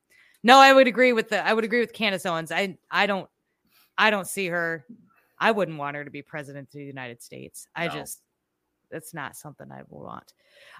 no, 0.44 0.58
I 0.58 0.74
would 0.74 0.88
agree 0.88 1.14
with 1.14 1.30
the 1.30 1.46
I 1.46 1.54
would 1.54 1.64
agree 1.64 1.80
with 1.80 1.94
Candace 1.94 2.26
Owens. 2.26 2.52
I 2.52 2.78
I 2.90 3.06
don't 3.06 3.30
I 3.98 4.10
don't 4.10 4.28
see 4.28 4.48
her. 4.48 4.86
I 5.40 5.52
wouldn't 5.52 5.78
want 5.78 5.96
her 5.98 6.06
to 6.06 6.12
be 6.12 6.22
president 6.22 6.70
of 6.70 6.74
the 6.74 6.84
United 6.84 7.22
States. 7.22 7.68
I 7.76 7.88
no. 7.88 7.94
just 7.94 8.22
that's 8.94 9.14
not 9.14 9.36
something 9.36 9.70
I 9.72 9.82
would 9.90 10.06
want. 10.06 10.34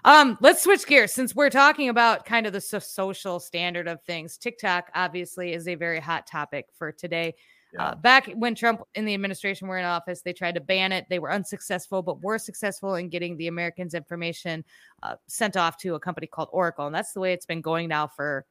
Um, 0.04 0.38
let's 0.40 0.62
switch 0.62 0.86
gears 0.86 1.12
since 1.12 1.34
we're 1.34 1.50
talking 1.50 1.88
about 1.88 2.24
kind 2.24 2.46
of 2.46 2.52
the 2.52 2.60
so- 2.60 2.78
social 2.78 3.40
standard 3.40 3.88
of 3.88 4.00
things. 4.02 4.38
TikTok 4.38 4.90
obviously 4.94 5.52
is 5.52 5.66
a 5.66 5.74
very 5.74 6.00
hot 6.00 6.26
topic 6.26 6.66
for 6.78 6.92
today. 6.92 7.34
Yeah. 7.72 7.86
Uh, 7.86 7.94
back 7.96 8.30
when 8.36 8.54
Trump 8.54 8.82
and 8.94 9.06
the 9.06 9.14
administration 9.14 9.66
were 9.66 9.78
in 9.78 9.84
office, 9.84 10.22
they 10.22 10.32
tried 10.32 10.54
to 10.54 10.60
ban 10.60 10.92
it. 10.92 11.06
They 11.10 11.18
were 11.18 11.32
unsuccessful, 11.32 12.02
but 12.02 12.22
were 12.22 12.38
successful 12.38 12.94
in 12.94 13.08
getting 13.08 13.36
the 13.36 13.48
Americans' 13.48 13.94
information 13.94 14.64
uh, 15.02 15.16
sent 15.26 15.56
off 15.56 15.76
to 15.78 15.96
a 15.96 16.00
company 16.00 16.28
called 16.28 16.48
Oracle, 16.52 16.86
and 16.86 16.94
that's 16.94 17.12
the 17.12 17.20
way 17.20 17.32
it's 17.32 17.46
been 17.46 17.60
going 17.60 17.88
now 17.88 18.06
for 18.06 18.46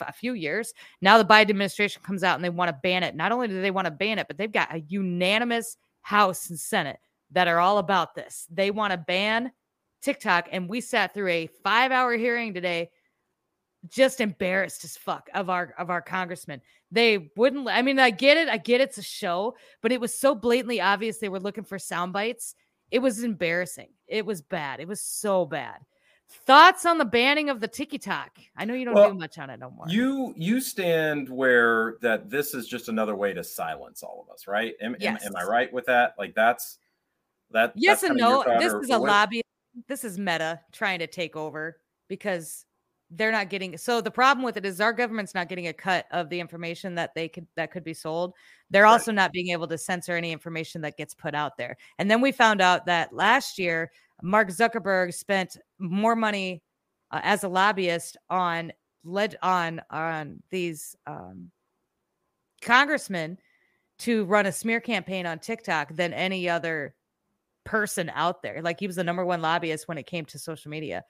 a 0.00 0.12
few 0.12 0.32
years. 0.32 0.72
Now 1.00 1.18
the 1.18 1.24
Biden 1.24 1.50
administration 1.50 2.02
comes 2.02 2.24
out 2.24 2.34
and 2.34 2.44
they 2.44 2.50
want 2.50 2.70
to 2.70 2.78
ban 2.82 3.02
it. 3.02 3.14
Not 3.14 3.30
only 3.30 3.46
do 3.46 3.60
they 3.60 3.70
want 3.70 3.84
to 3.84 3.90
ban 3.92 4.18
it, 4.18 4.26
but 4.26 4.38
they've 4.38 4.50
got 4.50 4.74
a 4.74 4.80
unanimous 4.80 5.76
House 6.00 6.50
and 6.50 6.58
Senate 6.58 6.98
that 7.32 7.48
are 7.48 7.60
all 7.60 7.78
about 7.78 8.14
this. 8.14 8.46
They 8.50 8.70
want 8.70 8.92
to 8.92 8.98
ban 8.98 9.52
TikTok. 10.02 10.48
And 10.52 10.68
we 10.68 10.80
sat 10.80 11.14
through 11.14 11.28
a 11.28 11.48
five 11.62 11.92
hour 11.92 12.16
hearing 12.16 12.54
today, 12.54 12.90
just 13.88 14.20
embarrassed 14.20 14.84
as 14.84 14.96
fuck 14.96 15.28
of 15.34 15.50
our 15.50 15.74
of 15.78 15.90
our 15.90 16.02
congressman. 16.02 16.60
They 16.90 17.30
wouldn't 17.36 17.68
I 17.68 17.82
mean, 17.82 17.98
I 17.98 18.10
get 18.10 18.36
it, 18.36 18.48
I 18.48 18.58
get 18.58 18.80
it's 18.80 18.98
a 18.98 19.02
show, 19.02 19.56
but 19.82 19.92
it 19.92 20.00
was 20.00 20.18
so 20.18 20.34
blatantly 20.34 20.80
obvious 20.80 21.18
they 21.18 21.28
were 21.28 21.40
looking 21.40 21.64
for 21.64 21.78
sound 21.78 22.12
bites. 22.12 22.54
It 22.90 23.00
was 23.00 23.24
embarrassing. 23.24 23.88
It 24.06 24.24
was 24.24 24.42
bad. 24.42 24.80
It 24.80 24.88
was 24.88 25.00
so 25.00 25.44
bad. 25.44 25.78
Thoughts 26.28 26.84
on 26.84 26.98
the 26.98 27.04
banning 27.04 27.50
of 27.50 27.60
the 27.60 27.68
TikTok? 27.68 28.38
I 28.56 28.64
know 28.64 28.74
you 28.74 28.84
don't 28.84 28.94
well, 28.94 29.12
do 29.12 29.18
much 29.18 29.38
on 29.38 29.48
it 29.48 29.60
no 29.60 29.70
more. 29.70 29.86
You 29.88 30.34
you 30.36 30.60
stand 30.60 31.28
where 31.28 31.98
that 32.02 32.28
this 32.28 32.52
is 32.52 32.66
just 32.66 32.88
another 32.88 33.14
way 33.14 33.32
to 33.32 33.44
silence 33.44 34.02
all 34.02 34.26
of 34.26 34.32
us, 34.32 34.48
right? 34.48 34.74
Am, 34.80 34.96
yes. 34.98 35.24
am, 35.24 35.34
am 35.34 35.36
I 35.36 35.44
right 35.44 35.72
with 35.72 35.86
that? 35.86 36.14
Like 36.18 36.34
that's 36.34 36.78
that. 37.56 37.72
Yes 37.74 38.02
and 38.02 38.16
no. 38.16 38.44
This 38.58 38.72
is 38.72 38.90
a 38.90 38.98
lobby. 38.98 39.42
This 39.88 40.04
is 40.04 40.18
Meta 40.18 40.60
trying 40.72 41.00
to 41.00 41.06
take 41.06 41.36
over 41.36 41.76
because 42.08 42.64
they're 43.10 43.32
not 43.32 43.50
getting. 43.50 43.76
So 43.76 44.00
the 44.00 44.10
problem 44.10 44.44
with 44.44 44.56
it 44.56 44.66
is 44.66 44.80
our 44.80 44.92
government's 44.92 45.34
not 45.34 45.48
getting 45.48 45.68
a 45.68 45.72
cut 45.72 46.06
of 46.10 46.28
the 46.28 46.40
information 46.40 46.94
that 46.96 47.14
they 47.14 47.28
could 47.28 47.46
that 47.56 47.70
could 47.70 47.84
be 47.84 47.94
sold. 47.94 48.34
They're 48.70 48.84
right. 48.84 48.92
also 48.92 49.12
not 49.12 49.32
being 49.32 49.50
able 49.50 49.68
to 49.68 49.78
censor 49.78 50.16
any 50.16 50.32
information 50.32 50.80
that 50.82 50.96
gets 50.96 51.14
put 51.14 51.34
out 51.34 51.56
there. 51.56 51.76
And 51.98 52.10
then 52.10 52.20
we 52.20 52.32
found 52.32 52.60
out 52.60 52.86
that 52.86 53.12
last 53.12 53.58
year 53.58 53.90
Mark 54.22 54.48
Zuckerberg 54.48 55.14
spent 55.14 55.56
more 55.78 56.16
money 56.16 56.62
uh, 57.10 57.20
as 57.22 57.44
a 57.44 57.48
lobbyist 57.48 58.16
on 58.30 58.72
led 59.04 59.36
on 59.42 59.80
on 59.90 60.42
these 60.50 60.96
um, 61.06 61.50
congressmen 62.60 63.38
to 63.98 64.24
run 64.24 64.46
a 64.46 64.52
smear 64.52 64.80
campaign 64.80 65.26
on 65.26 65.38
TikTok 65.38 65.94
than 65.94 66.12
any 66.12 66.48
other 66.48 66.94
person 67.66 68.10
out 68.14 68.42
there. 68.42 68.62
Like 68.62 68.80
he 68.80 68.86
was 68.86 68.96
the 68.96 69.04
number 69.04 69.24
one 69.24 69.42
lobbyist 69.42 69.86
when 69.88 69.98
it 69.98 70.06
came 70.06 70.24
to 70.26 70.38
social 70.38 70.70
media. 70.70 71.04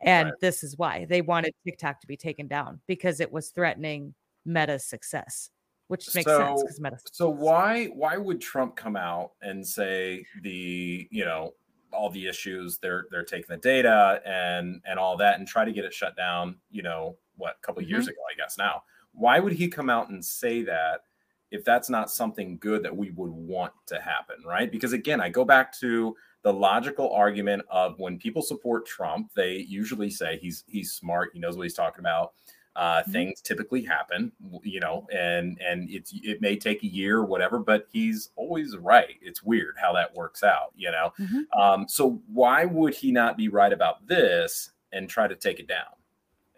And 0.00 0.30
right. 0.30 0.40
this 0.40 0.62
is 0.62 0.76
why 0.78 1.06
they 1.08 1.20
wanted 1.20 1.54
TikTok 1.64 2.00
to 2.00 2.06
be 2.06 2.16
taken 2.16 2.48
down 2.48 2.80
because 2.86 3.20
it 3.20 3.32
was 3.32 3.50
threatening 3.50 4.14
Meta's 4.44 4.84
success, 4.84 5.50
which 5.88 6.14
makes 6.14 6.30
so, 6.30 6.38
sense 6.38 6.62
because 6.62 6.80
Meta. 6.80 6.98
So 7.12 7.28
why 7.28 7.86
why 7.86 8.16
would 8.16 8.40
Trump 8.40 8.76
come 8.76 8.96
out 8.96 9.32
and 9.42 9.66
say 9.66 10.24
the 10.42 11.08
you 11.10 11.24
know 11.24 11.52
all 11.92 12.10
the 12.10 12.26
issues 12.26 12.78
they're 12.78 13.06
they're 13.10 13.24
taking 13.24 13.46
the 13.48 13.56
data 13.56 14.20
and 14.26 14.82
and 14.84 14.98
all 14.98 15.16
that 15.16 15.38
and 15.38 15.48
try 15.48 15.64
to 15.64 15.72
get 15.72 15.84
it 15.84 15.94
shut 15.94 16.16
down 16.16 16.56
you 16.70 16.82
know 16.82 17.16
what 17.36 17.56
a 17.62 17.66
couple 17.66 17.80
mm-hmm. 17.80 17.90
years 17.90 18.08
ago 18.08 18.18
i 18.30 18.36
guess 18.36 18.58
now 18.58 18.82
why 19.12 19.38
would 19.38 19.52
he 19.52 19.68
come 19.68 19.88
out 19.88 20.10
and 20.10 20.22
say 20.22 20.62
that 20.62 21.02
if 21.50 21.64
that's 21.64 21.88
not 21.88 22.10
something 22.10 22.58
good 22.58 22.82
that 22.82 22.94
we 22.94 23.10
would 23.10 23.30
want 23.30 23.72
to 23.86 24.00
happen 24.00 24.36
right 24.46 24.70
because 24.70 24.92
again 24.92 25.20
i 25.20 25.28
go 25.28 25.44
back 25.44 25.72
to 25.72 26.14
the 26.42 26.52
logical 26.52 27.12
argument 27.12 27.62
of 27.70 27.98
when 27.98 28.18
people 28.18 28.42
support 28.42 28.86
trump 28.86 29.30
they 29.34 29.56
usually 29.68 30.10
say 30.10 30.38
he's 30.38 30.64
he's 30.66 30.92
smart 30.92 31.30
he 31.32 31.38
knows 31.38 31.56
what 31.56 31.64
he's 31.64 31.74
talking 31.74 32.00
about 32.00 32.32
uh, 32.76 33.00
mm-hmm. 33.00 33.10
Things 33.10 33.40
typically 33.40 33.82
happen, 33.82 34.30
you 34.62 34.80
know, 34.80 35.06
and 35.10 35.58
and 35.66 35.88
it's 35.88 36.12
it 36.22 36.42
may 36.42 36.56
take 36.56 36.82
a 36.82 36.86
year 36.86 37.16
or 37.16 37.24
whatever, 37.24 37.58
but 37.58 37.86
he's 37.90 38.30
always 38.36 38.76
right. 38.76 39.16
It's 39.22 39.42
weird 39.42 39.76
how 39.80 39.94
that 39.94 40.14
works 40.14 40.42
out, 40.42 40.72
you 40.76 40.90
know. 40.90 41.12
Mm-hmm. 41.18 41.58
Um, 41.58 41.88
so 41.88 42.20
why 42.26 42.66
would 42.66 42.94
he 42.94 43.10
not 43.12 43.38
be 43.38 43.48
right 43.48 43.72
about 43.72 44.06
this 44.06 44.72
and 44.92 45.08
try 45.08 45.26
to 45.26 45.34
take 45.34 45.58
it 45.58 45.66
down? 45.66 45.84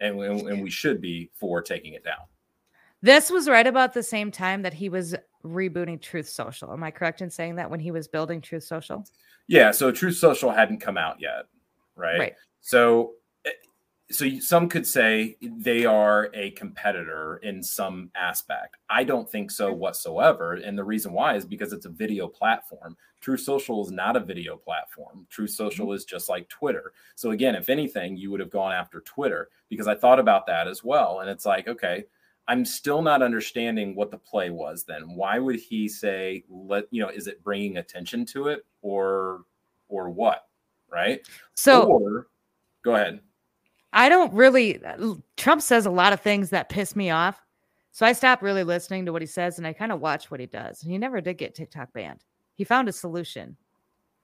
And, 0.01 0.19
and 0.21 0.61
we 0.61 0.69
should 0.69 1.01
be 1.01 1.29
for 1.33 1.61
taking 1.61 1.93
it 1.93 2.03
down. 2.03 2.23
This 3.01 3.29
was 3.29 3.47
right 3.47 3.67
about 3.67 3.93
the 3.93 4.03
same 4.03 4.31
time 4.31 4.61
that 4.63 4.73
he 4.73 4.89
was 4.89 5.15
rebooting 5.43 6.01
Truth 6.01 6.29
Social. 6.29 6.73
Am 6.73 6.83
I 6.83 6.91
correct 6.91 7.21
in 7.21 7.29
saying 7.29 7.55
that 7.55 7.69
when 7.69 7.79
he 7.79 7.91
was 7.91 8.07
building 8.07 8.41
Truth 8.41 8.63
Social? 8.63 9.05
Yeah. 9.47 9.71
So 9.71 9.91
Truth 9.91 10.17
Social 10.17 10.51
hadn't 10.51 10.79
come 10.79 10.97
out 10.97 11.17
yet, 11.19 11.45
right? 11.95 12.19
Right. 12.19 12.35
So 12.61 13.13
so 14.11 14.27
some 14.39 14.67
could 14.69 14.87
say 14.87 15.37
they 15.41 15.85
are 15.85 16.31
a 16.33 16.49
competitor 16.51 17.37
in 17.43 17.61
some 17.61 18.09
aspect. 18.15 18.77
I 18.89 19.03
don't 19.03 19.29
think 19.29 19.51
so 19.51 19.71
whatsoever. 19.71 20.53
And 20.53 20.75
the 20.75 20.83
reason 20.83 21.13
why 21.13 21.35
is 21.35 21.45
because 21.45 21.73
it's 21.73 21.85
a 21.85 21.89
video 21.89 22.27
platform. 22.27 22.97
Truth 23.21 23.41
Social 23.41 23.85
is 23.85 23.91
not 23.91 24.15
a 24.15 24.19
video 24.19 24.55
platform. 24.55 25.27
Truth 25.29 25.51
Social 25.51 25.87
mm-hmm. 25.87 25.95
is 25.95 26.05
just 26.05 26.27
like 26.27 26.49
Twitter. 26.49 26.93
So 27.13 27.31
again, 27.31 27.53
if 27.53 27.69
anything, 27.69 28.17
you 28.17 28.31
would 28.31 28.39
have 28.39 28.49
gone 28.49 28.71
after 28.71 29.01
Twitter 29.01 29.49
because 29.69 29.87
I 29.87 29.93
thought 29.93 30.19
about 30.19 30.47
that 30.47 30.67
as 30.67 30.83
well. 30.83 31.19
And 31.19 31.29
it's 31.29 31.45
like, 31.45 31.67
okay, 31.67 32.05
I'm 32.49 32.65
still 32.65 33.03
not 33.03 33.21
understanding 33.21 33.95
what 33.95 34.09
the 34.09 34.17
play 34.17 34.49
was 34.49 34.83
then. 34.83 35.13
Why 35.13 35.37
would 35.37 35.57
he 35.57 35.87
say, 35.87 36.43
let, 36.49 36.85
you 36.89 36.99
know, 36.99 37.09
is 37.09 37.27
it 37.27 37.43
bringing 37.43 37.77
attention 37.77 38.25
to 38.25 38.47
it 38.47 38.65
or, 38.81 39.41
or 39.87 40.09
what? 40.09 40.47
Right. 40.91 41.21
So, 41.53 41.83
or, 41.83 42.27
go 42.83 42.95
ahead. 42.95 43.19
I 43.93 44.09
don't 44.09 44.33
really, 44.33 44.81
Trump 45.37 45.61
says 45.61 45.85
a 45.85 45.91
lot 45.91 46.11
of 46.11 46.21
things 46.21 46.49
that 46.49 46.69
piss 46.69 46.95
me 46.95 47.11
off. 47.11 47.39
So 47.91 48.03
I 48.03 48.13
stopped 48.13 48.41
really 48.41 48.63
listening 48.63 49.05
to 49.05 49.11
what 49.11 49.21
he 49.21 49.27
says 49.27 49.59
and 49.59 49.67
I 49.67 49.73
kind 49.73 49.91
of 49.91 50.01
watch 50.01 50.31
what 50.31 50.39
he 50.39 50.47
does. 50.47 50.81
And 50.81 50.91
he 50.91 50.97
never 50.97 51.21
did 51.21 51.37
get 51.37 51.53
TikTok 51.53 51.93
banned. 51.93 52.23
He 52.55 52.63
found 52.63 52.89
a 52.89 52.91
solution. 52.91 53.57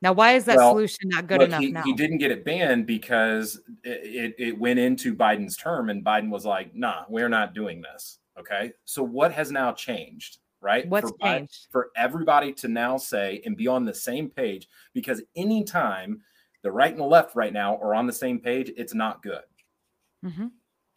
Now, 0.02 0.14
why 0.14 0.34
is 0.34 0.46
that 0.46 0.58
well, 0.58 0.72
solution 0.72 1.10
not 1.10 1.28
good 1.28 1.40
look, 1.40 1.50
enough 1.50 1.62
he, 1.62 1.72
now? 1.72 1.84
He 1.84 1.94
didn't 1.94 2.18
get 2.18 2.32
it 2.32 2.46
banned 2.46 2.86
because 2.86 3.60
it, 3.84 4.36
it, 4.38 4.50
it 4.50 4.60
went 4.60 4.80
into 4.80 5.16
Biden's 5.16 5.58
term 5.58 5.90
and 5.90 6.04
Biden 6.04 6.30
was 6.30 6.46
like, 6.46 6.76
nah, 6.76 7.06
we're 7.10 7.30
not 7.30 7.54
doing 7.54 7.82
this. 7.82 8.20
Okay. 8.38 8.74
So 8.84 9.02
what 9.04 9.32
has 9.32 9.52
now 9.52 9.72
changed? 9.72 10.40
Right. 10.62 10.88
What's 10.88 11.12
for 11.12 11.18
changed? 11.22 11.54
Biden, 11.54 11.72
for 11.72 11.92
everybody 11.96 12.52
to 12.54 12.68
now 12.68 12.98
say 12.98 13.42
and 13.46 13.56
be 13.56 13.68
on 13.68 13.86
the 13.86 13.94
same 13.94 14.30
page 14.30 14.68
because 14.94 15.22
anytime 15.36 16.22
the 16.64 16.72
right 16.72 16.92
and 16.92 17.00
the 17.00 17.06
left 17.06 17.36
right 17.36 17.54
now 17.54 17.78
are 17.78 17.94
on 17.94 18.08
the 18.08 18.14
same 18.14 18.40
page, 18.40 18.72
it's 18.76 18.94
not 18.94 19.22
good. 19.22 19.44
Mm-hmm. 20.26 20.48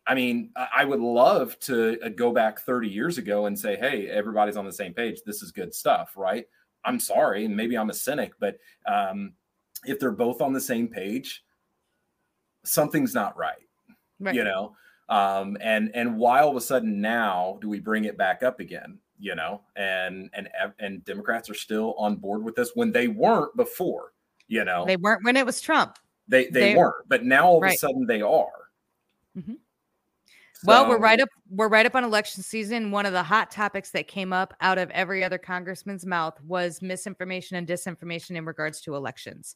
I 0.06 0.14
mean, 0.14 0.50
I 0.56 0.86
would 0.86 1.00
love 1.00 1.58
to 1.60 1.98
uh, 2.02 2.08
go 2.08 2.32
back 2.32 2.60
30 2.60 2.88
years 2.88 3.18
ago 3.18 3.44
and 3.44 3.58
say, 3.58 3.76
hey, 3.76 4.08
everybody's 4.08 4.56
on 4.56 4.64
the 4.64 4.72
same 4.72 4.94
page. 4.94 5.20
This 5.26 5.42
is 5.42 5.52
good 5.52 5.74
stuff, 5.74 6.14
right? 6.16 6.46
I'm 6.84 7.00
sorry, 7.00 7.44
and 7.44 7.56
maybe 7.56 7.76
I'm 7.76 7.90
a 7.90 7.94
cynic, 7.94 8.32
but 8.38 8.56
um, 8.86 9.32
if 9.84 9.98
they're 9.98 10.10
both 10.10 10.40
on 10.40 10.52
the 10.52 10.60
same 10.60 10.88
page, 10.88 11.44
something's 12.64 13.14
not 13.14 13.36
right, 13.36 13.56
right. 14.20 14.34
you 14.34 14.44
know. 14.44 14.74
Um, 15.08 15.56
and 15.60 15.90
and 15.94 16.18
why 16.18 16.40
all 16.40 16.50
of 16.50 16.56
a 16.56 16.60
sudden 16.60 17.00
now 17.00 17.58
do 17.60 17.68
we 17.68 17.80
bring 17.80 18.04
it 18.04 18.18
back 18.18 18.42
up 18.42 18.60
again? 18.60 18.98
You 19.18 19.34
know, 19.34 19.62
and 19.76 20.30
and 20.32 20.48
and 20.78 21.04
Democrats 21.04 21.50
are 21.50 21.54
still 21.54 21.94
on 21.98 22.16
board 22.16 22.44
with 22.44 22.54
this 22.54 22.72
when 22.74 22.92
they 22.92 23.08
weren't 23.08 23.56
before. 23.56 24.12
You 24.46 24.64
know, 24.64 24.84
they 24.86 24.96
weren't 24.96 25.24
when 25.24 25.36
it 25.36 25.46
was 25.46 25.60
Trump. 25.60 25.98
They 26.28 26.46
they, 26.46 26.72
they 26.72 26.76
weren't, 26.76 27.08
but 27.08 27.24
now 27.24 27.46
all 27.46 27.60
right. 27.60 27.70
of 27.70 27.74
a 27.74 27.78
sudden 27.78 28.06
they 28.06 28.22
are. 28.22 28.50
Mm-hmm. 29.36 29.54
So, 30.60 30.66
well, 30.66 30.88
we're 30.88 30.98
right 30.98 31.20
up 31.20 31.28
we're 31.48 31.68
right 31.68 31.86
up 31.86 31.94
on 31.94 32.02
election 32.02 32.42
season. 32.42 32.90
One 32.90 33.06
of 33.06 33.12
the 33.12 33.22
hot 33.22 33.48
topics 33.48 33.92
that 33.92 34.08
came 34.08 34.32
up 34.32 34.54
out 34.60 34.76
of 34.76 34.90
every 34.90 35.22
other 35.22 35.38
congressman's 35.38 36.04
mouth 36.04 36.34
was 36.42 36.82
misinformation 36.82 37.56
and 37.56 37.64
disinformation 37.64 38.32
in 38.32 38.44
regards 38.44 38.80
to 38.80 38.96
elections. 38.96 39.54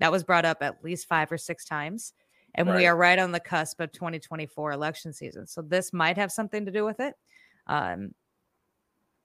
That 0.00 0.10
was 0.10 0.24
brought 0.24 0.46
up 0.46 0.62
at 0.62 0.82
least 0.82 1.06
5 1.06 1.32
or 1.32 1.36
6 1.36 1.64
times. 1.66 2.14
And 2.54 2.66
right. 2.66 2.76
we 2.76 2.86
are 2.86 2.96
right 2.96 3.18
on 3.18 3.30
the 3.30 3.40
cusp 3.40 3.78
of 3.80 3.92
2024 3.92 4.72
election 4.72 5.12
season. 5.12 5.46
So 5.46 5.60
this 5.60 5.92
might 5.92 6.16
have 6.16 6.32
something 6.32 6.64
to 6.64 6.72
do 6.72 6.82
with 6.82 7.00
it. 7.00 7.14
Um, 7.66 8.14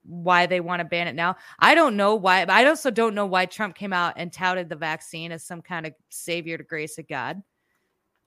why 0.04 0.46
they 0.46 0.60
want 0.60 0.82
to 0.82 0.86
ban 0.86 1.08
it 1.08 1.16
now. 1.16 1.38
I 1.58 1.74
don't 1.74 1.96
know 1.96 2.16
why. 2.16 2.44
I 2.44 2.66
also 2.66 2.92
don't 2.92 3.16
know 3.16 3.26
why 3.26 3.46
Trump 3.46 3.76
came 3.76 3.94
out 3.94 4.16
and 4.18 4.34
touted 4.34 4.68
the 4.68 4.76
vaccine 4.76 5.32
as 5.32 5.46
some 5.46 5.62
kind 5.62 5.88
of 5.88 5.94
savior 6.10 6.58
to 6.58 6.66
grace 6.66 6.98
of 6.98 7.08
God. 7.08 7.42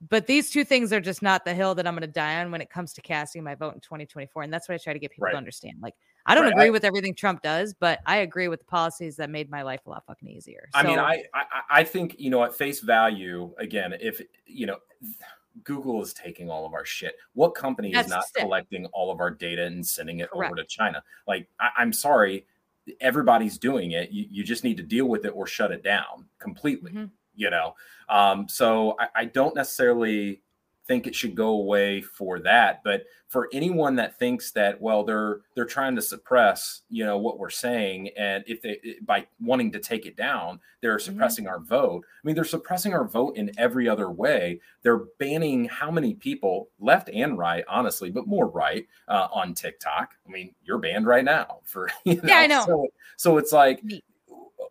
But 0.01 0.27
these 0.27 0.51
two 0.51 0.65
things 0.65 0.93
are 0.93 1.01
just 1.01 1.23
not 1.23 1.45
the 1.45 1.55
hill 1.55 1.75
that 1.75 1.87
I'm 1.87 1.95
going 1.95 2.03
to 2.03 2.07
die 2.07 2.41
on 2.41 2.51
when 2.51 2.61
it 2.61 2.69
comes 2.69 2.93
to 2.95 3.01
casting 3.01 3.43
my 3.43 3.55
vote 3.55 3.75
in 3.75 3.81
2024. 3.81 4.43
And 4.43 4.53
that's 4.53 4.69
what 4.69 4.75
I 4.75 4.79
try 4.79 4.93
to 4.93 4.99
get 4.99 5.11
people 5.11 5.25
right. 5.25 5.33
to 5.33 5.39
understand. 5.39 5.79
Like, 5.81 5.95
I 6.27 6.35
don't 6.35 6.45
right. 6.45 6.53
agree 6.53 6.71
with 6.71 6.85
everything 6.85 7.15
Trump 7.15 7.41
does, 7.41 7.73
but 7.73 8.01
I 8.05 8.19
agree 8.19 8.49
with 8.49 8.61
the 8.61 8.67
policies 8.67 9.17
that 9.17 9.31
made 9.31 9.51
my 9.51 9.63
life 9.63 9.81
a 9.87 9.91
lot 9.91 10.05
fucking 10.07 10.29
easier. 10.29 10.69
I 10.75 10.83
mean, 10.83 10.99
I, 10.99 11.25
I 11.33 11.45
I 11.71 11.85
think 11.85 12.17
you 12.19 12.31
know 12.31 12.43
at 12.45 12.55
face 12.55 12.81
value, 12.81 13.53
again, 13.59 13.95
if 14.01 14.21
you 14.47 14.67
know. 14.67 14.77
Google 15.65 16.03
is 16.03 16.13
taking 16.13 16.51
all 16.51 16.67
of 16.67 16.75
our 16.75 16.85
shit. 16.85 17.15
What 17.33 17.55
company 17.55 17.95
is 17.95 18.09
not 18.09 18.25
sick. 18.25 18.43
collecting 18.43 18.85
all 18.93 19.11
of 19.11 19.21
our 19.21 19.31
data 19.31 19.65
and 19.65 19.87
sending 19.87 20.21
it 20.21 20.31
Correct. 20.31 20.53
over 20.53 20.61
to 20.61 20.69
China? 20.69 21.03
Like, 21.27 21.49
I, 21.59 21.71
am 21.81 21.95
sorry, 21.95 22.45
everybody's 23.01 23.57
doing 23.57 23.93
it. 23.93 24.11
You, 24.11 24.27
you, 24.31 24.45
just 24.45 24.65
need 24.65 24.77
to 24.77 24.83
deal 24.83 25.07
with 25.07 25.25
it 25.25 25.31
or 25.31 25.47
shut 25.47 25.73
it 25.73 25.83
down 25.83 26.27
completely. 26.39 26.91
Mm-hmm 26.91 27.07
you 27.37 27.51
know 27.51 27.75
um, 28.09 28.49
so 28.49 28.97
I, 28.99 29.23
I, 29.23 29.25
don't 29.25 29.57
necessarily 29.57 30.41
think 30.87 31.07
it 31.07 31.15
should 31.15 31.35
go 31.35 31.49
away 31.49 32.01
for 32.01 32.39
that. 32.41 32.83
But 32.85 33.05
for 33.29 33.49
anyone 33.53 33.97
that 33.97 34.19
thinks 34.19 34.53
that, 34.53 34.81
well, 34.81 35.03
they're 35.03 35.41
they're 35.55 35.65
trying 35.65 35.97
to 35.97 36.03
suppress, 36.03 36.83
you 36.89 37.05
know, 37.05 37.19
what 37.19 37.39
we're 37.39 37.51
saying, 37.51 38.11
and 38.17 38.45
if 38.47 38.63
they 38.63 38.79
by 39.03 39.27
wanting 39.41 39.73
to 39.73 39.81
take 39.81 40.07
it 40.07 40.17
down, 40.17 40.61
they're 40.81 40.97
Mm-hmm. 40.97 41.13
suppressing 41.13 41.47
our 41.49 41.59
vote. 41.61 42.05
I 42.07 42.27
mean, 42.27 42.35
they're 42.35 42.45
suppressing 42.45 42.95
our 42.95 43.07
vote 43.07 43.37
in 43.37 43.51
every 43.59 43.89
other 43.89 44.11
way. 44.11 44.61
They're 44.83 45.05
banning 45.19 45.67
how 45.67 45.91
many 45.91 46.15
people, 46.15 46.71
left 46.79 47.11
and 47.13 47.37
right, 47.37 47.65
honestly, 47.69 48.11
but 48.11 48.27
more 48.27 48.49
right, 48.49 48.87
uh, 49.09 49.29
on 49.33 49.53
TikTok. 49.53 50.15
I 50.27 50.31
mean, 50.31 50.55
you're 50.65 50.79
banned 50.79 51.07
right 51.07 51.25
now 51.25 51.59
for 51.65 51.91
you 52.05 52.21
Yeah, 52.25 52.39
I 52.39 52.47
know. 52.47 52.65
So, 52.65 52.89
so 53.17 53.39
it's 53.39 53.53
like 53.53 53.83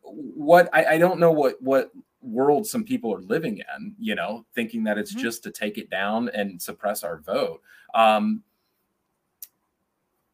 what 0.04 0.70
I, 0.74 0.86
I 0.86 0.98
don't 0.98 1.20
know 1.20 1.32
what 1.32 1.62
what 1.62 1.92
world 2.26 2.66
some 2.68 2.84
people 2.84 3.14
are 3.14 3.22
living 3.22 3.60
in, 3.78 3.96
you 4.00 4.16
know, 4.16 4.46
thinking 4.56 4.84
that 4.86 4.98
it's 4.98 5.14
Mhm. 5.14 5.20
just 5.20 5.44
to 5.44 5.52
take 5.52 5.78
it 5.78 5.90
down 5.90 6.30
and 6.30 6.62
suppress 6.62 7.04
our 7.04 7.18
vote. 7.18 7.62
Um, 7.94 8.44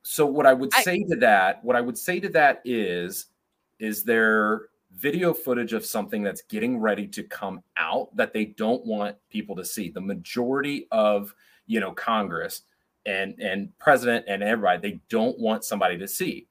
so 0.04 0.26
what 0.26 0.46
I 0.46 0.54
would 0.54 0.74
I- 0.74 0.84
say 0.84 1.04
to 1.10 1.16
that, 1.18 1.64
what 1.64 1.76
I 1.76 1.82
would 1.82 1.98
say 1.98 2.20
to 2.20 2.30
that 2.30 2.62
is, 2.66 3.28
is 3.80 4.04
there 4.04 4.70
video 4.94 5.34
footage 5.34 5.74
of 5.74 5.86
something 5.86 6.22
that's 6.24 6.42
getting 6.44 6.78
ready 6.78 7.08
to 7.08 7.24
come 7.24 7.64
out 7.78 8.16
that 8.16 8.34
they 8.34 8.46
don't 8.46 8.86
want 8.86 9.16
people 9.30 9.56
to 9.56 9.66
see? 9.66 9.90
The 9.90 10.02
majority 10.02 10.88
of 10.92 11.34
you 11.68 11.80
know 11.80 11.92
Congress 11.94 12.64
and 13.06 13.40
and 13.40 13.78
president 13.80 14.26
and 14.28 14.44
everybody, 14.44 14.80
they 14.92 15.00
don't 15.10 15.38
want 15.40 15.64
somebody 15.64 15.98
to 15.98 16.08
see 16.08 16.48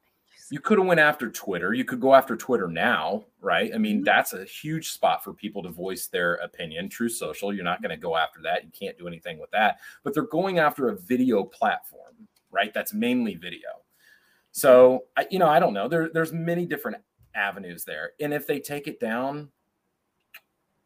you 0.50 0.60
could 0.60 0.78
have 0.78 0.86
went 0.86 1.00
after 1.00 1.30
twitter. 1.30 1.72
You 1.72 1.84
could 1.84 2.00
go 2.00 2.14
after 2.14 2.36
twitter 2.36 2.68
now 2.68 3.24
right? 3.40 3.72
I 3.74 3.78
mean 3.78 4.02
Mhm. 4.02 4.04
that's 4.04 4.32
a 4.34 4.44
huge 4.44 4.90
spot 4.92 5.24
for 5.24 5.32
people 5.32 5.62
to 5.62 5.70
voice 5.70 6.06
their 6.08 6.34
opinion. 6.36 6.88
True 6.88 7.08
social 7.08 7.52
you're 7.54 7.64
not 7.64 7.80
going 7.82 7.90
to 7.90 7.96
go 7.96 8.16
after 8.16 8.40
that. 8.42 8.64
You 8.64 8.70
can't 8.78 8.98
do 8.98 9.08
anything 9.08 9.38
with 9.38 9.50
that. 9.52 9.78
But 10.02 10.12
they're 10.12 10.24
going 10.24 10.58
after 10.58 10.88
a 10.88 10.96
video 10.96 11.44
platform 11.44 12.28
right? 12.52 12.74
That's 12.74 12.92
mainly 12.92 13.36
video. 13.36 13.68
So 14.50 15.04
I, 15.16 15.26
you 15.30 15.38
know 15.38 15.48
i 15.48 15.60
don't 15.60 15.72
know. 15.72 15.86
There, 15.88 16.10
there's 16.12 16.32
many 16.32 16.66
different 16.66 16.96
avenues 17.34 17.84
there. 17.84 18.12
And 18.20 18.34
if 18.34 18.46
they 18.46 18.58
take 18.60 18.88
it 18.88 18.98
down 19.00 19.50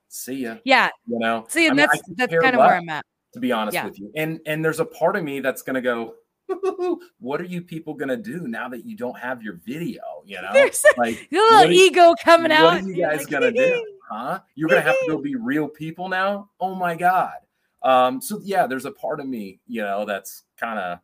see 0.08 0.34
ya. 0.44 0.56
Yeah. 0.64 0.88
you 1.08 1.18
know? 1.18 1.44
See, 1.48 1.64
I 1.64 1.68
and 1.68 1.76
mean, 1.76 1.86
that's 1.90 2.02
that's 2.16 2.32
kind 2.42 2.54
of 2.54 2.60
where 2.60 2.76
I'm 2.76 2.88
at. 2.88 3.04
to 3.32 3.40
be 3.40 3.50
honest 3.50 3.74
Yeah. 3.74 3.86
with 3.86 3.98
you. 3.98 4.12
And 4.14 4.40
and 4.46 4.64
there's 4.64 4.78
a 4.80 4.84
part 4.84 5.16
of 5.16 5.24
me 5.24 5.40
that's 5.40 5.62
gonna 5.62 5.80
go, 5.82 6.14
what 7.18 7.40
are 7.40 7.44
you 7.44 7.62
people 7.62 7.94
gonna 7.94 8.16
do 8.16 8.46
now 8.48 8.68
that 8.68 8.84
you 8.84 8.96
don't 8.96 9.18
have 9.18 9.42
your 9.42 9.54
video? 9.64 10.00
You 10.24 10.42
know, 10.42 10.50
There's 10.52 10.84
like 10.96 11.28
your 11.30 11.42
little 11.52 11.72
you- 11.72 11.86
ego 11.86 12.14
coming 12.22 12.50
what 12.50 12.60
out. 12.60 12.64
What 12.74 12.84
are 12.84 12.88
you 12.88 12.96
guys 13.02 13.18
like, 13.20 13.30
gonna 13.30 13.52
do? 13.52 13.84
Huh? 14.10 14.40
You're 14.54 14.68
gonna 14.68 14.82
have 14.82 14.94
to 15.00 15.06
go 15.08 15.18
be 15.18 15.34
real 15.36 15.68
people 15.68 16.08
now? 16.08 16.50
Oh 16.60 16.74
my 16.74 16.94
god. 16.94 17.34
Um, 17.82 18.20
so 18.22 18.40
yeah, 18.42 18.66
there's 18.66 18.86
a 18.86 18.92
part 18.92 19.20
of 19.20 19.26
me, 19.26 19.60
you 19.66 19.82
know, 19.82 20.04
that's 20.06 20.44
kind 20.58 20.78
of 20.78 20.98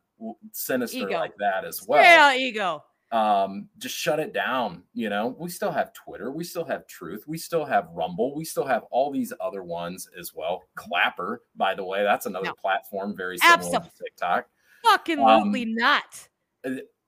sinister 0.51 0.97
Ego. 0.99 1.11
like 1.13 1.35
that 1.39 1.65
as 1.65 1.83
well 1.87 2.01
Yeah, 2.03 2.35
ego. 2.35 2.83
um 3.11 3.67
just 3.79 3.95
shut 3.95 4.19
it 4.19 4.33
down 4.33 4.83
you 4.93 5.09
know 5.09 5.35
we 5.39 5.49
still 5.49 5.71
have 5.71 5.91
twitter 5.93 6.31
we 6.31 6.43
still 6.43 6.63
have 6.63 6.85
truth 6.85 7.23
we 7.27 7.39
still 7.39 7.65
have 7.65 7.87
rumble 7.91 8.35
we 8.35 8.45
still 8.45 8.63
have 8.65 8.83
all 8.91 9.11
these 9.11 9.33
other 9.41 9.63
ones 9.63 10.07
as 10.19 10.31
well 10.35 10.61
clapper 10.75 11.41
by 11.55 11.73
the 11.73 11.83
way 11.83 12.03
that's 12.03 12.27
another 12.27 12.45
No. 12.45 12.53
platform 12.53 13.17
very 13.17 13.39
similar 13.39 13.79
to 13.79 13.91
tiktok 14.03 14.45
Fucking 14.83 15.19
Um, 15.19 15.51
not. 15.75 16.27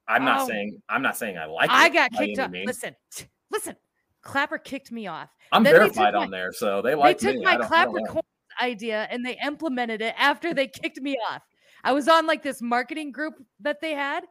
i'm 0.08 0.26
not 0.26 0.42
Oh. 0.42 0.48
saying 0.48 0.82
i'm 0.90 1.02
not 1.02 1.16
saying 1.18 1.38
i 1.38 1.46
like 1.46 1.70
it. 1.70 1.74
I 1.74 1.90
got 1.90 2.12
kicked 2.12 2.40
off. 2.40 2.52
Listen, 2.52 2.96
listen. 3.52 3.76
Clapper 4.22 4.58
kicked 4.58 4.92
me 4.92 5.08
off. 5.08 5.30
i'm 5.52 5.64
then 5.64 5.80
they 5.80 5.88
took 5.88 5.96
my- 5.98 6.12
on 6.14 6.32
there 6.32 6.52
so 6.54 6.82
they 6.82 6.96
like 6.96 7.20
they 7.20 7.28
took 7.32 7.38
me. 7.40 7.46
my 7.46 7.52
I 7.52 7.58
don't- 7.58 7.72
I 7.72 7.86
don't 7.86 7.94
Clapper 7.94 8.08
coins 8.12 8.24
idea 8.62 9.08
and 9.10 9.26
they 9.26 9.38
implemented 9.44 10.02
it 10.02 10.14
after 10.18 10.54
they 10.54 10.68
kicked 10.68 11.02
me 11.02 11.18
off. 11.30 11.42
I 11.84 11.92
was 11.92 12.08
on 12.08 12.28
like 12.28 12.44
this 12.44 12.62
marketing 12.62 13.12
group 13.12 13.34
that 13.62 13.82
they 13.82 13.94
had 13.94 14.24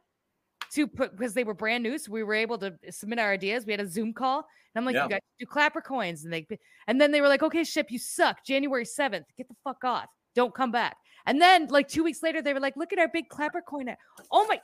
to 0.72 0.86
put 0.86 1.16
because 1.16 1.34
they 1.34 1.44
were 1.44 1.52
brand 1.54 1.82
new, 1.82 1.98
so 1.98 2.10
we 2.12 2.22
were 2.22 2.32
able 2.34 2.56
to 2.58 2.72
submit 2.90 3.18
our 3.18 3.30
ideas. 3.32 3.66
We 3.66 3.72
had 3.72 3.80
a 3.80 3.86
Zoom 3.86 4.14
call, 4.14 4.38
and 4.38 4.80
I'm 4.80 4.86
like, 4.86 4.94
Yeah. 4.94 5.02
"You 5.04 5.10
guys 5.10 5.20
do 5.40 5.44
Clapper 5.46 5.82
coins," 5.82 6.24
and 6.24 6.32
they 6.32 6.46
and 6.86 6.98
then 7.00 7.10
they 7.10 7.20
were 7.20 7.28
like, 7.28 7.42
"Okay, 7.42 7.62
ship, 7.64 7.90
you 7.90 7.98
suck." 7.98 8.42
January 8.44 8.84
seventh, 8.86 9.26
get 9.36 9.48
the 9.48 9.54
fuck 9.64 9.84
off. 9.84 10.06
Don't 10.34 10.54
come 10.54 10.70
back. 10.70 10.96
And 11.26 11.40
then 11.40 11.66
like 11.68 11.88
two 11.88 12.02
weeks 12.04 12.22
later, 12.22 12.42
they 12.42 12.52
were 12.54 12.60
like, 12.60 12.76
"Look 12.76 12.92
at 12.92 12.98
our 12.98 13.08
big 13.08 13.28
Clapper 13.28 13.62
coin." 13.62 13.88
app." 13.88 13.98
Oh 14.30 14.46
my. 14.48 14.60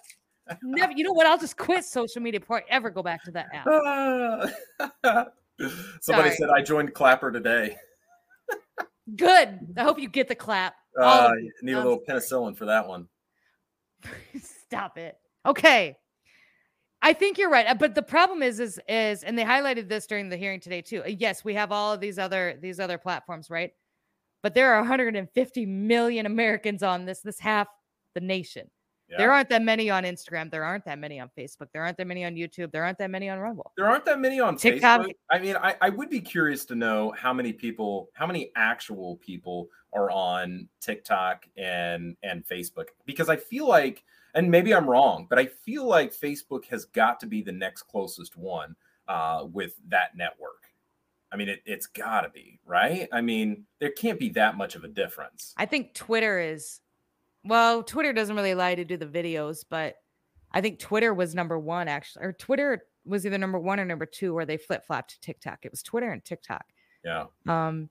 Never, 0.63 0.93
you 0.93 1.05
know 1.05 1.13
what? 1.13 1.27
I'll 1.27 1.39
just 1.39 1.59
quit 1.59 1.85
social 1.85 2.23
media 2.23 2.41
before 2.41 2.59
I 2.59 2.63
ever 2.71 2.89
go 2.89 3.03
back 3.03 3.23
to 3.25 3.31
that 3.33 3.49
app. 3.53 3.67
Somebody 6.01 6.29
Sorry. 6.31 6.37
said 6.37 6.49
i 6.55 6.63
joined 6.63 6.95
clapper 6.95 7.33
today 7.33 7.77
Good. 9.17 9.59
I 9.77 9.83
hope 9.83 9.99
you 9.99 10.09
get 10.09 10.29
the 10.29 10.35
clap. 10.35 10.75
Uh, 11.01 11.31
need 11.63 11.73
a 11.73 11.79
little 11.79 12.01
penicillin 12.09 12.57
for 12.57 12.67
that 12.67 12.87
one 12.87 13.09
Stop 14.41 14.97
it. 14.99 15.17
Okay. 15.45 15.97
I 17.03 17.13
think 17.13 17.39
you're 17.39 17.51
right. 17.51 17.67
uh, 17.67 17.75
But 17.75 17.95
the 17.95 18.03
problem 18.03 18.43
is, 18.43 18.61
is, 18.61 18.81
is, 18.89 19.25
and 19.25 19.37
they 19.39 19.45
highlighted 19.45 19.89
this 19.89 20.07
during 20.07 20.29
the 20.29 20.37
hearing 20.37 20.61
today 20.61 20.81
too. 20.83 21.03
uh, 21.03 21.09
Yes, 21.09 21.45
we 21.45 21.55
have 21.55 21.73
all 21.73 21.93
of 21.93 22.01
these 22.01 22.19
other, 22.19 22.59
these 22.61 22.79
other 22.81 22.99
platforms, 22.99 23.51
right? 23.51 23.73
But 24.43 24.55
there 24.55 24.73
are 24.73 24.81
150 24.81 25.67
million 25.67 26.27
Americans 26.27 26.83
on 26.83 27.05
this, 27.05 27.21
this 27.21 27.39
half 27.39 27.69
the 28.15 28.21
nation. 28.21 28.71
There 29.17 29.33
aren't 29.33 29.49
that 29.49 29.63
many 29.63 29.89
on 29.89 30.05
Instagram. 30.05 30.51
There 30.51 30.65
aren't 30.65 30.85
that 30.85 30.99
many 30.99 31.19
on 31.19 31.31
Facebook. 31.37 31.69
There 31.73 31.83
aren't 31.83 31.97
that 31.97 32.07
many 32.07 32.25
on 32.25 32.35
YouTube. 32.35 32.71
There 32.73 32.85
aren't 32.85 32.99
that 32.99 33.11
many 33.11 33.29
on 33.31 33.39
Rumble. 33.39 33.73
There 33.77 33.89
aren't 33.89 34.05
that 34.05 34.21
many 34.21 34.39
on 34.39 34.57
TikTok- 34.57 35.03
Facebook. 35.03 35.15
I 35.31 35.39
mean, 35.39 35.57
I, 35.57 35.77
I 35.81 35.89
would 35.89 36.11
be 36.11 36.21
curious 36.21 36.67
to 36.67 36.75
know 36.75 37.15
how 37.17 37.33
many 37.33 37.53
people, 37.53 38.11
how 38.13 38.27
many 38.27 38.51
actual 38.55 39.17
people 39.17 39.69
are 39.95 40.11
on 40.11 40.69
TikTok 40.81 41.47
and 41.57 42.15
and 42.23 42.47
Facebook 42.47 42.89
because 43.07 43.31
I 43.31 43.37
feel 43.37 43.67
like, 43.67 44.05
and 44.35 44.51
maybe 44.51 44.75
I'm 44.75 44.89
wrong, 44.89 45.27
but 45.31 45.39
I 45.39 45.47
feel 45.47 45.87
like 45.87 46.15
Facebook 46.15 46.67
has 46.67 46.85
got 46.85 47.19
to 47.21 47.27
be 47.27 47.41
the 47.41 47.53
next 47.53 47.85
closest 47.85 48.37
one 48.37 48.77
uh, 49.09 49.47
with 49.51 49.75
that 49.89 50.15
network. 50.15 50.68
I 51.31 51.37
mean, 51.37 51.49
it, 51.49 51.61
it's 51.67 51.87
got 51.87 52.23
to 52.23 52.31
be 52.31 52.59
right. 52.65 53.09
I 53.13 53.21
mean, 53.21 53.65
there 53.81 53.91
can't 53.91 54.19
be 54.19 54.31
that 54.31 54.57
much 54.57 54.75
of 54.75 54.85
a 54.85 54.89
difference. 54.89 55.55
I 55.57 55.67
think 55.67 55.95
Twitter 55.95 56.41
is, 56.41 56.81
well, 57.45 57.83
Twitter 57.83 58.13
doesn't 58.13 58.35
really 58.35 58.53
allow 58.53 58.69
you 58.69 58.77
to 58.77 58.85
do 58.85 58.97
the 58.97 59.07
videos, 59.07 59.65
but 59.69 59.97
I 60.53 60.61
think 60.61 60.79
Twitter 60.79 61.13
was 61.13 61.35
number 61.35 61.59
one 61.59 61.89
actually, 61.89 62.25
or 62.25 62.33
Twitter 62.33 62.83
was 63.05 63.27
either 63.27 63.39
number 63.39 63.59
one 63.59 63.81
or 63.81 63.85
number 63.85 64.07
two, 64.07 64.35
where 64.35 64.47
they 64.47 64.57
flip 64.57 64.87
flopped 64.87 65.11
to 65.11 65.21
TikTok. 65.21 65.61
It 65.65 65.71
was 65.71 65.83
Twitter 65.83 66.11
and 66.11 66.25
TikTok. 66.25 66.65
Yeah, 67.05 67.27
Um, 67.47 67.91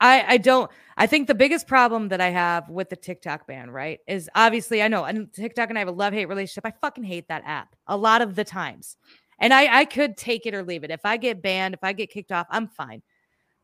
I 0.00 0.34
I 0.34 0.36
don't. 0.36 0.70
I 0.96 1.06
think 1.06 1.26
the 1.26 1.34
biggest 1.34 1.66
problem 1.66 2.08
that 2.08 2.20
I 2.20 2.30
have 2.30 2.68
with 2.68 2.88
the 2.88 2.96
TikTok 2.96 3.46
ban, 3.46 3.70
right, 3.70 3.98
is 4.06 4.30
obviously 4.34 4.82
I 4.82 4.88
know 4.88 5.04
and 5.04 5.32
TikTok 5.32 5.70
and 5.70 5.78
I 5.78 5.80
have 5.80 5.88
a 5.88 5.92
love 5.92 6.12
hate 6.12 6.26
relationship. 6.26 6.64
I 6.66 6.72
fucking 6.80 7.04
hate 7.04 7.28
that 7.28 7.42
app 7.44 7.74
a 7.86 7.96
lot 7.96 8.22
of 8.22 8.36
the 8.36 8.44
times, 8.44 8.96
and 9.38 9.52
I 9.54 9.80
I 9.80 9.84
could 9.84 10.16
take 10.16 10.46
it 10.46 10.54
or 10.54 10.62
leave 10.62 10.84
it. 10.84 10.90
If 10.90 11.04
I 11.04 11.16
get 11.16 11.42
banned, 11.42 11.74
if 11.74 11.82
I 11.82 11.92
get 11.92 12.10
kicked 12.10 12.32
off, 12.32 12.46
I'm 12.50 12.68
fine. 12.68 13.02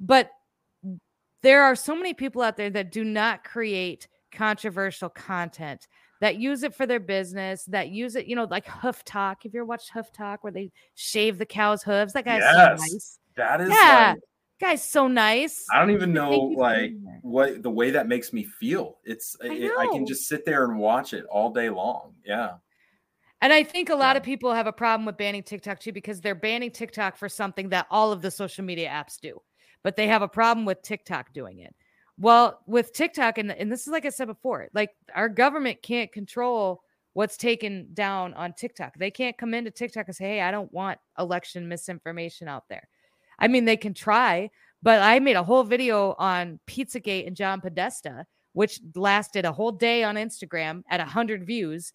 But 0.01 0.31
there 1.43 1.63
are 1.63 1.77
so 1.77 1.95
many 1.95 2.15
people 2.15 2.43
out 2.43 2.57
there 2.57 2.71
that 2.71 2.91
do 2.93 3.05
not 3.05 3.45
create 3.45 4.09
controversial 4.33 5.09
content 5.09 5.87
that 6.21 6.37
use 6.37 6.63
it 6.63 6.75
for 6.75 6.87
their 6.87 6.99
business 7.01 7.65
that 7.67 7.89
use 7.91 8.17
it 8.17 8.27
you 8.27 8.35
know 8.35 8.45
like 8.51 8.67
hoof 8.67 9.05
talk 9.05 9.45
If 9.45 9.55
you 9.55 9.61
ever 9.61 9.67
watched 9.67 9.91
hoof 9.91 10.11
talk 10.11 10.43
where 10.43 10.53
they 10.53 10.73
shave 10.95 11.39
the 11.39 11.47
cow's 11.47 11.83
hooves 11.85 12.15
that 12.15 12.25
guy's 12.25 12.41
Yes. 12.41 12.79
so 12.81 12.85
nice 12.95 13.19
that 13.37 13.61
is. 13.61 13.69
Yeah. 13.71 14.15
like- 14.15 14.23
guy's 14.61 14.83
so 14.83 15.07
nice 15.07 15.67
I 15.73 15.79
don't 15.81 15.91
even 15.91 16.13
know 16.13 16.31
like 16.57 16.95
what 17.21 17.63
the 17.63 17.71
way 17.71 17.91
that 17.91 18.09
makes 18.09 18.33
me 18.33 18.45
feel. 18.45 18.99
It's 19.05 19.37
I 19.43 19.49
it, 19.49 19.73
I 19.79 19.87
can 19.89 20.07
just 20.07 20.27
sit 20.27 20.45
there 20.45 20.65
and 20.65 20.79
watch 20.79 21.13
it 21.13 21.25
all 21.27 21.53
day 21.53 21.69
long. 21.71 22.15
Yeah. 22.25 22.55
And 23.45 23.53
I 23.53 23.63
think 23.63 23.91
a 23.91 23.95
lot 23.95 24.17
of 24.17 24.23
people 24.23 24.55
have 24.55 24.67
a 24.67 24.73
problem 24.73 25.05
with 25.05 25.19
banning 25.19 25.43
TikTok 25.43 25.79
too 25.79 25.93
because 25.93 26.23
they're 26.23 26.35
banning 26.35 26.71
TikTok 26.71 27.19
for 27.19 27.29
something 27.29 27.69
that 27.69 27.87
all 27.91 28.11
of 28.11 28.23
the 28.23 28.31
social 28.31 28.65
media 28.65 28.89
apps 28.89 29.21
do, 29.21 29.39
but 29.83 29.97
they 29.97 30.07
have 30.07 30.23
a 30.23 30.29
problem 30.29 30.65
with 30.65 30.81
TikTok 30.81 31.35
doing 31.35 31.59
it. 31.59 31.75
Well, 32.17 32.61
with 32.67 32.95
TikTok, 32.95 33.37
and, 33.37 33.53
and 33.53 33.71
this 33.71 33.83
is 33.83 33.89
like 33.89 34.07
I 34.07 34.09
said 34.09 34.29
before, 34.29 34.69
like 34.73 34.93
our 35.15 35.29
government 35.29 35.83
can't 35.83 36.11
control 36.11 36.85
what's 37.13 37.37
taken 37.37 37.89
down 37.93 38.33
on 38.33 38.55
TikTok. 38.55 38.95
They 38.97 39.11
can't 39.11 39.37
come 39.37 39.53
into 39.53 39.71
TikTok 39.71 40.07
and 40.07 40.17
say, 40.17 40.25
hey, 40.25 40.41
I 40.41 40.51
don't 40.51 40.73
want 40.73 40.99
election 41.19 41.69
misinformation 41.69 42.49
out 42.49 42.65
there. 42.71 42.89
I 43.39 43.49
mean, 43.49 43.67
they 43.67 43.77
can 43.77 43.93
try, 43.93 44.49
but 44.83 45.03
I 45.03 45.19
made 45.19 45.37
a 45.37 45.45
whole 45.45 45.65
video 45.65 46.15
on 46.19 46.61
Pizzagate 46.67 47.27
and 47.27 47.37
John 47.37 47.61
Podesta, 47.61 48.25
which 48.55 48.81
lasted 48.95 49.45
a 49.45 49.53
whole 49.53 49.73
day 49.73 50.03
on 50.03 50.15
Instagram 50.15 50.83
at 50.89 51.01
100 51.01 51.47
views 51.47 51.93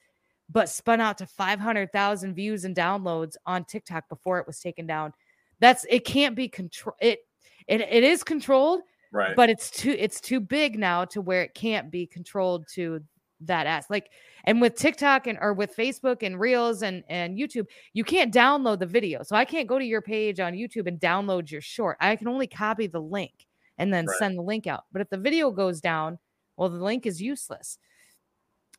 but 0.49 0.67
spun 0.69 0.99
out 0.99 1.17
to 1.19 1.25
500,000 1.27 2.33
views 2.33 2.65
and 2.65 2.75
downloads 2.75 3.35
on 3.45 3.65
TikTok 3.65 4.09
before 4.09 4.39
it 4.39 4.47
was 4.47 4.59
taken 4.59 4.87
down. 4.87 5.13
That's 5.59 5.85
it 5.89 6.05
can't 6.05 6.35
be 6.35 6.47
control 6.47 6.95
it, 6.99 7.19
it 7.67 7.81
it 7.81 8.03
is 8.03 8.23
controlled, 8.23 8.81
Right. 9.11 9.35
but 9.35 9.49
it's 9.49 9.69
too 9.69 9.95
it's 9.97 10.21
too 10.21 10.39
big 10.39 10.79
now 10.79 11.05
to 11.05 11.21
where 11.21 11.43
it 11.43 11.53
can't 11.53 11.91
be 11.91 12.07
controlled 12.07 12.67
to 12.73 13.01
that 13.41 13.67
ass. 13.67 13.89
Like 13.89 14.11
and 14.45 14.59
with 14.61 14.75
TikTok 14.75 15.27
and 15.27 15.37
or 15.41 15.53
with 15.53 15.75
Facebook 15.75 16.23
and 16.23 16.39
Reels 16.39 16.81
and 16.81 17.03
and 17.09 17.37
YouTube, 17.37 17.67
you 17.93 18.03
can't 18.03 18.33
download 18.33 18.79
the 18.79 18.85
video. 18.85 19.21
So 19.23 19.35
I 19.35 19.45
can't 19.45 19.67
go 19.67 19.77
to 19.79 19.85
your 19.85 20.01
page 20.01 20.39
on 20.39 20.53
YouTube 20.53 20.87
and 20.87 20.99
download 20.99 21.51
your 21.51 21.61
short. 21.61 21.97
I 21.99 22.15
can 22.15 22.27
only 22.27 22.47
copy 22.47 22.87
the 22.87 23.01
link 23.01 23.45
and 23.77 23.93
then 23.93 24.05
Right. 24.05 24.17
send 24.17 24.37
the 24.37 24.41
link 24.43 24.65
out. 24.67 24.85
But 24.91 25.01
if 25.01 25.09
the 25.09 25.17
video 25.17 25.51
goes 25.51 25.79
down 25.81 26.17
well, 26.57 26.69
the 26.69 26.83
link 26.83 27.05
is 27.05 27.21
useless. 27.21 27.77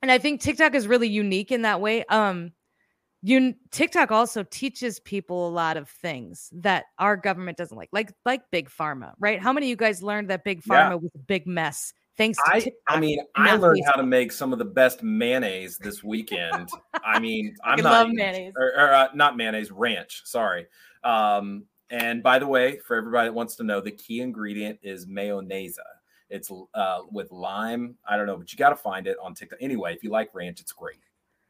And 0.03 0.11
I 0.11 0.18
think 0.18 0.40
TikTok 0.40 0.74
is 0.74 0.86
really 0.86 1.09
unique 1.09 1.53
in 1.53 1.62
that 1.62 1.80
way. 1.80 2.05
Um, 2.07 2.53
you 3.22 3.55
TikTok 3.70 4.11
also 4.11 4.42
teaches 4.44 4.98
people 4.98 5.46
a 5.46 5.51
lot 5.51 5.76
of 5.76 5.88
things 5.90 6.48
that 6.53 6.86
our 6.98 7.16
government 7.18 7.59
doesn't 7.59 7.76
like, 7.76 7.90
like 7.92 8.12
like 8.24 8.42
big 8.51 8.70
pharma, 8.70 9.12
right? 9.18 9.38
How 9.40 9.53
many 9.53 9.66
of 9.66 9.70
you 9.70 9.76
guys 9.76 10.03
learned 10.03 10.30
that 10.30 10.42
big 10.42 10.62
pharma 10.62 10.90
Yeah. 10.90 10.94
was 10.94 11.11
a 11.14 11.18
big 11.18 11.46
mess? 11.46 11.92
Thanks 12.16 12.38
to 12.38 12.44
I, 12.51 12.61
TikTok. 12.61 12.72
I 12.88 13.01
mean, 13.01 13.18
I 13.34 13.57
learned 13.57 13.82
how 13.86 13.92
to 13.92 14.03
make 14.03 14.32
some 14.32 14.53
of 14.55 14.59
the 14.59 14.64
best 14.64 15.03
mayonnaise 15.03 15.76
this 15.78 16.03
weekend. 16.03 16.68
I 17.05 17.18
mean, 17.18 17.55
I'm 17.64 17.80
I 17.80 17.82
not 17.82 17.92
love 17.92 18.09
mayonnaise. 18.11 18.53
or, 18.57 18.66
or, 18.74 18.92
uh, 18.92 19.09
not 19.14 19.36
mayonnaise, 19.36 19.70
ranch. 19.70 20.22
Sorry. 20.24 20.66
Um, 21.05 21.64
and 21.88 22.22
by 22.22 22.38
the 22.38 22.46
way, 22.46 22.78
for 22.86 22.96
everybody 22.96 23.28
that 23.28 23.34
wants 23.34 23.57
to 23.57 23.64
know, 23.64 23.80
the 23.80 23.90
key 23.90 24.20
ingredient 24.20 24.80
is 24.82 25.07
mayonnaise. 25.07 25.78
It's 26.31 26.51
uh, 26.74 27.01
with 27.11 27.31
lime. 27.31 27.97
I 28.09 28.16
don't 28.16 28.26
know, 28.26 28.37
but 28.37 28.53
you 28.53 28.59
got 28.59 28.70
to 28.70 28.76
find 28.76 29.07
it 29.07 29.16
on 29.22 29.35
TikTok. 29.35 29.59
Anyway, 29.61 29.95
if 29.95 30.03
you 30.03 30.11
like 30.11 30.35
ranch, 30.35 30.61
it's 30.61 30.72
great. 30.72 30.99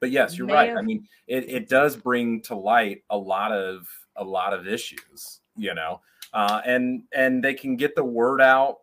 But 0.01 0.11
yes, 0.11 0.39
you're 0.39 0.47
right. 0.47 0.75
I 0.75 0.81
mean, 0.81 1.07
it, 1.27 1.49
it 1.49 1.69
does 1.69 1.95
bring 1.95 2.41
to 2.43 2.55
light 2.55 3.05
a 3.11 3.17
lot 3.17 3.53
of 3.53 3.87
a 4.17 4.25
lot 4.25 4.55
of 4.55 4.67
issues, 4.67 5.41
you 5.57 5.75
know, 5.75 6.01
uh, 6.33 6.63
and 6.65 7.03
and 7.13 7.45
they 7.45 7.55
can 7.55 7.77
get 7.77 7.95
the 7.95 8.05
word 8.05 8.41
out 8.41 8.79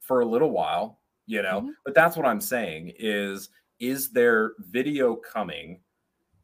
for 0.00 0.20
a 0.20 0.26
little 0.26 0.50
while, 0.50 1.00
you 1.26 1.42
know. 1.42 1.62
Mhm. 1.62 1.70
But 1.84 1.94
that's 1.94 2.16
what 2.16 2.26
I'm 2.26 2.40
saying 2.40 2.92
is 2.98 3.48
is 3.80 4.10
there 4.10 4.52
video 4.60 5.16
coming 5.16 5.80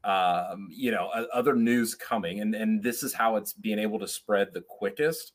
um, 0.05 0.69
you 0.71 0.91
know, 0.91 1.11
other 1.33 1.55
news 1.55 1.95
coming, 1.95 2.41
and 2.41 2.55
and 2.55 2.83
this 2.83 3.03
is 3.03 3.15
how 3.15 3.37
it's 3.37 3.53
being 3.53 3.79
able 3.79 4.01
to 4.01 4.09
spread 4.09 4.53
the 4.53 4.63
quickest, 4.63 5.33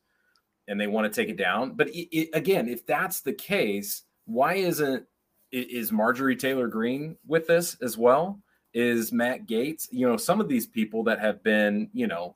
and 0.67 0.79
they 0.79 0.87
want 0.87 1.11
to 1.11 1.21
take 1.21 1.29
it 1.29 1.37
down. 1.37 1.71
But 1.71 1.89
i 1.95 2.07
i 2.13 2.29
again, 2.33 2.67
if 2.67 2.85
that's 2.85 3.21
the 3.21 3.33
case, 3.33 4.03
why 4.25 4.55
isn't 4.55 5.05
is 5.51 5.91
Marjorie 5.91 6.35
Taylor 6.35 6.67
Greene 6.67 7.17
with 7.25 7.47
this 7.47 7.77
as 7.81 7.97
well? 7.97 8.39
Is 8.73 9.11
Matt 9.11 9.47
Gaetz? 9.47 9.87
You 9.91 10.07
know, 10.07 10.17
some 10.17 10.41
of 10.41 10.49
these 10.49 10.67
people 10.67 11.03
that 11.05 11.19
have 11.19 11.41
been, 11.43 11.89
you 11.93 12.07
know, 12.07 12.35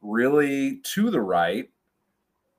really 0.00 0.80
to 0.94 1.10
the 1.10 1.20
right. 1.20 1.70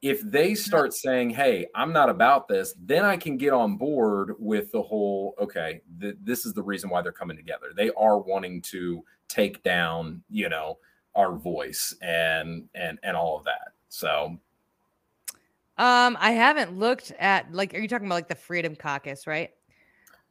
If 0.01 0.21
they 0.21 0.51
mm-hmm. 0.51 0.55
start 0.55 0.93
saying, 0.93 1.29
"Hey, 1.29 1.67
I'm 1.75 1.93
not 1.93 2.09
about 2.09 2.47
this," 2.47 2.73
then 2.77 3.05
I 3.05 3.15
can 3.15 3.37
get 3.37 3.53
on 3.53 3.77
board 3.77 4.33
with 4.39 4.71
the 4.71 4.81
whole. 4.81 5.35
Okay, 5.39 5.81
th- 6.01 6.17
this 6.21 6.45
is 6.45 6.53
the 6.53 6.63
reason 6.63 6.89
why 6.89 7.01
they're 7.01 7.11
coming 7.11 7.37
together. 7.37 7.67
They 7.75 7.91
are 7.91 8.17
wanting 8.17 8.61
to 8.63 9.03
take 9.29 9.63
down, 9.63 10.23
you 10.29 10.49
know, 10.49 10.79
our 11.15 11.33
voice 11.35 11.95
and 12.01 12.67
and 12.75 12.99
and 13.03 13.15
all 13.15 13.37
of 13.37 13.45
that. 13.45 13.73
So 13.87 14.37
Um, 15.77 16.17
I 16.19 16.31
haven't 16.31 16.77
looked 16.77 17.11
at 17.19 17.51
like, 17.51 17.73
are 17.73 17.79
you 17.79 17.87
talking 17.87 18.05
about 18.05 18.15
like 18.15 18.27
the 18.27 18.35
Freedom 18.35 18.75
Caucus, 18.75 19.25
right? 19.25 19.49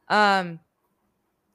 Um, 0.07 0.59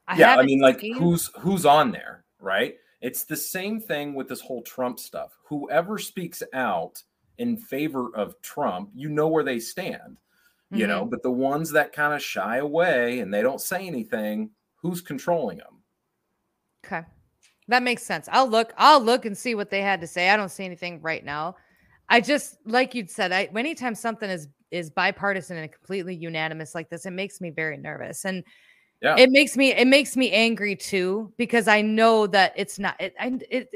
I 0.06 0.18
yeah, 0.18 0.36
I 0.36 0.42
mean, 0.42 0.60
like 0.60 0.80
seen- 0.80 0.96
who's 0.96 1.30
who's 1.38 1.64
on 1.66 1.92
there, 1.92 2.24
right? 2.40 2.76
It's 3.00 3.24
the 3.24 3.36
same 3.36 3.80
thing 3.80 4.14
with 4.14 4.28
this 4.28 4.40
whole 4.40 4.62
Trump 4.62 4.98
stuff. 4.98 5.38
Whoever 5.44 5.98
speaks 5.98 6.42
out 6.52 7.02
in 7.38 7.56
favor 7.56 8.14
of 8.14 8.40
Trump, 8.42 8.90
you 8.94 9.08
know 9.08 9.28
where 9.28 9.44
they 9.44 9.60
stand, 9.60 10.18
you 10.70 10.86
know. 10.86 11.02
Mm-hmm. 11.02 11.10
But 11.10 11.22
the 11.22 11.30
ones 11.30 11.70
that 11.72 11.92
kind 11.92 12.12
of 12.12 12.22
shy 12.22 12.56
away 12.56 13.20
and 13.20 13.32
they 13.32 13.42
don't 13.42 13.60
say 13.60 13.86
anything, 13.86 14.50
who's 14.76 15.00
controlling 15.00 15.58
them? 15.58 15.82
Okay. 16.84 17.06
That 17.68 17.82
makes 17.82 18.02
sense. 18.02 18.28
I'll 18.32 18.48
look, 18.48 18.72
I'll 18.76 19.00
look 19.00 19.26
and 19.26 19.36
see 19.36 19.54
what 19.54 19.70
they 19.70 19.82
had 19.82 20.00
to 20.00 20.06
say. 20.06 20.30
I 20.30 20.36
don't 20.36 20.50
see 20.50 20.64
anything 20.64 21.00
right 21.02 21.24
now. 21.24 21.56
I 22.08 22.20
just 22.20 22.56
like 22.64 22.94
you'd 22.94 23.10
said, 23.10 23.32
I 23.32 23.48
anytime 23.56 23.94
something 23.94 24.30
is 24.30 24.48
is 24.70 24.90
bipartisan 24.90 25.56
and 25.56 25.72
completely 25.72 26.14
unanimous 26.14 26.74
like 26.74 26.90
this, 26.90 27.06
it 27.06 27.12
makes 27.12 27.40
me 27.40 27.50
very 27.50 27.76
nervous. 27.76 28.24
And 28.24 28.44
Yeah. 29.00 29.16
it 29.16 29.30
makes 29.30 29.56
me 29.56 29.72
it 29.72 29.86
makes 29.86 30.16
me 30.16 30.30
angry 30.32 30.76
too, 30.76 31.32
because 31.36 31.68
I 31.68 31.82
know 31.82 32.26
that 32.28 32.52
it's 32.56 32.78
not 32.78 32.96
it 33.00 33.14
I, 33.20 33.38
it 33.50 33.68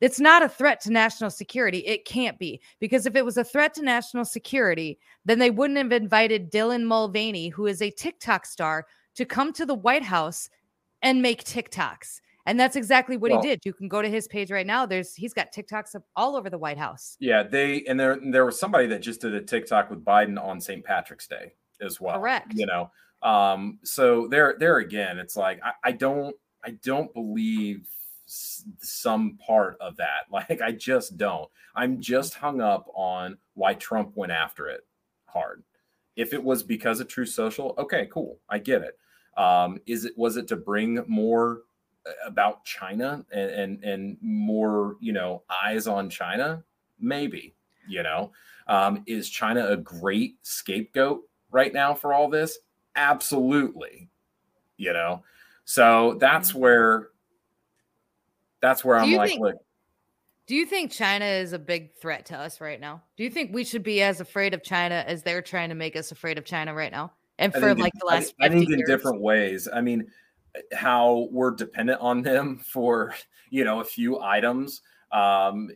it's 0.00 0.20
not 0.20 0.42
a 0.42 0.48
threat 0.48 0.80
to 0.82 0.92
national 0.92 1.30
security. 1.30 1.78
It 1.78 2.04
can't 2.04 2.38
be 2.38 2.60
because 2.80 3.04
if 3.06 3.16
it 3.16 3.24
was 3.24 3.36
a 3.36 3.44
threat 3.44 3.74
to 3.74 3.82
national 3.82 4.24
security, 4.24 4.98
then 5.24 5.38
they 5.38 5.50
wouldn't 5.50 5.78
have 5.78 5.92
invited 5.92 6.52
Dylan 6.52 6.84
Mulvaney, 6.84 7.48
who 7.48 7.66
is 7.66 7.82
a 7.82 7.90
TikTok 7.90 8.46
star, 8.46 8.86
to 9.16 9.24
come 9.24 9.52
to 9.54 9.66
the 9.66 9.74
White 9.74 10.04
House 10.04 10.48
and 11.02 11.20
make 11.22 11.42
TikToks. 11.44 12.20
And 12.48 12.58
that's 12.58 12.76
exactly 12.76 13.18
what 13.18 13.30
Well- 13.30 13.42
he 13.42 13.48
did. 13.48 13.60
You 13.64 13.74
can 13.74 13.88
go 13.88 14.00
to 14.00 14.08
his 14.08 14.26
page 14.26 14.50
right 14.50 14.66
now. 14.66 14.86
There's 14.86 15.14
he's 15.14 15.34
got 15.34 15.52
TikToks 15.52 15.94
up 15.94 16.02
all 16.16 16.34
over 16.34 16.48
the 16.48 16.56
White 16.56 16.78
House. 16.78 17.16
Yeah, 17.20 17.42
they 17.42 17.84
and 17.84 18.00
there 18.00 18.18
there 18.32 18.46
was 18.46 18.58
somebody 18.58 18.86
that 18.86 19.02
just 19.02 19.20
did 19.20 19.34
a 19.34 19.42
TikTok 19.42 19.90
with 19.90 20.02
Biden 20.02 20.42
on 20.42 20.58
St. 20.58 20.82
Patrick's 20.82 21.26
Day 21.26 21.52
as 21.82 22.00
well. 22.00 22.18
Correct. 22.18 22.54
You 22.54 22.64
know, 22.64 22.90
um, 23.22 23.78
so 23.84 24.28
there 24.28 24.56
there 24.58 24.78
again, 24.78 25.18
it's 25.18 25.36
like 25.36 25.60
I, 25.62 25.72
I 25.84 25.92
don't 25.92 26.34
I 26.64 26.70
don't 26.82 27.12
believe 27.12 27.86
some 28.26 29.38
part 29.46 29.76
of 29.80 29.96
that. 29.98 30.22
Like 30.30 30.62
I 30.62 30.72
just 30.72 31.18
don't. 31.18 31.50
I'm 31.74 32.00
just 32.00 32.32
hung 32.34 32.62
up 32.62 32.90
on 32.94 33.36
why 33.54 33.74
Trump 33.74 34.12
went 34.14 34.32
after 34.32 34.68
it 34.68 34.86
hard. 35.26 35.62
If 36.16 36.32
it 36.32 36.42
was 36.42 36.62
because 36.62 37.00
of 37.00 37.08
True 37.08 37.26
Social, 37.26 37.74
okay, 37.76 38.08
cool, 38.10 38.40
I 38.48 38.58
get 38.58 38.82
it. 38.82 38.98
Um, 39.38 39.78
is 39.86 40.06
it 40.06 40.16
was 40.16 40.38
it 40.38 40.48
to 40.48 40.56
bring 40.56 41.04
more 41.06 41.60
about 42.24 42.64
China 42.64 43.24
and, 43.32 43.50
and 43.50 43.84
and 43.84 44.16
more 44.20 44.96
you 45.00 45.12
know 45.12 45.42
eyes 45.50 45.86
on 45.86 46.10
China? 46.10 46.62
Maybe 47.00 47.54
you 47.88 48.02
know 48.02 48.32
um, 48.66 49.02
is 49.06 49.28
China 49.30 49.66
a 49.68 49.76
great 49.76 50.36
scapegoat 50.42 51.22
right 51.50 51.72
now 51.72 51.94
for 51.94 52.12
all 52.12 52.28
this? 52.28 52.58
Absolutely, 52.96 54.08
you 54.76 54.92
know. 54.92 55.22
So 55.64 56.16
that's 56.20 56.54
where 56.54 57.08
that's 58.60 58.84
where 58.84 58.98
Do 58.98 59.04
I'm 59.04 59.12
like, 59.12 59.30
think- 59.30 59.40
look, 59.40 59.54
Do 60.46 60.54
you 60.54 60.66
think 60.66 60.90
China 60.90 61.24
is 61.24 61.52
a 61.52 61.58
big 61.58 61.94
threat 61.94 62.26
to 62.26 62.36
us 62.38 62.60
right 62.60 62.80
now? 62.80 63.02
Do 63.16 63.24
you 63.24 63.30
think 63.30 63.54
we 63.54 63.64
should 63.64 63.82
be 63.82 64.02
as 64.02 64.20
afraid 64.20 64.54
of 64.54 64.62
China 64.62 65.04
as 65.06 65.22
they're 65.22 65.42
trying 65.42 65.68
to 65.68 65.74
make 65.74 65.94
us 65.96 66.10
afraid 66.10 66.38
of 66.38 66.44
China 66.44 66.74
right 66.74 66.90
now? 66.92 67.12
And 67.38 67.54
I 67.54 67.60
for 67.60 67.68
in- 67.68 67.78
like 67.78 67.92
the 67.94 68.06
I 68.10 68.14
last 68.14 68.34
I 68.40 68.48
50 68.48 68.58
think 68.58 68.70
in 68.72 68.78
years? 68.80 68.88
different 68.88 69.20
ways. 69.20 69.68
I 69.72 69.80
mean, 69.80 70.06
how 70.72 71.28
we're 71.30 71.52
dependent 71.52 72.00
on 72.00 72.22
them 72.22 72.58
for 72.72 73.14
you 73.50 73.64
know 73.64 73.80
a 73.80 73.84
few 73.84 74.20
items. 74.20 74.82
Um, 75.10 75.70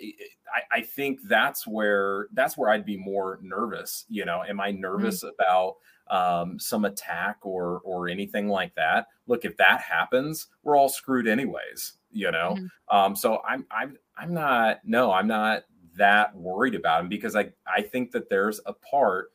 I, 0.55 0.79
I 0.79 0.83
think 0.83 1.21
that's 1.25 1.67
where 1.67 2.29
that's 2.33 2.57
where 2.57 2.71
I'd 2.71 2.85
be 2.85 2.97
more 2.97 3.39
nervous. 3.43 4.05
You 4.09 4.25
know, 4.25 4.43
am 4.45 4.61
I 4.61 4.71
Mm-hmm. 4.97 5.13
nervous 5.13 5.23
about 5.23 5.77
um, 6.09 6.59
some 6.59 6.85
attack 6.85 7.39
or 7.43 7.81
or 7.85 8.09
anything 8.09 8.49
like 8.49 8.75
that? 8.75 9.07
Look, 9.27 9.45
if 9.45 9.57
that 9.57 9.81
happens, 9.81 10.49
we're 10.63 10.77
all 10.77 10.89
screwed 10.89 11.27
anyways. 11.29 11.95
You 12.11 12.31
know, 12.31 12.57
Mhm. 12.57 12.71
um, 12.91 13.17
so 13.17 13.41
I'm 13.49 13.67
I'm 13.71 13.97
I'm 14.17 14.35
not 14.35 14.81
no, 14.85 15.13
I'm 15.13 15.27
not 15.27 15.65
that 15.97 16.35
worried 16.37 16.75
about 16.75 17.01
him 17.03 17.09
because 17.09 17.37
I 17.37 17.53
I 17.67 17.83
think 17.83 18.11
that 18.13 18.29
there's 18.29 18.61
a 18.67 18.73
part 18.75 19.32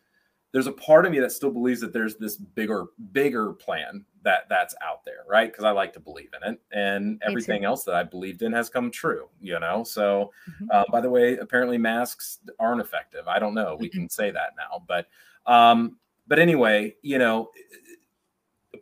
there's 0.53 0.67
a 0.67 0.71
part 0.71 1.05
of 1.05 1.11
me 1.11 1.19
that 1.19 1.31
still 1.31 1.51
believes 1.51 1.81
that 1.81 1.93
there's 1.93 2.15
this 2.15 2.37
bigger 2.37 2.85
bigger 3.11 3.53
plan 3.53 4.05
that 4.23 4.47
that's 4.49 4.73
out 4.85 5.03
there 5.05 5.23
right? 5.29 5.51
Because 5.51 5.63
i 5.65 5.71
like 5.71 5.93
to 5.93 5.99
believe 5.99 6.29
in 6.41 6.53
it 6.53 6.61
and 6.71 7.21
everything 7.25 7.63
else 7.65 7.83
that 7.83 7.95
i 7.95 8.03
believed 8.03 8.41
in 8.41 8.51
has 8.53 8.69
come 8.69 8.89
true 8.91 9.27
you 9.41 9.59
know? 9.59 9.83
So 9.83 10.31
Mhm. 10.61 10.67
uh, 10.71 10.83
by 10.91 11.01
the 11.01 11.09
way 11.09 11.37
apparently 11.37 11.77
masks 11.77 12.39
aren't 12.59 12.81
effective. 12.81 13.27
I 13.27 13.39
don't 13.39 13.53
know. 13.53 13.77
We 13.79 13.89
can 13.89 14.09
say 14.09 14.31
that 14.31 14.53
now 14.57 14.83
but 14.87 15.07
um 15.45 15.97
but 16.27 16.39
anyway 16.39 16.95
you 17.03 17.17
know 17.19 17.51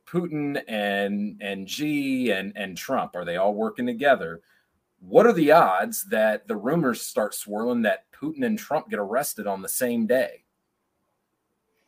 putin 0.05 0.61
and 0.67 1.41
and 1.41 1.67
g 1.67 2.31
and 2.31 2.53
and 2.55 2.77
trump 2.77 3.15
are 3.15 3.25
they 3.25 3.37
all 3.37 3.53
working 3.53 3.85
together? 3.85 4.41
What 4.99 5.27
are 5.27 5.33
the 5.33 5.51
odds 5.51 6.05
that 6.05 6.47
the 6.47 6.55
rumors 6.55 7.01
start 7.01 7.33
swirling 7.35 7.81
that 7.83 8.05
putin 8.11 8.45
and 8.45 8.57
trump 8.57 8.89
get 8.89 8.99
arrested 8.99 9.45
on 9.47 9.61
the 9.61 9.69
same 9.69 10.07
day 10.07 10.44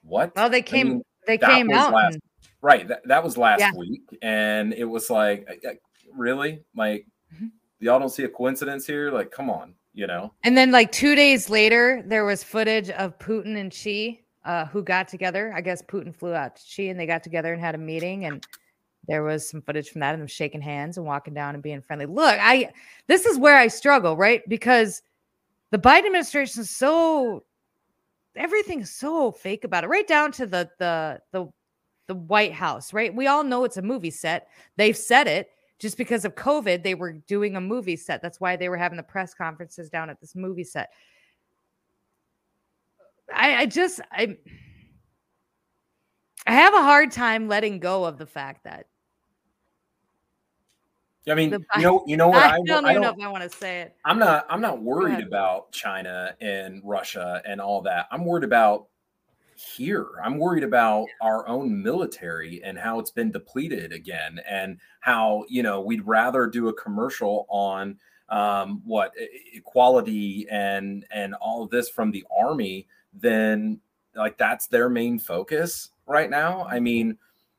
what 0.08 0.36
Well, 0.36 0.50
they 0.50 0.58
I 0.60 0.62
came 0.62 0.88
mean, 0.90 1.04
they 1.26 1.38
came 1.38 1.72
out 1.72 1.94
last- 1.94 2.14
and- 2.16 2.22
right 2.62 2.88
that, 2.88 3.08
that 3.08 3.24
was 3.24 3.38
last 3.38 3.60
Yeah. 3.60 3.72
week 3.78 4.02
and 4.22 4.74
it 4.74 4.86
was 4.86 5.10
like 5.10 5.48
I- 5.50 5.70
I- 5.70 5.78
really 6.14 6.64
like 6.76 7.06
Mhm. 7.36 7.52
y'all 7.80 8.00
don't 8.00 8.10
see 8.10 8.24
a 8.24 8.30
coincidence 8.30 8.88
here 8.88 9.12
like 9.12 9.30
come 9.32 9.50
on 9.50 9.76
you 9.94 10.08
know 10.08 10.34
And 10.44 10.58
then, 10.58 10.72
like 10.72 10.92
two 10.92 11.16
days 11.16 11.50
later, 11.50 12.02
there 12.06 12.24
was 12.26 12.44
footage 12.44 12.90
of 12.92 13.18
Putin 13.20 13.58
and 13.58 13.74
Xi, 13.74 14.22
uh, 14.46 14.66
who 14.68 14.84
got 14.84 15.08
together. 15.08 15.52
I 15.56 15.62
guess 15.62 15.82
Putin 15.82 16.16
flew 16.16 16.34
out 16.36 16.56
to 16.56 16.62
Xi, 16.64 16.90
and 16.90 17.00
they 17.00 17.06
got 17.08 17.24
together 17.24 17.52
and 17.52 17.60
had 17.60 17.74
a 17.76 17.80
meeting. 17.80 18.26
And 18.26 18.46
there 19.08 19.24
was 19.24 19.50
some 19.50 19.62
footage 19.64 19.90
from 19.90 20.02
that, 20.02 20.14
of 20.14 20.20
them 20.20 20.28
shaking 20.28 20.62
hands 20.62 20.98
and 20.98 21.06
walking 21.06 21.34
down 21.34 21.56
and 21.56 21.64
being 21.64 21.82
friendly. 21.82 22.06
Look, 22.06 22.38
I 22.40 22.72
this 23.08 23.26
is 23.26 23.38
where 23.40 23.58
I 23.58 23.68
struggle, 23.68 24.16
right? 24.16 24.48
Because 24.48 25.02
the 25.72 25.80
Biden 25.80 26.06
administration 26.06 26.62
is 26.62 26.70
so 26.70 27.44
everything 28.38 28.82
is 28.82 28.92
so 28.92 29.32
fake 29.32 29.64
about 29.64 29.84
it, 29.84 29.88
right 29.88 30.08
down 30.08 30.32
to 30.34 30.46
the 30.46 30.70
the 30.80 31.20
the 31.32 31.48
the 32.08 32.16
White 32.16 32.54
House, 32.54 32.94
right? 32.94 33.14
We 33.14 33.28
all 33.28 33.44
know 33.44 33.66
it's 33.66 33.78
a 33.78 33.82
movie 33.82 34.12
set. 34.12 34.48
They've 34.78 34.96
said 34.98 35.28
it 35.28 35.50
just 35.80 35.98
because 35.98 36.26
of 36.26 36.36
COVID, 36.36 36.84
they 36.84 36.96
were 36.96 37.14
doing 37.14 37.56
a 37.56 37.62
movie 37.62 37.96
set. 37.96 38.22
That's 38.22 38.40
why 38.40 38.56
they 38.56 38.70
were 38.70 38.78
having 38.78 38.98
the 38.98 39.04
press 39.04 39.34
conferences 39.34 39.90
down 39.90 40.10
at 40.10 40.20
this 40.20 40.36
movie 40.36 40.64
set. 40.64 40.92
I, 43.34 43.56
I 43.56 43.66
just 43.66 44.02
I 44.12 44.38
I 46.48 46.54
have 46.54 46.74
a 46.74 46.82
hard 46.82 47.12
time 47.12 47.48
letting 47.48 47.80
go 47.80 48.06
of 48.06 48.18
the 48.18 48.26
fact 48.26 48.64
that 48.64 48.88
I 51.28 51.36
mean, 51.36 51.50
The- 51.52 51.66
you 51.78 51.82
know, 51.84 52.04
you 52.08 52.18
know 52.18 52.30
what 52.30 52.44
I, 52.44 52.56
I, 52.56 52.62
don't 52.66 52.86
I 52.86 52.92
even 52.92 53.02
know 53.02 53.10
don't, 53.10 53.20
if 53.20 53.26
I 53.26 53.30
want 53.30 53.50
to 53.50 53.58
say 53.58 53.82
it. 53.82 53.96
I'm 54.06 54.20
not 54.20 54.46
I'm 54.50 54.62
not 54.62 54.82
worried 54.82 55.26
about 55.26 55.72
China 55.72 56.36
and 56.42 56.82
Russia 56.84 57.42
and 57.46 57.60
all 57.60 57.82
that. 57.84 58.08
I'm 58.12 58.26
worried 58.26 58.44
about 58.44 58.88
here. 59.56 60.06
I'm 60.24 60.38
worried 60.38 60.64
about 60.64 61.08
our 61.22 61.48
own 61.48 61.82
military 61.82 62.62
and 62.64 62.78
how 62.78 63.00
it's 63.00 63.12
been 63.12 63.32
depleted 63.32 63.92
again 63.92 64.40
and 64.48 64.78
how, 65.00 65.46
you 65.50 65.64
know, 65.64 65.82
we'd 65.82 66.06
rather 66.06 66.46
do 66.48 66.68
a 66.70 66.74
commercial 66.74 67.46
on 67.50 67.98
um 68.30 68.82
what 68.84 69.14
equality 69.54 70.46
and 70.52 71.06
and 71.12 71.34
all 71.36 71.64
of 71.64 71.70
this 71.70 71.90
from 71.90 72.12
the 72.12 72.26
army 72.36 72.86
than 73.14 73.80
like 74.16 74.38
that's 74.38 74.68
their 74.68 74.90
main 74.90 75.18
focus 75.18 75.92
right 76.06 76.30
now. 76.30 76.66
I 76.66 76.80
mean, 76.80 77.18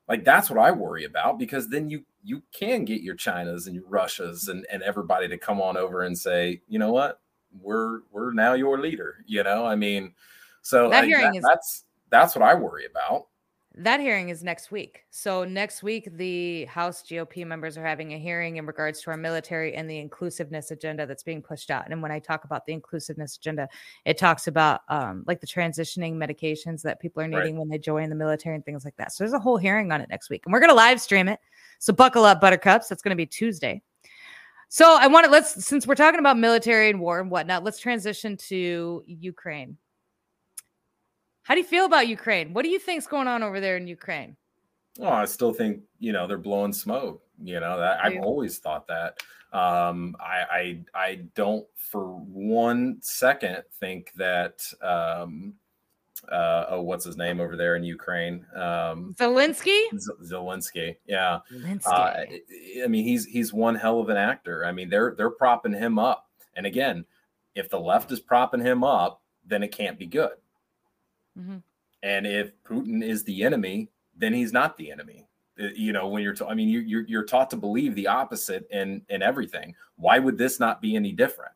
like 0.08 0.24
that's 0.24 0.50
what 0.50 0.58
I 0.58 0.70
worry 0.70 1.04
about 1.04 1.38
because 1.38 1.68
then 1.68 1.88
you 1.88 2.04
you 2.22 2.42
can 2.52 2.84
get 2.84 3.02
your 3.02 3.16
Chinas 3.16 3.66
and 3.66 3.74
your 3.74 3.86
Russias 3.88 4.48
and, 4.48 4.66
and 4.70 4.82
everybody 4.82 5.28
to 5.28 5.38
come 5.38 5.60
on 5.60 5.76
over 5.76 6.02
and 6.02 6.16
say, 6.16 6.60
you 6.68 6.78
know 6.78 6.92
what, 6.92 7.20
we're 7.60 8.00
we're 8.10 8.32
now 8.32 8.54
your 8.54 8.78
leader. 8.80 9.24
You 9.26 9.42
know, 9.44 9.64
I 9.64 9.74
mean, 9.76 10.14
so 10.62 10.90
That 10.90 11.04
hearing 11.04 11.34
is- 11.36 11.44
that's 11.48 11.84
that's 12.10 12.34
what 12.34 12.42
I 12.42 12.54
worry 12.54 12.86
about. 12.86 13.26
That 13.80 14.00
hearing 14.00 14.30
is 14.30 14.42
next 14.42 14.72
week. 14.72 15.04
So 15.10 15.44
next 15.44 15.84
week, 15.84 16.08
the 16.16 16.64
House 16.64 17.00
GOP 17.02 17.46
members 17.46 17.78
are 17.78 17.84
having 17.86 18.12
a 18.12 18.18
hearing 18.18 18.56
in 18.56 18.66
regards 18.66 19.00
to 19.02 19.10
our 19.12 19.16
military 19.16 19.74
and 19.76 19.88
the 19.88 19.98
inclusiveness 19.98 20.72
agenda 20.72 21.06
that's 21.06 21.22
being 21.22 21.40
pushed 21.42 21.70
out. 21.70 21.84
And 21.88 22.02
when 22.02 22.10
I 22.10 22.18
talk 22.18 22.42
about 22.44 22.66
the 22.66 22.72
inclusiveness 22.72 23.36
agenda, 23.36 23.68
it 24.04 24.18
talks 24.18 24.48
about 24.48 24.80
um, 24.88 25.22
like 25.28 25.40
the 25.40 25.46
transitioning 25.46 26.14
medications 26.14 26.82
that 26.82 26.98
people 26.98 27.22
are 27.22 27.28
Right. 27.28 27.44
needing 27.44 27.56
when 27.56 27.68
they 27.68 27.78
join 27.78 28.08
the 28.08 28.16
military 28.16 28.56
and 28.56 28.64
things 28.64 28.84
like 28.84 28.96
that. 28.96 29.12
So 29.12 29.22
there's 29.22 29.32
a 29.34 29.38
whole 29.38 29.58
hearing 29.58 29.92
on 29.92 30.00
it 30.00 30.08
next 30.08 30.28
week, 30.28 30.42
and 30.44 30.52
we're 30.52 30.60
going 30.60 30.70
to 30.70 30.74
live 30.74 31.00
stream 31.00 31.28
it. 31.28 31.38
So 31.78 31.92
buckle 31.92 32.24
up, 32.24 32.40
Buttercups. 32.40 32.88
That's 32.88 33.02
going 33.02 33.10
to 33.10 33.16
be 33.16 33.26
Tuesday. 33.26 33.82
So 34.68 34.96
I 34.98 35.06
want 35.06 35.24
to 35.24 35.30
let's 35.30 35.64
since 35.64 35.86
we're 35.86 35.94
talking 35.94 36.20
about 36.20 36.36
military 36.36 36.90
and 36.90 37.00
war 37.00 37.20
and 37.20 37.30
whatnot, 37.30 37.64
let's 37.64 37.78
transition 37.78 38.36
to 38.48 39.02
Ukraine. 39.06 39.78
How 41.42 41.54
do 41.54 41.60
you 41.60 41.66
feel 41.66 41.86
about 41.86 42.08
Ukraine? 42.08 42.52
What 42.52 42.64
do 42.64 42.68
you 42.68 42.78
think's 42.78 43.06
going 43.06 43.26
on 43.26 43.42
over 43.42 43.60
there 43.60 43.78
in 43.78 43.86
Ukraine? 43.86 44.36
Well, 44.98 45.12
I 45.12 45.24
still 45.24 45.54
think 45.54 45.80
you 45.98 46.12
know 46.12 46.26
they're 46.26 46.36
blowing 46.36 46.74
smoke. 46.74 47.22
You 47.42 47.60
know 47.60 47.78
that 47.78 48.04
I've 48.04 48.22
always 48.22 48.58
thought 48.58 48.86
that. 48.88 49.18
Um, 49.52 50.14
I, 50.20 50.44
I 50.50 50.84
I 50.94 51.14
don't 51.34 51.66
for 51.76 52.16
one 52.18 52.98
second 53.00 53.62
think 53.80 54.12
that 54.16 54.60
um, 54.82 55.54
uh, 56.30 56.66
oh 56.70 56.82
what's 56.82 57.04
his 57.04 57.16
name 57.16 57.40
over 57.40 57.56
there 57.56 57.76
in 57.76 57.82
Ukraine 57.84 58.44
um, 58.54 59.14
Zelensky? 59.18 59.80
Z- 59.98 60.12
Zelensky. 60.24 60.96
Yeah, 61.06 61.40
Zelensky. 61.52 61.86
uh, 61.86 62.84
I 62.84 62.86
mean 62.88 63.04
he's 63.04 63.24
he's 63.24 63.52
one 63.52 63.74
hell 63.74 64.00
of 64.00 64.08
an 64.08 64.16
actor. 64.16 64.64
I 64.64 64.72
mean 64.72 64.88
they're 64.90 65.14
they're 65.16 65.30
propping 65.30 65.72
him 65.72 65.98
up. 65.98 66.28
And 66.56 66.66
again, 66.66 67.04
if 67.54 67.68
the 67.70 67.78
left 67.80 68.10
is 68.12 68.20
propping 68.20 68.60
him 68.60 68.82
up, 68.84 69.22
then 69.46 69.62
it 69.62 69.68
can't 69.72 69.98
be 69.98 70.06
good. 70.06 70.32
Mhm. 71.38 71.62
And 72.02 72.26
if 72.26 72.52
Putin 72.64 73.02
is 73.02 73.24
the 73.24 73.42
enemy, 73.42 73.88
then 74.16 74.32
he's 74.32 74.52
not 74.52 74.76
the 74.76 74.90
enemy. 74.90 75.26
Uh, 75.60 75.68
You 75.74 75.92
know, 75.92 76.08
when 76.08 76.22
you're, 76.22 76.34
ta- 76.34 76.48
I 76.48 76.54
mean, 76.54 76.68
you, 76.68 76.80
you're 76.80 77.06
you're 77.06 77.24
taught 77.24 77.50
to 77.50 77.56
believe 77.56 77.94
the 77.94 78.06
opposite 78.06 78.66
in 78.70 79.02
in 79.08 79.22
everything. 79.22 79.74
Why 79.96 80.18
would 80.18 80.38
this 80.38 80.58
not 80.60 80.80
be 80.80 80.96
any 80.96 81.12
different, 81.12 81.52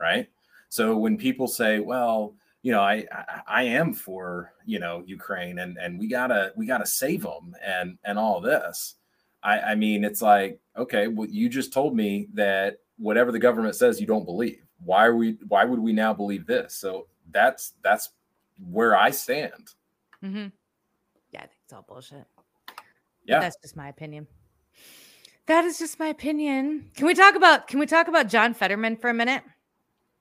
right? 0.00 0.28
So 0.68 0.96
when 0.96 1.16
people 1.16 1.46
say, 1.46 1.78
"Well, 1.80 2.34
you 2.66 2.72
know, 2.72 2.80
I 2.80 3.06
I, 3.12 3.40
I 3.46 3.62
am 3.62 3.94
for 3.94 4.52
you 4.64 4.80
know 4.80 5.04
Ukraine 5.06 5.60
and 5.60 5.78
and 5.78 6.00
we 6.00 6.08
gotta 6.08 6.52
we 6.56 6.66
gotta 6.66 6.84
save 6.84 7.22
them 7.22 7.54
and 7.64 7.96
and 8.02 8.18
all 8.18 8.40
this," 8.40 8.96
I 9.40 9.60
I 9.60 9.74
mean, 9.76 10.02
it's 10.02 10.20
like, 10.20 10.58
okay, 10.76 11.06
well, 11.06 11.28
you 11.28 11.48
just 11.48 11.72
told 11.72 11.94
me 11.94 12.26
that 12.34 12.78
whatever 12.98 13.30
the 13.30 13.38
government 13.38 13.76
says, 13.76 14.00
you 14.00 14.06
don't 14.08 14.24
believe. 14.24 14.64
Why 14.84 15.06
are 15.06 15.14
we? 15.14 15.38
Why 15.46 15.64
would 15.64 15.78
we 15.78 15.92
now 15.92 16.12
believe 16.12 16.44
this? 16.44 16.74
So 16.74 17.06
that's 17.30 17.74
that's 17.84 18.10
where 18.58 18.96
I 18.96 19.10
stand. 19.10 19.70
Mhm. 20.24 20.50
Yeah, 21.30 21.42
I 21.42 21.46
think 21.46 21.60
it's 21.62 21.72
all 21.72 21.84
bullshit. 21.86 22.24
But 22.66 22.74
Yeah. 23.26 23.38
That's 23.38 23.58
just 23.62 23.76
my 23.76 23.90
opinion. 23.90 24.26
That 25.46 25.64
is 25.64 25.78
just 25.78 26.00
my 26.00 26.08
opinion. 26.08 26.90
Can 26.96 27.06
we 27.06 27.14
talk 27.14 27.36
about 27.36 27.68
can 27.68 27.78
we 27.78 27.86
talk 27.86 28.08
about 28.08 28.26
John 28.26 28.54
Fetterman 28.54 28.96
for 28.96 29.08
a 29.08 29.14
minute? 29.14 29.44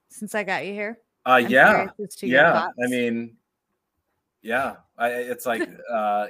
Since 0.09 0.35
I 0.35 0.43
got 0.43 0.67
you 0.67 0.73
here. 0.73 0.99
Uh, 1.25 1.37
yeah, 1.37 1.87
yeah. 2.21 2.67
I 2.83 2.87
mean, 2.87 3.35
yeah. 4.41 4.75
I, 4.97 5.09
it's 5.09 5.45
like 5.45 5.67
uh, 5.91 6.27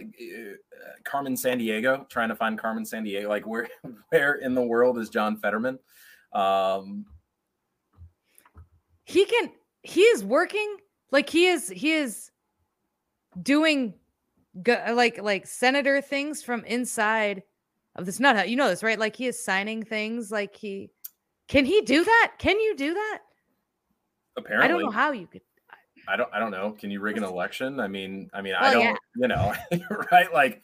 Carmen 1.03 1.35
Sandiego 1.35 2.07
trying 2.09 2.29
to 2.29 2.35
find 2.35 2.57
Carmen 2.57 2.83
Sandiego. 2.83 3.27
Like 3.27 3.45
where 3.45 3.67
where 4.09 4.35
in 4.35 4.55
the 4.55 4.61
world 4.61 4.97
is 4.97 5.09
John 5.09 5.37
Fetterman? 5.37 5.79
Um, 6.33 7.05
he 9.05 9.25
can 9.25 9.51
he 9.83 10.01
is 10.01 10.23
working 10.23 10.77
like 11.11 11.29
he 11.29 11.47
is 11.47 11.69
he 11.69 11.93
is 11.93 12.31
doing 13.41 13.93
like 14.65 15.21
like 15.21 15.45
senator 15.45 16.01
things 16.01 16.41
from 16.41 16.63
inside 16.65 17.43
of 17.95 18.05
this 18.05 18.19
not 18.19 18.49
you 18.49 18.55
know 18.55 18.67
this 18.67 18.83
right 18.83 18.99
like 18.99 19.15
he 19.15 19.27
is 19.27 19.43
signing 19.43 19.83
things 19.83 20.31
like 20.31 20.55
he 20.55 20.89
can 21.47 21.65
he 21.65 21.81
do 21.81 22.03
that 22.03 22.33
can 22.39 22.59
you 22.59 22.75
do 22.75 22.93
that 22.93 23.19
apparently, 24.37 24.65
i 24.65 24.67
don't 24.67 24.83
know 24.83 24.91
how 24.91 25.11
you 25.11 25.27
could 25.27 25.41
I 26.07 26.15
don't 26.15 26.29
I 26.33 26.39
don't 26.39 26.51
know. 26.51 26.71
Can 26.71 26.91
you 26.91 26.99
rig 26.99 27.17
an 27.17 27.23
election? 27.23 27.79
I 27.79 27.87
mean, 27.87 28.29
I 28.33 28.41
mean, 28.41 28.53
I 28.53 28.73
don't, 28.73 28.83
yeah. 28.83 28.95
you 29.15 29.27
know, 29.27 29.53
right? 30.11 30.31
Like 30.33 30.61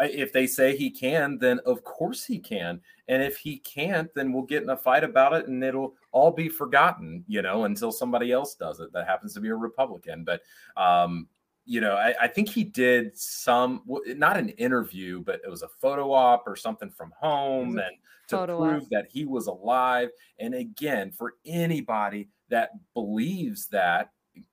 if 0.00 0.32
they 0.32 0.46
say 0.46 0.76
he 0.76 0.90
can, 0.90 1.38
then 1.38 1.58
of 1.66 1.82
course 1.82 2.24
he 2.24 2.38
can. 2.38 2.80
And 3.08 3.22
if 3.22 3.38
he 3.38 3.58
can't, 3.58 4.08
then 4.14 4.32
we'll 4.32 4.44
get 4.44 4.62
in 4.62 4.70
a 4.70 4.76
fight 4.76 5.02
about 5.02 5.32
it 5.32 5.48
and 5.48 5.64
it'll 5.64 5.94
all 6.12 6.30
be 6.30 6.48
forgotten, 6.48 7.24
you 7.26 7.42
know, 7.42 7.64
until 7.64 7.90
somebody 7.90 8.30
else 8.30 8.54
does 8.54 8.80
it 8.80 8.92
that 8.92 9.06
happens 9.06 9.34
to 9.34 9.40
be 9.40 9.48
a 9.48 9.56
Republican. 9.56 10.24
But 10.24 10.42
um, 10.76 11.26
you 11.64 11.82
know, 11.82 11.96
I, 11.96 12.14
I 12.22 12.28
think 12.28 12.48
he 12.48 12.64
did 12.64 13.16
some, 13.18 13.82
not 14.06 14.38
an 14.38 14.48
interview, 14.50 15.20
but 15.20 15.42
it 15.44 15.50
was 15.50 15.62
a 15.62 15.68
photo 15.68 16.12
op 16.12 16.44
or 16.46 16.56
something 16.56 16.88
from 16.88 17.12
home 17.20 17.78
and 17.78 17.96
to 18.28 18.36
photo 18.36 18.58
prove 18.58 18.84
op. 18.84 18.88
that 18.90 19.06
he 19.10 19.26
was 19.26 19.48
alive. 19.48 20.08
And 20.38 20.54
again, 20.54 21.10
for 21.10 21.34
anybody 21.44 22.28
that 22.50 22.70
believes 22.94 23.68
that 23.68 24.10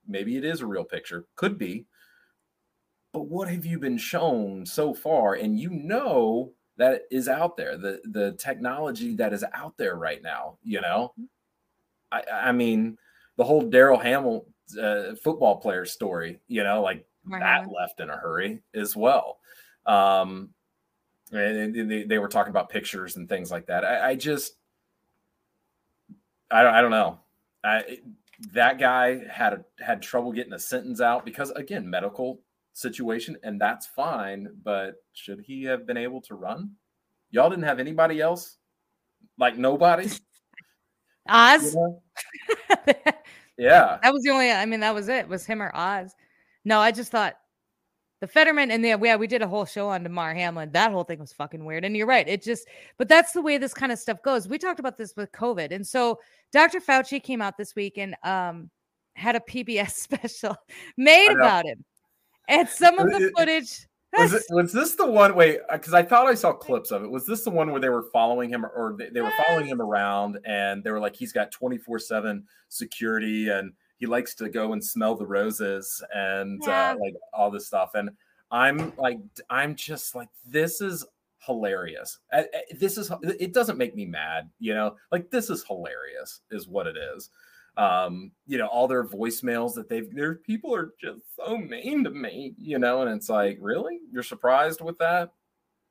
maybe 0.07 0.37
it 0.37 0.45
is 0.45 0.61
a 0.61 0.67
real 0.67 0.83
picture, 0.83 1.25
could 1.35 1.57
be. 1.57 1.85
But 3.13 3.27
what 3.27 3.49
have 3.49 3.65
you 3.65 3.79
been 3.79 3.97
shown 3.97 4.65
so 4.65 4.93
far? 4.93 5.35
And 5.35 5.59
you 5.59 5.69
know 5.69 6.51
that 6.77 7.03
is 7.09 7.29
out 7.29 7.55
there, 7.55 7.77
the 7.77 8.01
the 8.11 8.33
technology 8.33 9.15
that 9.15 9.33
is 9.33 9.45
out 9.53 9.77
there 9.77 9.95
right 9.95 10.21
now. 10.21 10.57
You 10.63 10.81
know, 10.81 11.13
I 12.11 12.23
I 12.31 12.51
mean, 12.51 12.97
the 13.37 13.43
whole 13.43 13.63
Daryl 13.63 14.01
Hamill 14.01 14.45
uh, 14.81 15.15
football 15.23 15.57
player 15.57 15.85
story. 15.85 16.41
You 16.47 16.63
know, 16.63 16.81
like 16.81 17.05
Mark 17.23 17.41
that 17.41 17.71
left 17.71 17.99
in 18.01 18.09
a 18.09 18.17
hurry 18.17 18.61
as 18.73 18.95
well. 18.95 19.39
Um, 19.85 20.49
and 21.31 21.75
and 21.75 21.91
they, 21.91 22.03
they 22.03 22.19
were 22.19 22.27
talking 22.27 22.51
about 22.51 22.69
pictures 22.69 23.15
and 23.15 23.27
things 23.29 23.51
like 23.51 23.67
that. 23.67 23.83
I, 23.83 24.09
I 24.09 24.15
just, 24.15 24.55
I 26.51 26.63
don't, 26.63 26.73
I 26.73 26.81
don't 26.81 26.91
know. 26.91 27.19
I, 27.65 27.97
that 28.53 28.79
guy 28.79 29.25
had 29.27 29.53
a, 29.53 29.83
had 29.83 30.01
trouble 30.01 30.31
getting 30.31 30.53
a 30.53 30.59
sentence 30.59 31.01
out 31.01 31.25
because 31.25 31.51
again, 31.51 31.89
medical 31.89 32.41
situation, 32.73 33.37
and 33.43 33.59
that's 33.59 33.87
fine. 33.87 34.47
But 34.63 34.95
should 35.13 35.41
he 35.41 35.63
have 35.63 35.87
been 35.87 35.97
able 35.97 36.21
to 36.21 36.35
run? 36.35 36.71
Y'all 37.31 37.49
didn't 37.49 37.63
have 37.63 37.79
anybody 37.79 38.21
else, 38.21 38.57
like 39.37 39.57
nobody. 39.57 40.05
you 40.07 40.09
oz 41.27 41.75
know? 41.75 42.01
Yeah, 43.57 43.99
that 44.03 44.11
was 44.11 44.21
the 44.23 44.31
only 44.31 44.51
i 44.51 44.65
mean 44.65 44.81
that 44.81 44.93
was 44.93 45.07
it 45.07 45.29
was 45.29 45.45
him 45.45 45.61
or 45.61 45.71
oz 45.73 46.13
no 46.65 46.79
i 46.79 46.91
just 46.91 47.09
thought 47.09 47.37
the 48.25 48.31
fetterman 48.31 48.71
and 48.71 48.83
yeah, 48.83 48.97
yeah 49.03 49.15
we 49.15 49.27
did 49.27 49.43
a 49.43 49.47
whole 49.47 49.65
show 49.65 49.87
on 49.87 50.01
damar 50.01 50.33
hamlin 50.33 50.71
that 50.71 50.91
whole 50.91 51.03
thing 51.03 51.19
was 51.19 51.31
fucking 51.31 51.63
weird 51.63 51.85
and 51.85 51.95
you're 51.95 52.07
right 52.07 52.27
it 52.27 52.41
just 52.41 52.67
but 52.97 53.07
that's 53.07 53.33
the 53.33 53.41
way 53.41 53.59
this 53.59 53.73
kind 53.73 53.91
of 53.91 53.99
stuff 53.99 54.21
goes 54.23 54.47
we 54.47 54.57
talked 54.57 54.79
about 54.79 54.97
this 54.97 55.15
with 55.15 55.31
covid 55.31 55.71
and 55.71 55.85
so 55.85 56.19
dr 56.51 56.79
fauci 56.81 57.21
came 57.21 57.39
out 57.39 57.55
this 57.55 57.75
week 57.75 57.99
and 57.99 58.15
um 58.23 58.69
had 59.13 59.35
a 59.35 59.39
pbs 59.39 59.91
special 59.91 60.55
made 60.97 61.31
about 61.31 61.65
him 61.65 61.85
and 62.47 62.67
some 62.67 62.97
of 62.97 63.11
the 63.11 63.31
footage 63.37 63.85
was 64.17 64.33
it, 64.33 64.43
was 64.49 64.71
this 64.71 64.95
the 64.95 65.05
one? 65.05 65.35
Wait, 65.35 65.59
because 65.69 65.93
I 65.93 66.01
thought 66.01 66.27
I 66.27 66.35
saw 66.35 66.53
clips 66.53 66.91
of 66.91 67.03
it. 67.03 67.11
Was 67.11 67.25
this 67.25 67.43
the 67.43 67.49
one 67.49 67.71
where 67.71 67.81
they 67.81 67.89
were 67.89 68.05
following 68.13 68.49
him, 68.49 68.65
or 68.65 68.95
they, 68.97 69.09
they 69.09 69.19
were 69.19 69.33
following 69.45 69.67
him 69.67 69.81
around, 69.81 70.39
and 70.45 70.81
they 70.81 70.91
were 70.91 71.01
like, 71.01 71.17
he's 71.17 71.33
got 71.33 71.51
twenty 71.51 71.77
four 71.77 71.99
seven 71.99 72.45
security, 72.69 73.49
and 73.49 73.73
he 74.05 74.09
likes 74.11 74.35
to 74.35 74.49
go 74.49 74.73
and 74.73 74.83
smell 74.83 75.15
the 75.15 75.25
roses, 75.25 76.03
and 76.13 76.61
Yeah. 76.65 76.91
uh, 76.91 76.95
like 76.99 77.15
all 77.33 77.49
this 77.49 77.65
stuff. 77.65 77.91
And 77.95 78.11
I'm 78.51 78.95
like, 78.97 79.17
I'm 79.49 79.75
just 79.75 80.13
like, 80.13 80.29
this 80.45 80.79
is 80.79 81.03
hilarious. 81.39 82.19
I- 82.31 82.47
I- 82.53 82.73
This 82.75 82.97
is 82.99 83.11
it 83.23 83.51
doesn't 83.53 83.77
make 83.79 83.95
me 83.95 84.05
mad, 84.05 84.49
you 84.59 84.75
know. 84.75 84.95
Like 85.11 85.31
this 85.31 85.49
is 85.49 85.63
hilarious, 85.65 86.41
is 86.51 86.67
what 86.67 86.87
it 86.87 86.97
is. 86.97 87.29
um, 87.77 88.31
you 88.47 88.57
know, 88.57 88.67
all 88.67 88.87
their 88.87 89.03
voicemails 89.03 89.73
that 89.73 89.89
they've 89.89 90.09
their 90.15 90.35
people 90.35 90.73
are 90.73 90.93
just 90.97 91.19
so 91.35 91.57
mean 91.57 92.05
to 92.05 92.09
me, 92.09 92.53
you 92.57 92.79
know, 92.79 93.01
and 93.01 93.11
it's 93.13 93.27
like, 93.27 93.57
really? 93.59 93.99
You're 94.13 94.23
surprised 94.23 94.79
with 94.79 94.97
that? 94.99 95.33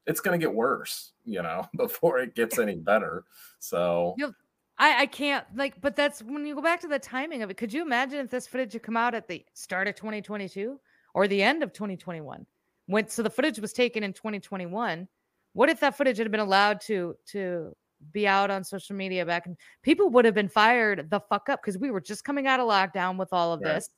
It's 0.06 0.20
gonna 0.22 0.38
get 0.38 0.54
worse, 0.54 1.12
you 1.26 1.42
know, 1.42 1.68
before 1.76 2.20
it 2.20 2.34
gets 2.34 2.58
any 2.58 2.76
better. 2.76 3.24
So 3.58 4.14
You'll- 4.16 4.34
I, 4.78 5.02
I 5.02 5.06
can't 5.06 5.44
like, 5.54 5.80
but 5.80 5.94
that's 5.94 6.22
when 6.22 6.46
you 6.46 6.54
go 6.54 6.62
back 6.62 6.80
to 6.80 6.88
the 6.88 6.98
timing 6.98 7.42
of 7.42 7.50
it. 7.50 7.56
Could 7.56 7.72
you 7.72 7.82
imagine 7.82 8.18
if 8.18 8.30
this 8.30 8.46
footage 8.46 8.72
had 8.72 8.82
come 8.82 8.96
out 8.96 9.14
at 9.14 9.28
the 9.28 9.44
start 9.54 9.86
of 9.86 9.94
2022 9.94 10.80
or 11.14 11.28
the 11.28 11.42
end 11.42 11.62
of 11.62 11.72
2021? 11.72 12.44
When 12.86 13.08
so 13.08 13.22
the 13.22 13.30
footage 13.30 13.58
was 13.60 13.72
taken 13.72 14.02
in 14.02 14.12
2021. 14.12 15.06
What 15.52 15.68
if 15.70 15.80
that 15.80 15.96
footage 15.96 16.18
had 16.18 16.30
been 16.30 16.40
allowed 16.40 16.80
to 16.82 17.14
to 17.28 17.74
be 18.12 18.26
out 18.26 18.50
on 18.50 18.64
social 18.64 18.96
media 18.96 19.24
back 19.24 19.46
and 19.46 19.56
people 19.82 20.10
would 20.10 20.24
have 20.26 20.34
been 20.34 20.48
fired 20.48 21.08
the 21.08 21.20
fuck 21.20 21.48
up 21.48 21.62
because 21.62 21.78
we 21.78 21.90
were 21.90 22.00
just 22.00 22.24
coming 22.24 22.46
out 22.46 22.60
of 22.60 22.68
lockdown 22.68 23.16
with 23.16 23.32
all 23.32 23.52
of 23.52 23.60
Right. 23.62 23.74
this. 23.74 23.88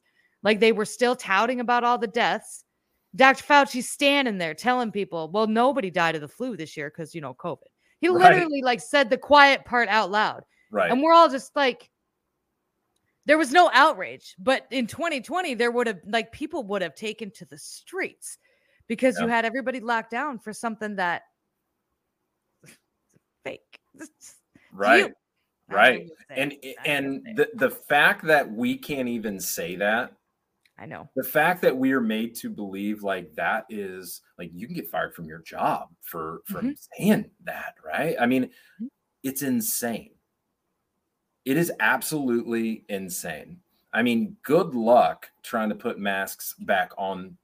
Like 0.43 0.61
they 0.61 0.73
were 0.73 0.85
still 0.85 1.17
touting 1.17 1.61
about 1.61 1.83
all 1.83 1.99
the 1.99 2.07
deaths. 2.07 2.65
Dr. 3.17 3.43
Fauci's 3.43 3.89
standing 3.89 4.37
there 4.39 4.53
telling 4.55 4.93
people, 4.93 5.31
well, 5.33 5.47
nobody 5.47 5.91
died 5.91 6.15
of 6.15 6.21
the 6.21 6.29
flu 6.29 6.57
this 6.57 6.77
year 6.77 6.91
because 6.91 7.15
you 7.15 7.21
know, 7.23 7.35
COVID. 7.35 7.63
He 8.01 8.09
Right. 8.09 8.35
literally 8.35 8.61
like 8.63 8.81
said 8.81 9.09
the 9.09 9.17
quiet 9.17 9.65
part 9.65 9.89
out 9.89 10.11
loud. 10.11 10.45
Right. 10.77 10.91
And 10.91 11.03
we're 11.03 11.13
all 11.13 11.29
just 11.29 11.55
like, 11.57 11.91
there 13.25 13.39
was 13.39 13.51
no 13.53 13.71
outrage. 13.73 14.35
But 14.39 14.67
in 14.71 14.87
2020, 14.87 15.55
there 15.55 15.71
would 15.73 15.87
have, 15.89 15.99
like, 16.07 16.31
people 16.33 16.63
would 16.65 16.83
have 16.83 16.95
taken 16.95 17.31
to 17.33 17.45
the 17.45 17.59
streets 17.59 18.39
because 18.87 19.19
you 19.19 19.27
had 19.27 19.45
everybody 19.45 19.81
locked 19.81 20.11
down 20.13 20.39
for 20.39 20.53
something 20.53 20.95
that 20.97 21.23
fake. 23.45 23.81
Right. 24.73 24.99
you- 24.99 25.05
I 25.07 25.09
don't 25.09 25.15
right. 25.77 26.07
And 26.31 26.53
it. 26.63 26.77
I 26.85 26.87
don't 26.87 27.05
and 27.27 27.37
the, 27.39 27.49
the 27.55 27.71
fact 27.71 28.25
that 28.27 28.49
we 28.49 28.77
can't 28.77 29.09
even 29.09 29.41
say 29.41 29.75
that 29.77 30.13
I 30.79 30.85
know. 30.87 31.09
the 31.17 31.25
fact 31.25 31.61
that 31.63 31.77
we 31.77 31.91
are 31.93 32.01
made 32.01 32.35
to 32.37 32.51
believe 32.51 33.03
like 33.03 33.35
that 33.35 33.65
is 33.71 34.21
like 34.39 34.51
you 34.53 34.67
can 34.67 34.77
get 34.77 34.89
fired 34.89 35.15
from 35.15 35.25
your 35.25 35.41
job 35.41 35.89
for 36.03 36.43
from 36.45 36.75
saying 36.99 37.31
that 37.45 37.75
right 37.85 38.15
i 38.21 38.27
mean 38.27 38.51
Mhm. 38.81 38.89
it's 39.25 39.43
insane 39.43 40.11
it 41.47 41.57
is 41.57 41.73
absolutely 41.81 42.85
insane 42.89 43.59
i 43.95 44.03
mean 44.03 44.37
good 44.43 44.75
luck 44.75 45.31
trying 45.43 45.71
to 45.71 45.75
put 45.75 45.99
masks 45.99 46.55
back 46.61 46.93
on 46.99 47.35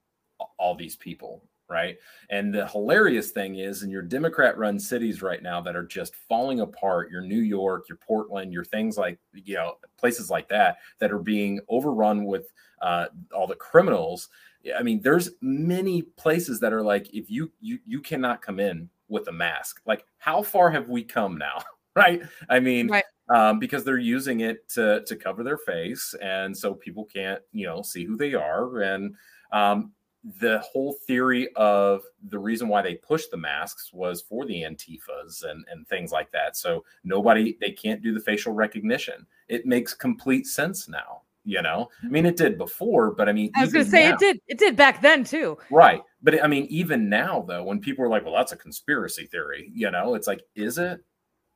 all 0.59 0.75
these 0.75 0.95
people 0.95 1.41
right 1.69 1.97
and 2.29 2.53
the 2.53 2.67
hilarious 2.67 3.31
thing 3.31 3.55
is 3.55 3.81
in 3.81 3.89
your 3.89 4.01
democrat 4.01 4.57
run 4.57 4.79
cities 4.79 5.21
right 5.21 5.41
now 5.41 5.59
that 5.61 5.75
are 5.75 5.85
just 5.85 6.15
falling 6.15 6.59
apart 6.59 7.09
your 7.09 7.21
new 7.21 7.39
york 7.39 7.89
your 7.89 7.97
portland 7.97 8.53
your 8.53 8.65
things 8.65 8.97
like 8.97 9.17
you 9.33 9.55
know 9.55 9.77
places 9.97 10.29
like 10.29 10.47
that 10.49 10.77
that 10.99 11.11
are 11.11 11.19
being 11.19 11.59
overrun 11.69 12.25
with 12.25 12.51
uh, 12.83 13.07
all 13.33 13.47
the 13.47 13.55
criminals. 13.55 14.29
I 14.77 14.83
mean, 14.83 15.01
there's 15.01 15.31
many 15.41 16.03
places 16.03 16.59
that 16.59 16.73
are 16.73 16.83
like, 16.83 17.11
if 17.13 17.31
you 17.31 17.51
you 17.59 17.79
you 17.85 18.01
cannot 18.01 18.41
come 18.41 18.59
in 18.59 18.89
with 19.07 19.27
a 19.27 19.31
mask. 19.31 19.81
Like, 19.85 20.05
how 20.17 20.43
far 20.43 20.69
have 20.69 20.89
we 20.89 21.03
come 21.03 21.37
now? 21.37 21.63
right? 21.95 22.21
I 22.49 22.59
mean, 22.59 22.87
Right. 22.89 23.03
um, 23.33 23.59
because 23.59 23.83
they're 23.83 23.97
using 23.97 24.41
it 24.41 24.67
to 24.69 25.03
to 25.05 25.15
cover 25.15 25.43
their 25.43 25.57
face, 25.57 26.15
and 26.21 26.55
so 26.57 26.73
people 26.73 27.05
can't 27.05 27.41
you 27.51 27.65
know 27.67 27.81
see 27.81 28.03
who 28.05 28.17
they 28.17 28.33
are. 28.33 28.81
And 28.81 29.15
um, 29.51 29.91
the 30.39 30.59
whole 30.59 30.93
theory 31.05 31.49
of 31.55 32.01
the 32.29 32.39
reason 32.39 32.67
why 32.69 32.81
they 32.81 32.95
pushed 32.95 33.29
the 33.29 33.37
masks 33.37 33.91
was 33.93 34.21
for 34.21 34.45
the 34.45 34.61
antifas 34.63 35.43
and 35.43 35.65
and 35.71 35.87
things 35.87 36.11
like 36.11 36.31
that. 36.31 36.55
So 36.57 36.83
nobody 37.03 37.57
they 37.61 37.71
can't 37.71 38.01
do 38.01 38.13
the 38.13 38.19
facial 38.21 38.53
recognition. 38.53 39.25
It 39.47 39.65
makes 39.65 39.93
complete 39.93 40.47
sense 40.47 40.87
now. 40.87 41.21
You 41.45 41.61
know, 41.61 41.89
I 42.01 42.07
mean, 42.07 42.25
it 42.25 42.37
did 42.37 42.57
before, 42.57 43.11
but 43.11 43.27
I 43.27 43.33
mean, 43.33 43.51
I 43.53 43.65
was 43.65 43.73
going 43.73 43.83
to 43.83 43.91
say 43.91 44.07
now- 44.07 44.13
it 44.15 44.19
did. 44.19 44.39
It 44.47 44.57
did 44.57 44.77
back 44.77 45.01
then 45.01 45.25
too. 45.25 45.57
Right. 45.69 46.01
But 46.21 46.41
I 46.41 46.47
mean, 46.47 46.65
even 46.69 47.09
now, 47.09 47.43
though, 47.45 47.63
when 47.65 47.81
people 47.81 48.05
are 48.05 48.07
like, 48.07 48.23
well, 48.23 48.33
that's 48.33 48.53
a 48.53 48.55
conspiracy 48.55 49.25
theory, 49.25 49.69
you 49.73 49.91
know, 49.91 50.15
it's 50.15 50.25
like, 50.25 50.41
is 50.55 50.77
it? 50.77 51.01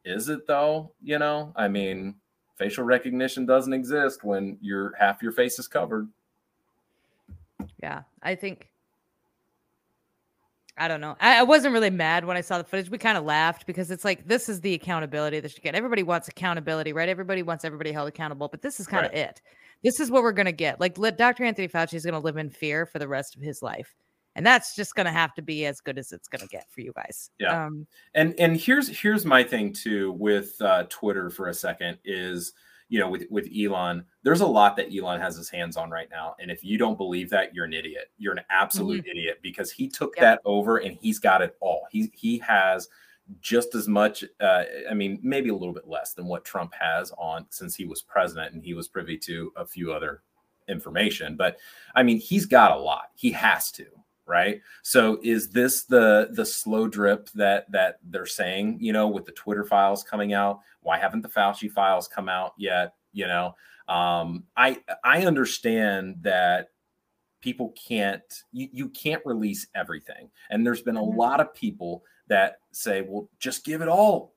Is 0.05 0.29
it 0.29 0.47
though? 0.47 0.91
You 1.01 1.19
know, 1.19 1.53
I 1.55 1.67
mean, 1.67 2.15
facial 2.57 2.83
recognition 2.83 3.45
doesn't 3.45 3.73
exist 3.73 4.23
when 4.23 4.57
your 4.61 4.93
half 4.97 5.21
your 5.21 5.31
face 5.31 5.59
is 5.59 5.67
covered. 5.67 6.07
Yeah, 7.81 8.03
I 8.21 8.35
think. 8.35 8.69
I 10.79 10.87
don't 10.87 11.01
know. 11.01 11.15
I, 11.19 11.39
I 11.39 11.43
wasn't 11.43 11.73
really 11.73 11.89
mad 11.89 12.23
when 12.23 12.37
I 12.37 12.41
saw 12.41 12.59
the 12.59 12.63
footage. 12.63 12.89
We 12.89 12.99
kind 12.99 13.17
of 13.17 13.23
laughed 13.23 13.65
because 13.65 13.89
it's 13.89 14.05
like 14.05 14.27
this 14.27 14.47
is 14.47 14.61
the 14.61 14.75
accountability 14.75 15.39
that 15.39 15.55
you 15.55 15.61
get. 15.61 15.73
Everybody 15.73 16.03
wants 16.03 16.27
accountability, 16.27 16.93
right? 16.93 17.09
Everybody 17.09 17.41
wants 17.41 17.65
everybody 17.65 17.91
held 17.91 18.07
accountable, 18.07 18.47
but 18.47 18.61
this 18.61 18.79
is 18.79 18.85
kind 18.85 19.05
of 19.05 19.11
it. 19.13 19.41
This 19.83 19.99
is 19.99 20.11
what 20.11 20.21
we're 20.21 20.33
gonna 20.33 20.51
get. 20.51 20.79
Like, 20.79 20.97
let 20.97 21.17
Dr. 21.17 21.43
Anthony 21.43 21.67
Fauci 21.67 21.95
is 21.95 22.05
gonna 22.05 22.19
live 22.19 22.37
in 22.37 22.49
fear 22.51 22.85
for 22.85 22.99
the 22.99 23.07
rest 23.07 23.35
of 23.35 23.41
his 23.41 23.63
life, 23.63 23.95
and 24.37 24.45
that's 24.45 24.75
just 24.75 24.95
gonna 24.95 25.11
have 25.11 25.33
to 25.33 25.41
be 25.41 25.65
as 25.65 25.81
good 25.81 25.97
as 25.97 26.13
it's 26.13 26.29
gonna 26.29 26.47
get 26.47 26.71
for 26.71 26.79
you 26.81 26.93
guys. 26.95 27.31
Yeah. 27.39 27.65
Um, 27.65 27.85
And 28.13 28.33
and 28.39 28.55
here's 28.55 28.87
here's 28.87 29.25
my 29.25 29.43
thing 29.43 29.73
too 29.73 30.13
with 30.13 30.55
uh, 30.61 30.83
Twitter 30.89 31.29
for 31.29 31.47
a 31.49 31.53
second 31.53 31.97
is 32.05 32.53
you 32.87 32.99
know 32.99 33.09
with 33.09 33.25
with 33.29 33.49
Elon, 33.53 34.05
there's 34.23 34.39
a 34.41 34.47
lot 34.47 34.77
that 34.77 34.95
Elon 34.95 35.19
has 35.19 35.35
his 35.35 35.49
hands 35.49 35.75
on 35.75 35.89
right 35.91 36.07
now, 36.09 36.35
and 36.39 36.49
if 36.49 36.63
you 36.63 36.77
don't 36.77 36.97
believe 36.97 37.29
that, 37.31 37.53
you're 37.53 37.65
an 37.65 37.73
idiot. 37.73 38.11
You're 38.17 38.31
an 38.33 38.45
absolute 38.49 39.05
idiot 39.05 39.39
because 39.41 39.71
he 39.71 39.89
took 39.89 40.15
Yep. 40.15 40.21
that 40.21 40.41
over 40.45 40.77
and 40.77 40.95
he's 40.95 41.19
got 41.19 41.41
it 41.41 41.57
all. 41.59 41.87
He 41.91 42.09
he 42.13 42.37
has 42.37 42.87
just 43.41 43.75
as 43.75 43.89
much 43.89 44.23
uh, 44.39 44.63
i 44.89 44.93
mean 44.93 45.19
maybe 45.21 45.49
a 45.49 45.53
little 45.53 45.73
bit 45.73 45.85
less 45.85 46.13
than 46.13 46.27
what 46.27 46.45
trump 46.45 46.73
has 46.79 47.11
on 47.17 47.45
since 47.49 47.75
he 47.75 47.83
was 47.83 48.01
president 48.01 48.53
and 48.53 48.63
he 48.63 48.73
was 48.73 48.87
privy 48.87 49.17
to 49.17 49.51
a 49.57 49.65
few 49.65 49.91
other 49.91 50.21
information 50.69 51.35
but 51.35 51.57
i 51.93 52.01
mean 52.01 52.17
he's 52.21 52.45
got 52.45 52.71
a 52.71 52.79
lot 52.79 53.09
he 53.15 53.29
has 53.29 53.69
to 53.69 53.85
right 54.27 54.61
so 54.83 55.19
is 55.23 55.49
this 55.49 55.83
the 55.85 56.27
the 56.33 56.45
slow 56.45 56.87
drip 56.87 57.29
that 57.31 57.71
that 57.71 57.99
they're 58.09 58.25
saying 58.25 58.77
you 58.81 58.91
know 58.91 59.07
with 59.07 59.25
the 59.25 59.31
twitter 59.31 59.63
files 59.63 60.03
coming 60.03 60.33
out 60.33 60.59
why 60.81 60.97
haven't 60.97 61.21
the 61.21 61.29
fauci 61.29 61.71
files 61.71 62.07
come 62.07 62.27
out 62.27 62.51
yet 62.57 62.93
you 63.13 63.25
know 63.25 63.55
um 63.87 64.43
i 64.57 64.77
i 65.05 65.25
understand 65.25 66.15
that 66.21 66.69
people 67.39 67.73
can't 67.87 68.43
you, 68.51 68.67
you 68.73 68.89
can't 68.89 69.21
release 69.25 69.67
everything 69.75 70.29
and 70.49 70.65
there's 70.65 70.81
been 70.81 70.97
a 70.97 71.01
Mhm. 71.01 71.15
lot 71.15 71.39
of 71.39 71.53
people 71.53 72.03
that 72.27 72.57
say 72.73 73.01
well 73.01 73.29
just 73.39 73.63
give 73.63 73.81
it 73.81 73.87
all 73.87 74.33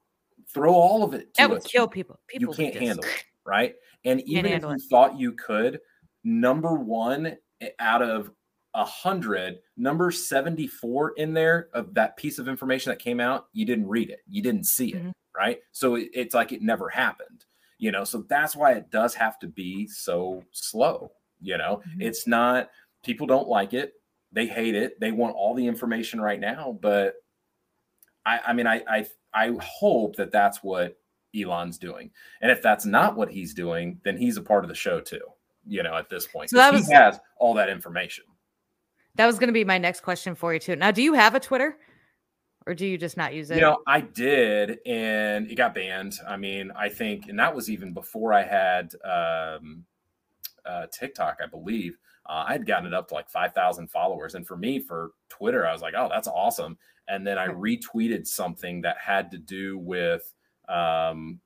throw 0.49 0.73
all 0.73 1.03
of 1.03 1.15
it 1.15 1.33
to 1.35 1.43
that 1.43 1.51
would 1.51 1.59
us. 1.59 1.67
kill 1.67 1.87
people. 1.87 2.19
People 2.29 2.49
would 2.49 2.57
can't 2.57 2.75
just- 2.75 2.85
handle 2.85 3.05
it 3.05 3.25
right 3.45 3.75
and 4.05 4.21
even 4.23 4.47
if 4.53 4.63
you 4.63 4.71
it. 4.71 4.83
thought 4.91 5.19
you 5.19 5.33
could 5.33 5.81
number 6.23 6.75
one 6.75 7.37
out 7.79 8.03
of 8.03 8.31
a 8.81 8.85
hundred 8.85 9.59
number 9.77 10.11
74 10.11 11.13
in 11.17 11.35
there 11.35 11.69
of 11.75 11.93
that 11.95 12.17
piece 12.17 12.39
of 12.39 12.49
information 12.49 12.91
that 12.91 12.99
came 12.99 13.21
out 13.21 13.47
you 13.53 13.67
didn't 13.67 13.89
read 13.89 14.09
it. 14.11 14.21
You 14.27 14.43
didn't 14.43 14.65
see 14.65 14.95
it 14.95 15.03
Mhm. 15.05 15.13
right? 15.37 15.59
So 15.73 15.97
it- 15.97 16.11
it's 16.15 16.35
like 16.35 16.53
it 16.53 16.63
never 16.63 16.89
happened 16.89 17.45
you 17.79 17.91
know? 17.91 18.05
So 18.05 18.19
that's 18.29 18.55
why 18.55 18.73
it 18.73 18.91
does 18.91 19.15
have 19.15 19.39
to 19.41 19.47
be 19.49 19.87
so 19.87 20.43
slow 20.53 21.13
you 21.41 21.57
know? 21.59 21.83
Mhm. 21.89 22.03
it's 22.09 22.27
not 22.27 22.71
people 23.03 23.27
don't 23.27 23.49
like 23.49 23.73
it. 23.75 23.95
They 24.33 24.47
hate 24.47 24.75
it. 24.75 25.01
They 25.01 25.11
want 25.13 25.35
all 25.37 25.55
the 25.55 25.67
information 25.67 26.21
right 26.21 26.41
now 26.41 26.79
but 26.81 27.17
i 28.27 28.41
i 28.49 28.53
mean 28.53 28.67
i 28.67 28.83
i, 28.89 29.07
I 29.35 29.57
hope 29.61 30.17
that 30.17 30.31
that's 30.33 30.63
what 30.63 30.97
elon's 31.35 31.79
doing. 31.79 32.11
And 32.41 32.51
if 32.51 32.61
that's 32.63 32.85
not 32.85 33.15
what 33.17 33.31
he's 33.31 33.53
doing 33.55 34.01
then 34.05 34.17
he's 34.17 34.37
a 34.37 34.43
part 34.43 34.65
of 34.65 34.69
the 34.69 34.75
show 34.75 35.01
too 35.01 35.27
you 35.67 35.83
know 35.83 35.95
at 35.97 36.09
this 36.09 36.27
point 36.27 36.51
So 36.51 36.57
that 36.57 36.73
was- 36.73 36.87
he 36.89 36.93
has 36.95 37.19
all 37.39 37.55
that 37.55 37.69
information 37.69 38.25
That 39.17 39.27
was 39.27 39.39
going 39.39 39.49
to 39.49 39.53
be 39.53 39.65
my 39.65 39.79
next 39.79 40.01
question 40.01 40.35
for 40.35 40.55
you 40.55 40.61
too. 40.61 40.77
Now, 40.77 40.91
do 40.91 41.03
you 41.03 41.15
have 41.15 41.35
a 41.35 41.41
Twitter, 41.41 41.77
or 42.67 42.75
do 42.75 42.87
you 42.87 42.97
just 42.97 43.17
not 43.17 43.35
use 43.35 43.51
it? 43.51 43.57
You 43.57 43.63
know, 43.63 43.79
I 43.87 44.01
did, 44.01 44.79
and 44.87 45.51
it 45.51 45.57
got 45.57 45.75
banned. 45.75 46.15
I 46.29 46.37
mean, 46.37 46.71
I 46.77 46.89
think, 46.89 47.29
and 47.29 47.39
that 47.39 47.55
was 47.55 47.71
even 47.71 47.93
before 47.93 48.33
I 48.33 48.43
had 48.43 48.93
um, 49.05 49.85
uh, 50.65 50.87
TikTok, 50.93 51.39
I 51.43 51.47
believe. 51.47 51.99
Uh, 52.27 52.45
I 52.47 52.53
had 52.53 52.67
gotten 52.67 52.87
it 52.87 52.95
up 52.95 53.09
to 53.09 53.15
like 53.15 53.29
5,000 53.29 53.91
followers. 53.91 54.35
And 54.35 54.47
for 54.47 54.57
me, 54.57 54.79
for 54.79 55.11
Twitter, 55.29 55.67
I 55.67 55.73
was 55.73 55.83
like, 55.83 55.95
oh, 55.97 56.09
that's 56.09 56.29
awesome. 56.29 56.79
And 57.09 57.27
then 57.27 57.39
I 57.39 57.49
retweeted 57.49 58.27
something 58.27 58.83
that 58.83 58.99
had 58.99 59.31
to 59.33 59.39
do 59.39 59.79
with 59.79 60.33
um, 60.69 61.41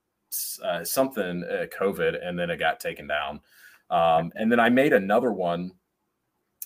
uh, 0.63 0.85
something 0.85 1.45
uh, 1.45 1.67
COVID, 1.79 2.19
and 2.23 2.39
then 2.39 2.51
it 2.51 2.59
got 2.59 2.81
taken 2.81 3.07
down. 3.07 3.41
Um, 3.89 4.33
and 4.35 4.51
then 4.51 4.61
I 4.61 4.69
made 4.69 4.93
another 4.93 5.33
one, 5.33 5.73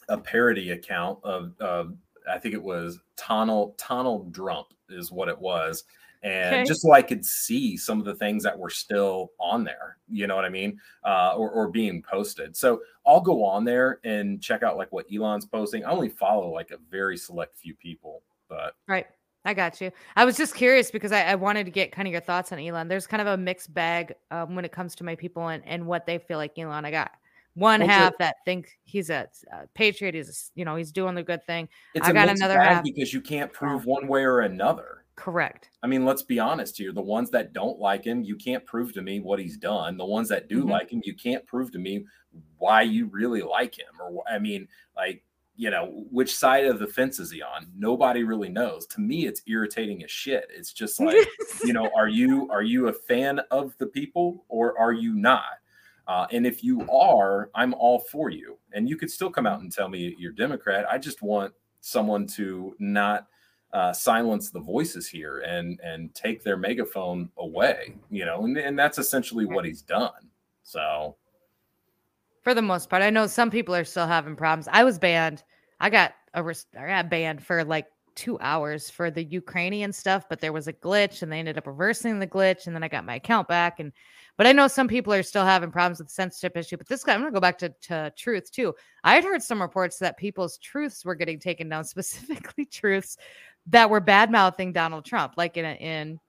a 0.09 0.19
parody 0.19 0.71
account 0.71 1.19
of, 1.23 1.53
of 1.61 1.95
I 2.31 2.39
think 2.39 2.55
it 2.55 2.63
was 2.63 3.01
Tonal 3.17 3.75
Tonal 3.79 4.29
Drump 4.31 4.69
is 4.89 5.11
what 5.13 5.29
it 5.29 5.39
was. 5.39 5.85
And 6.23 6.55
Okay. 6.57 6.65
just 6.65 6.83
so 6.83 6.93
I 6.93 7.03
could 7.03 7.25
see 7.25 7.77
some 7.77 8.01
of 8.01 8.05
the 8.05 8.15
things 8.15 8.43
that 8.43 8.59
were 8.59 8.71
still 8.71 9.31
on 9.39 9.63
there, 9.63 9.99
you 10.09 10.27
know 10.27 10.35
what 10.35 10.45
I 10.45 10.49
mean? 10.49 10.81
Uh, 11.05 11.35
or, 11.37 11.51
or 11.51 11.69
being 11.69 12.03
posted. 12.03 12.57
So 12.57 12.81
I'll 13.07 13.21
go 13.21 13.45
on 13.45 13.65
there 13.65 14.01
and 14.03 14.43
check 14.43 14.65
out 14.65 14.77
like 14.77 14.91
what 14.91 15.07
Elon's 15.15 15.47
posting. 15.47 15.85
I 15.85 15.91
only 15.91 16.09
follow 16.09 16.53
like 16.53 16.73
a 16.73 16.79
very 16.91 17.17
select 17.17 17.57
few 17.57 17.75
people, 17.75 18.23
but 18.49 18.75
Right. 18.89 19.07
I 19.45 19.55
got 19.55 19.81
you. 19.81 19.93
I 20.17 20.25
was 20.25 20.37
just 20.37 20.55
curious 20.57 20.91
because 20.91 21.13
I, 21.13 21.23
I, 21.23 21.35
wanted 21.37 21.65
to 21.65 21.71
get 21.71 21.93
kind 21.93 22.09
of 22.09 22.13
your 22.13 22.21
thoughts 22.21 22.51
on 22.53 22.59
Elon. 22.59 22.89
There's 22.89 23.07
kind 23.07 23.21
of 23.21 23.29
a 23.29 23.37
mixed 23.37 23.73
bag 23.73 24.15
um, 24.33 24.57
when 24.57 24.65
it 24.65 24.73
comes 24.73 24.97
to 24.97 25.05
my 25.05 25.15
people 25.15 25.47
and, 25.49 25.63
and 25.65 25.87
what 25.87 26.05
they 26.05 26.19
feel 26.19 26.39
like 26.39 26.59
Elon. 26.59 26.85
I 26.85 26.91
got 26.91 27.13
one 27.59 27.81
half 27.81 28.17
that 28.19 28.37
think 28.45 28.79
he's 28.85 29.11
a, 29.11 29.29
a 29.53 29.67
patriot. 29.75 30.15
He's 30.15 30.51
you 30.55 30.65
know 30.65 30.77
he's 30.77 30.93
doing 30.93 31.15
the 31.15 31.23
good 31.23 31.45
thing. 31.45 31.69
It's 31.95 32.07
I 32.07 32.13
got 32.13 32.29
another 32.29 32.61
half 32.61 32.85
because 32.85 33.13
you 33.13 33.21
can't 33.21 33.53
prove 33.53 33.85
one 33.85 34.09
way 34.09 34.23
or 34.23 34.41
another. 34.41 35.05
Correct. 35.17 35.71
I 35.83 35.89
mean, 35.89 36.05
let's 36.05 36.23
be 36.23 36.39
honest 36.39 36.79
here. 36.79 36.93
The 36.93 37.03
ones 37.03 37.29
that 37.31 37.53
don't 37.53 37.81
like 37.81 38.05
him, 38.05 38.23
you 38.23 38.37
can't 38.37 38.65
prove 38.65 38.93
to 38.95 39.03
me 39.03 39.19
what 39.19 39.41
he's 39.41 39.57
done. 39.57 39.97
The 39.97 40.05
ones 40.05 40.29
that 40.29 40.49
do 40.49 40.61
mm-hmm. 40.61 40.71
like 40.71 40.91
him, 40.91 41.03
you 41.05 41.15
can't 41.15 41.45
prove 41.45 41.73
to 41.73 41.79
me 41.81 42.05
why 42.59 42.83
you 42.83 43.07
really 43.07 43.43
like 43.43 43.77
him. 43.77 43.89
Or 44.01 44.23
I 44.31 44.39
mean, 44.39 44.69
like 44.97 45.25
you 45.57 45.71
know, 45.71 46.05
which 46.13 46.37
side 46.37 46.67
of 46.67 46.79
the 46.79 46.87
fence 46.87 47.19
is 47.19 47.33
he 47.33 47.43
on? 47.43 47.67
Nobody 47.77 48.23
really 48.23 48.49
knows. 48.49 48.87
To 48.87 49.01
me, 49.01 49.27
it's 49.27 49.43
irritating 49.49 50.05
as 50.05 50.11
shit. 50.11 50.47
It's 50.55 50.73
just 50.73 51.01
like, 51.01 51.27
you 51.65 51.73
know, 51.73 51.91
are 51.97 52.09
you 52.09 52.49
are 52.51 52.63
you 52.63 52.87
a 52.87 52.93
fan 52.93 53.41
of 53.51 53.77
the 53.79 53.87
people 53.87 54.45
or 54.49 54.79
are 54.79 54.93
you 54.93 55.15
not? 55.15 55.59
Uh, 56.09 56.27
and 56.33 56.47
if 56.47 56.65
you 56.65 56.89
are, 56.91 57.51
I'm 57.55 57.75
all 57.75 58.01
for 58.01 58.31
you. 58.31 58.57
And 58.73 58.89
you 58.89 58.97
could 58.97 59.11
still 59.11 59.31
come 59.31 59.47
out 59.47 59.61
and 59.61 59.71
tell 59.71 59.89
me 59.89 60.17
you're 60.19 60.33
Democrat. 60.33 60.87
I 60.91 60.99
just 60.99 61.23
want 61.23 61.53
someone 61.81 62.27
to 62.27 62.75
not 62.79 63.27
uh, 63.75 63.93
silence 63.93 64.51
the 64.51 64.61
voices 64.61 65.07
here 65.07 65.41
and 65.41 65.79
and 65.85 66.15
take 66.15 66.43
their 66.43 66.57
megaphone 66.57 67.31
away. 67.37 67.97
You 68.11 68.25
know, 68.25 68.45
and, 68.45 68.57
and 68.57 68.79
that's 68.79 68.99
essentially 68.99 69.45
what 69.45 69.67
he's 69.67 69.83
done. 69.83 70.31
So 70.63 71.17
for 72.43 72.55
the 72.55 72.63
most 72.63 72.89
part. 72.89 73.03
I 73.03 73.11
know 73.11 73.27
some 73.27 73.51
people 73.51 73.75
are 73.75 73.85
still 73.85 74.07
having 74.07 74.35
problems. 74.35 74.69
I 74.73 74.83
was 74.83 74.99
banned. 74.99 75.45
I 75.81 75.91
got 75.91 76.15
a 76.33 76.43
I 76.79 76.87
got 76.87 77.11
banned 77.11 77.45
for 77.45 77.63
like 77.63 77.87
two 78.15 78.39
hours 78.41 78.89
for 78.89 79.11
the 79.11 79.23
Ukrainian 79.23 79.93
stuff, 79.93 80.25
but 80.31 80.41
there 80.41 80.53
was 80.53 80.67
a 80.67 80.73
glitch 80.73 81.23
and 81.23 81.31
they 81.31 81.39
ended 81.39 81.59
up 81.59 81.67
reversing 81.67 82.19
the 82.19 82.27
glitch, 82.27 82.67
and 82.67 82.75
then 82.75 82.83
I 82.83 82.89
got 82.89 83.05
my 83.05 83.17
account 83.17 83.49
back. 83.49 83.81
And 83.81 83.93
but 84.39 84.47
I 84.47 84.53
know 84.53 84.69
some 84.69 84.87
people 84.87 85.13
are 85.13 85.25
still 85.25 85.45
having 85.45 85.73
problems 85.73 85.99
with 85.99 86.09
the 86.09 86.15
censorship 86.15 86.57
issue. 86.57 86.77
But 86.77 86.87
this 86.87 87.03
guy, 87.03 87.13
I'm 87.13 87.21
gonna 87.21 87.33
go 87.33 87.41
back 87.41 87.59
to, 87.59 87.69
to 87.83 88.13
truth 88.17 88.51
too. 88.51 88.75
I 89.03 89.17
had 89.17 89.25
heard 89.25 89.43
some 89.43 89.61
reports 89.61 89.99
that 89.99 90.17
people's 90.17 90.57
truths 90.59 91.05
were 91.05 91.17
getting 91.17 91.41
taken 91.41 91.69
down, 91.69 91.85
specifically 91.85 92.65
truths 92.65 93.19
that 93.67 93.91
were 93.91 94.01
bad 94.01 94.31
mouthing 94.31 94.73
Donald 94.73 95.05
Trump, 95.05 95.35
like 95.37 95.57
in 95.57 95.65
a, 95.65 95.73
in 95.75 96.21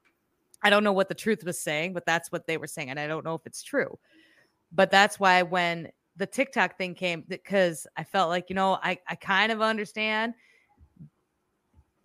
I 0.62 0.72
don't 0.72 0.84
know 0.84 0.92
what 0.92 1.08
the 1.08 1.16
truth 1.16 1.44
was 1.46 1.62
saying, 1.62 1.94
but 1.94 2.06
that's 2.06 2.32
what 2.32 2.48
they 2.48 2.58
were 2.58 2.68
saying, 2.68 2.90
and 2.90 3.00
I 3.00 3.08
don't 3.08 3.24
know 3.24 3.36
if 3.36 3.46
it's 3.46 3.64
true. 3.64 3.98
But 4.72 4.92
that's 4.92 5.20
why 5.20 5.44
when 5.44 5.90
the 6.18 6.26
TikTok 6.26 6.78
thing 6.78 6.96
came 6.96 7.24
because 7.28 7.88
I 7.96 8.04
felt 8.04 8.30
like, 8.30 8.50
you 8.50 8.56
know, 8.56 8.74
I, 8.84 8.98
I 9.08 9.16
kind 9.16 9.52
of 9.52 9.62
understand. 9.62 10.34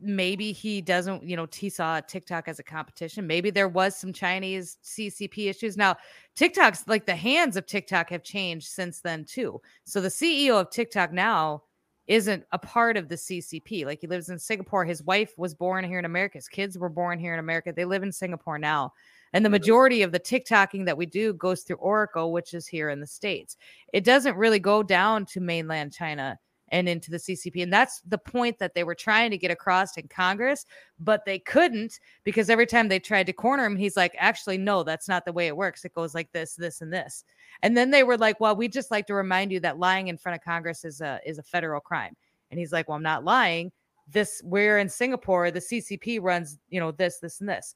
Maybe 0.05 0.53
he 0.53 0.81
doesn't, 0.81 1.23
you 1.23 1.37
know, 1.37 1.47
he 1.53 1.71
saw 1.71 2.01
TikTok 2.01 2.49
as 2.49 2.59
a 2.59 2.63
competition. 2.63 3.27
Maybe 3.27 3.51
there 3.51 3.69
was 3.69 3.97
some 3.97 4.13
Chinese 4.13 4.79
CCP 4.85 5.49
issues. 5.49 5.77
Now, 5.77 5.97
TikTok's 6.37 6.87
like 6.87 7.07
the 7.07 7.17
hands 7.17 7.57
of 7.57 7.67
TikTok 7.67 8.11
have 8.11 8.23
changed 8.23 8.69
since 8.69 9.01
then, 9.01 9.25
too. 9.25 9.61
So 9.85 10.01
the 10.01 10.09
CEO 10.09 10.61
of 10.61 10.71
TikTok 10.71 11.13
now 11.13 11.63
isn't 12.07 12.45
a 12.53 12.59
part 12.59 12.97
of 12.97 13.09
the 13.09 13.15
CCP. 13.15 13.87
Like 13.87 14.01
he 14.01 14.07
lives 14.07 14.29
in 14.29 14.39
Singapore. 14.39 14.85
His 14.85 15.03
wife 15.03 15.33
was 15.39 15.55
born 15.55 15.85
here 15.85 15.99
in 15.99 16.05
America. 16.05 16.39
His 16.39 16.49
kids 16.49 16.79
were 16.79 16.89
born 16.91 17.19
here 17.19 17.33
in 17.33 17.41
America. 17.41 17.73
They 17.73 17.85
live 17.85 18.03
in 18.03 18.13
Singapore 18.13 18.59
now. 18.59 18.93
And 19.33 19.45
the 19.45 19.49
mm-hmm. 19.49 19.55
majority 19.55 20.03
of 20.03 20.13
the 20.13 20.21
TikToking 20.21 20.85
that 20.87 20.97
we 20.97 21.07
do 21.07 21.33
goes 21.33 21.63
through 21.63 21.77
Oracle, 21.77 22.33
which 22.33 22.55
is 22.55 22.67
here 22.67 22.91
in 22.91 23.01
the 23.01 23.07
States. 23.07 23.57
It 23.93 24.05
doesn't 24.05 24.37
really 24.37 24.59
go 24.59 24.83
down 24.83 25.25
to 25.27 25.41
mainland 25.41 25.93
China 25.93 26.39
and 26.69 26.89
into 26.89 27.11
the 27.11 27.19
CCP. 27.19 27.62
And 27.62 27.73
that's 27.73 28.01
the 28.01 28.19
point 28.19 28.59
that 28.59 28.75
they 28.75 28.85
were 28.85 28.95
trying 28.95 29.31
to 29.31 29.39
get 29.39 29.51
across 29.51 29.97
in 29.97 30.09
Congress, 30.09 30.67
but 30.99 31.25
they 31.25 31.39
couldn't 31.39 32.01
because 32.25 32.51
every 32.51 32.67
time 32.67 32.89
they 32.89 32.99
tried 32.99 33.27
to 33.27 33.33
corner 33.33 33.65
him, 33.65 33.77
he's 33.77 33.97
like, 33.97 34.15
actually, 34.19 34.59
no, 34.59 34.83
that's 34.83 35.09
not 35.09 35.25
the 35.25 35.33
way 35.33 35.47
it 35.47 35.57
works. 35.57 35.85
It 35.85 35.95
goes 35.95 36.15
like 36.15 36.33
this, 36.33 36.55
this, 36.55 36.81
and 36.81 36.93
this. 36.93 37.25
And 37.62 37.77
then 37.77 37.91
they 37.91 38.03
were 38.03 38.19
like, 38.19 38.41
well, 38.41 38.57
we 38.57 38.69
just 38.69 38.91
like 38.91 39.07
to 39.07 39.15
remind 39.15 39.53
you 39.53 39.61
that 39.61 39.79
lying 39.79 40.09
in 40.09 40.17
front 40.17 40.37
of 40.37 40.45
Congress 40.45 40.85
is 40.85 41.01
a 41.01 41.21
is 41.25 41.39
a 41.39 41.43
federal 41.43 41.81
crime. 41.81 42.17
And 42.51 42.59
he's 42.59 42.73
like, 42.73 42.89
well, 42.89 42.97
I'm 42.97 43.03
not 43.03 43.25
lying. 43.25 43.73
This 44.09 44.43
we're 44.45 44.79
in 44.79 44.89
Singapore, 44.89 45.51
the 45.51 45.61
CCP 45.61 46.21
runs, 46.21 46.59
you 46.69 46.81
know, 46.81 46.93
this, 46.93 47.19
this, 47.19 47.41
and 47.41 47.49
this. 47.49 47.75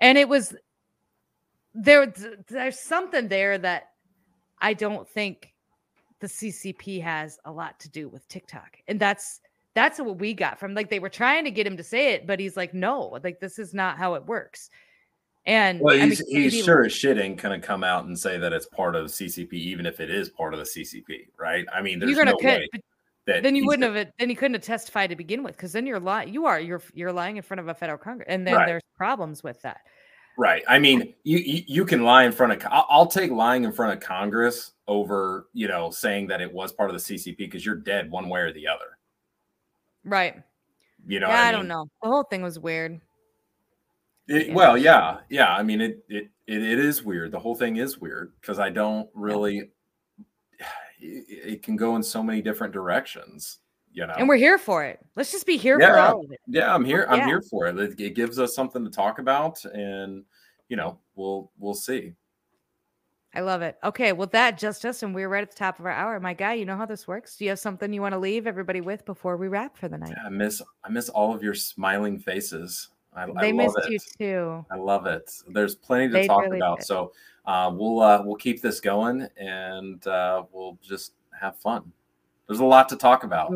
And 0.00 0.18
it 0.18 0.28
was 0.28 0.54
there 1.74 2.12
there's 2.48 2.78
something 2.78 3.28
there 3.28 3.58
that 3.58 3.90
I 4.60 4.74
don't 4.74 5.08
think 5.08 5.53
the 6.24 6.28
CCP 6.28 7.02
has 7.02 7.38
a 7.44 7.52
lot 7.52 7.78
to 7.80 7.90
do 7.90 8.08
with 8.08 8.26
TikTok. 8.28 8.78
And 8.88 8.98
that's 8.98 9.42
that's 9.74 9.98
what 9.98 10.18
we 10.18 10.32
got 10.32 10.58
from 10.58 10.72
like 10.72 10.88
they 10.88 10.98
were 10.98 11.10
trying 11.10 11.44
to 11.44 11.50
get 11.50 11.66
him 11.66 11.76
to 11.76 11.82
say 11.82 12.14
it, 12.14 12.26
but 12.26 12.40
he's 12.40 12.56
like, 12.56 12.72
no, 12.72 13.18
like 13.22 13.40
this 13.40 13.58
is 13.58 13.74
not 13.74 13.98
how 13.98 14.14
it 14.14 14.24
works. 14.24 14.70
And 15.44 15.80
well, 15.80 15.94
he's, 15.94 16.22
I 16.22 16.24
mean, 16.32 16.50
he's 16.50 16.64
sure 16.64 16.86
as 16.86 16.92
shit 16.94 17.18
ain't 17.18 17.42
gonna 17.42 17.60
come 17.60 17.84
out 17.84 18.06
and 18.06 18.18
say 18.18 18.38
that 18.38 18.54
it's 18.54 18.64
part 18.64 18.96
of 18.96 19.08
CCP, 19.08 19.52
even 19.52 19.84
if 19.84 20.00
it 20.00 20.08
is 20.08 20.30
part 20.30 20.54
of 20.54 20.60
the 20.60 20.64
CCP, 20.64 21.26
right? 21.38 21.66
I 21.70 21.82
mean, 21.82 21.98
there's 21.98 22.16
no 22.16 22.36
way 22.40 22.66
then 23.26 23.54
you 23.54 23.66
wouldn't 23.66 23.94
have 23.94 24.08
then 24.18 24.30
you 24.30 24.36
couldn't 24.36 24.54
have 24.54 24.62
testified 24.62 25.10
to 25.10 25.16
begin 25.16 25.42
with 25.42 25.56
because 25.56 25.72
then 25.72 25.86
you're 25.86 26.00
lying. 26.00 26.32
You 26.32 26.46
are 26.46 26.58
you're 26.58 26.82
you're 26.94 27.12
lying 27.12 27.36
in 27.36 27.42
front 27.42 27.60
of 27.60 27.68
a 27.68 27.74
federal 27.74 27.98
Congress, 27.98 28.26
and 28.30 28.46
then 28.46 28.54
right. 28.54 28.66
there's 28.66 28.82
problems 28.96 29.42
with 29.42 29.60
that. 29.62 29.82
Right. 30.36 30.62
I 30.68 30.78
mean, 30.78 31.14
you 31.22 31.38
you 31.66 31.84
can 31.84 32.02
lie 32.02 32.24
in 32.24 32.32
front 32.32 32.52
of. 32.52 32.68
I'll 32.70 33.06
take 33.06 33.30
lying 33.30 33.64
in 33.64 33.72
front 33.72 33.92
of 33.92 34.00
Congress 34.00 34.72
over 34.88 35.46
you 35.52 35.68
know 35.68 35.90
saying 35.90 36.26
that 36.28 36.40
it 36.40 36.52
was 36.52 36.72
part 36.72 36.90
of 36.90 36.96
the 36.96 37.02
CCP 37.02 37.36
because 37.38 37.64
you're 37.64 37.76
dead 37.76 38.10
one 38.10 38.28
way 38.28 38.40
or 38.40 38.52
the 38.52 38.66
other. 38.66 38.98
Right. 40.04 40.42
You 41.06 41.20
know. 41.20 41.28
Yeah, 41.28 41.40
I, 41.40 41.44
mean? 41.44 41.52
don't 41.52 41.68
know. 41.68 41.88
The 42.02 42.08
whole 42.08 42.24
thing 42.24 42.42
was 42.42 42.58
weird. 42.58 43.00
It, 44.26 44.48
yeah. 44.48 44.54
Well, 44.54 44.76
yeah, 44.76 45.18
yeah. 45.28 45.54
I 45.54 45.62
mean, 45.62 45.80
it, 45.80 46.04
it 46.08 46.30
it 46.46 46.62
it 46.62 46.78
is 46.78 47.04
weird. 47.04 47.30
The 47.30 47.38
whole 47.38 47.54
thing 47.54 47.76
is 47.76 47.98
weird 47.98 48.32
because 48.40 48.58
I 48.58 48.70
don't 48.70 49.08
really. 49.14 49.70
It, 51.00 51.54
it 51.54 51.62
can 51.62 51.74
go 51.76 51.96
in 51.96 52.02
so 52.02 52.22
many 52.22 52.40
different 52.40 52.72
directions 52.72 53.58
you 53.94 54.06
know 54.06 54.14
and 54.18 54.28
we're 54.28 54.36
here 54.36 54.58
for 54.58 54.84
it 54.84 54.98
let's 55.14 55.32
just 55.32 55.46
be 55.46 55.56
here 55.56 55.80
yeah, 55.80 55.92
for 55.92 55.98
all 55.98 56.24
of 56.24 56.30
it 56.30 56.40
yeah 56.46 56.74
i'm 56.74 56.84
here 56.84 57.06
i'm 57.08 57.20
yeah. 57.20 57.26
here 57.26 57.40
for 57.42 57.66
it. 57.66 57.78
it 57.78 57.98
it 57.98 58.14
gives 58.14 58.38
us 58.38 58.54
something 58.54 58.84
to 58.84 58.90
talk 58.90 59.18
about 59.18 59.64
and 59.66 60.24
you 60.68 60.76
know 60.76 60.98
we'll 61.14 61.50
we'll 61.58 61.74
see 61.74 62.12
i 63.34 63.40
love 63.40 63.62
it 63.62 63.78
okay 63.84 64.12
well 64.12 64.26
that 64.26 64.58
just 64.58 64.84
us 64.84 65.02
and 65.02 65.14
we're 65.14 65.28
right 65.28 65.42
at 65.42 65.50
the 65.50 65.56
top 65.56 65.78
of 65.78 65.86
our 65.86 65.92
hour 65.92 66.18
my 66.18 66.34
guy 66.34 66.54
you 66.54 66.64
know 66.64 66.76
how 66.76 66.84
this 66.84 67.06
works 67.06 67.36
do 67.36 67.44
you 67.44 67.50
have 67.50 67.58
something 67.58 67.92
you 67.92 68.02
want 68.02 68.12
to 68.12 68.18
leave 68.18 68.46
everybody 68.46 68.80
with 68.80 69.04
before 69.06 69.36
we 69.36 69.48
wrap 69.48 69.76
for 69.76 69.88
the 69.88 69.96
night 69.96 70.12
yeah, 70.16 70.26
i 70.26 70.28
miss 70.28 70.60
i 70.82 70.88
miss 70.88 71.08
all 71.08 71.32
of 71.32 71.42
your 71.42 71.54
smiling 71.54 72.18
faces 72.18 72.88
I, 73.16 73.26
they 73.40 73.50
I 73.50 73.52
missed 73.52 73.78
it. 73.78 73.92
you 73.92 73.98
too. 74.18 74.66
I 74.72 74.76
love 74.76 75.06
it. 75.06 75.30
There's 75.46 75.76
plenty 75.76 76.08
to 76.08 76.12
they 76.12 76.26
talk 76.26 76.42
really 76.42 76.58
about. 76.58 76.80
Did. 76.80 76.86
So 76.86 77.12
uh, 77.46 77.70
we'll 77.72 78.00
uh, 78.00 78.20
we'll 78.24 78.34
keep 78.34 78.60
this 78.60 78.80
going 78.80 79.28
and 79.36 80.04
uh, 80.04 80.42
we'll 80.50 80.76
just 80.82 81.12
have 81.40 81.56
fun. 81.58 81.92
There's 82.46 82.60
a 82.60 82.64
lot 82.64 82.88
to 82.90 82.96
talk 82.96 83.24
about. 83.24 83.54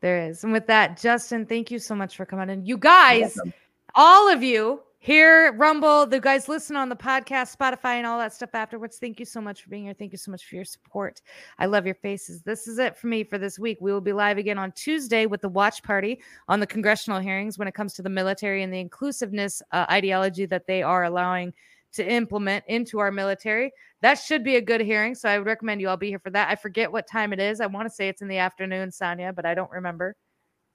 There 0.00 0.28
is. 0.28 0.44
And 0.44 0.52
with 0.52 0.66
that, 0.66 1.00
Justin, 1.00 1.46
thank 1.46 1.70
you 1.70 1.78
so 1.78 1.94
much 1.94 2.16
for 2.16 2.26
coming 2.26 2.50
in. 2.50 2.66
You 2.66 2.76
guys, 2.76 3.38
all 3.94 4.30
of 4.30 4.42
you 4.42 4.80
here, 4.98 5.52
Rumble, 5.52 6.04
the 6.04 6.18
guys 6.18 6.48
listen 6.48 6.74
on 6.74 6.88
the 6.88 6.96
podcast, 6.96 7.56
Spotify, 7.56 7.94
and 7.94 8.06
all 8.06 8.18
that 8.18 8.32
stuff 8.34 8.50
afterwards. 8.54 8.98
Thank 8.98 9.20
you 9.20 9.24
so 9.24 9.40
much 9.40 9.62
for 9.62 9.70
being 9.70 9.84
here. 9.84 9.94
Thank 9.94 10.12
you 10.12 10.18
so 10.18 10.32
much 10.32 10.44
for 10.44 10.56
your 10.56 10.64
support. 10.64 11.22
I 11.58 11.66
love 11.66 11.86
your 11.86 11.94
faces. 11.94 12.42
This 12.42 12.66
is 12.66 12.78
it 12.78 12.96
for 12.96 13.06
me 13.06 13.22
for 13.22 13.38
this 13.38 13.56
week. 13.56 13.78
We 13.80 13.92
will 13.92 14.00
be 14.00 14.12
live 14.12 14.36
again 14.36 14.58
on 14.58 14.72
Tuesday 14.72 15.26
with 15.26 15.42
the 15.42 15.48
watch 15.48 15.82
party 15.82 16.20
on 16.48 16.58
the 16.58 16.66
congressional 16.66 17.20
hearings 17.20 17.56
when 17.56 17.68
it 17.68 17.74
comes 17.74 17.94
to 17.94 18.02
the 18.02 18.10
military 18.10 18.64
and 18.64 18.72
the 18.74 18.80
inclusiveness 18.80 19.62
uh, 19.70 19.86
ideology 19.90 20.44
that 20.46 20.66
they 20.66 20.82
are 20.82 21.04
allowing 21.04 21.54
to 21.96 22.08
implement 22.08 22.64
into 22.68 22.98
our 22.98 23.10
military. 23.10 23.72
That 24.02 24.14
should 24.14 24.44
be 24.44 24.56
a 24.56 24.60
good 24.60 24.80
hearing. 24.80 25.14
So 25.14 25.28
I 25.28 25.38
would 25.38 25.46
recommend 25.46 25.80
you 25.80 25.88
all 25.88 25.96
be 25.96 26.08
here 26.08 26.18
for 26.18 26.30
that. 26.30 26.48
I 26.48 26.54
forget 26.54 26.90
what 26.90 27.08
time 27.08 27.32
it 27.32 27.40
is. 27.40 27.60
I 27.60 27.66
want 27.66 27.88
to 27.88 27.94
say 27.94 28.08
it's 28.08 28.22
in 28.22 28.28
the 28.28 28.38
afternoon, 28.38 28.90
Sonia, 28.90 29.32
but 29.32 29.44
I 29.44 29.54
don't 29.54 29.70
remember. 29.70 30.16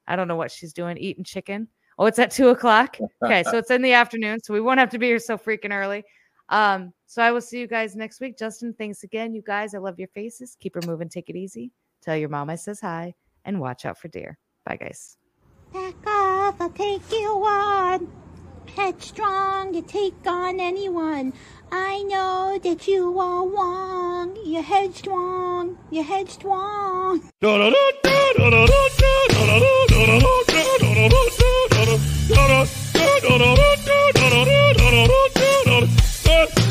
I 0.08 0.16
don't 0.16 0.28
know 0.28 0.36
what 0.36 0.52
she's 0.52 0.74
doing, 0.74 0.98
eating 0.98 1.24
chicken. 1.24 1.68
Oh, 1.98 2.06
it's 2.06 2.20
at 2.20 2.32
two 2.32 2.50
o'clock. 2.50 2.98
Okay, 3.24 3.44
so 3.44 3.58
it's 3.58 3.72
in 3.72 3.82
the 3.82 3.94
afternoon, 3.94 4.40
so 4.44 4.54
we 4.54 4.62
won't 4.62 4.80
have 4.80 4.90
to 4.90 5.00
be 5.00 5.08
here 5.08 5.20
so 5.20 5.38
freaking 5.38 5.72
early. 5.72 6.04
Um, 6.50 6.94
so 7.06 7.22
I 7.22 7.32
will 7.32 7.42
see 7.42 7.60
you 7.60 7.68
guys 7.68 7.96
next 7.96 8.20
week. 8.20 8.38
Justin, 8.38 8.74
thanks 8.78 9.04
again. 9.04 9.34
You 9.34 9.42
guys, 9.42 9.74
I 9.74 9.78
love 9.78 10.00
your 10.00 10.10
faces. 10.10 10.58
Keep 10.60 10.76
her 10.76 10.82
moving, 10.86 11.10
take 11.10 11.30
it 11.30 11.36
easy. 11.36 11.72
Tell 12.02 12.18
your 12.18 12.30
mom 12.30 12.50
I 12.50 12.56
says 12.56 12.82
hi 12.82 13.14
and 13.46 13.60
watch 13.60 13.86
out 13.86 13.98
for 13.98 14.08
deer. 14.08 14.38
Bye, 14.66 14.78
guys. 14.78 15.18
Back 15.74 15.96
off, 16.08 16.60
I'll 16.60 16.70
take 16.72 17.10
you 17.12 17.30
on 17.46 18.12
headstrong, 18.76 19.74
you 19.74 19.82
take 19.82 20.26
on 20.26 20.60
anyone. 20.60 21.34
I 21.72 22.04
know 22.04 22.60
that 22.64 22.88
you 22.88 23.20
are 23.20 23.48
wrong. 23.48 24.38
You're 24.46 24.62
headstrong. 24.62 25.78
You're 25.90 26.04
headstrong. 26.04 27.22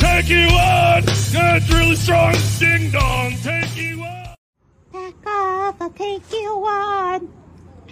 Take 0.01 0.29
you 0.29 0.49
on. 0.49 1.05
That's 1.33 1.71
really 1.71 1.97
strong. 1.97 2.35
Ding 2.59 2.91
dong. 2.91 3.33
Take 3.43 3.77
you 3.77 4.03
on. 4.03 4.35
Back 4.93 5.27
off. 5.27 5.81
I'll 5.81 5.91
take 5.91 6.33
you 6.33 6.65
on. 6.67 7.41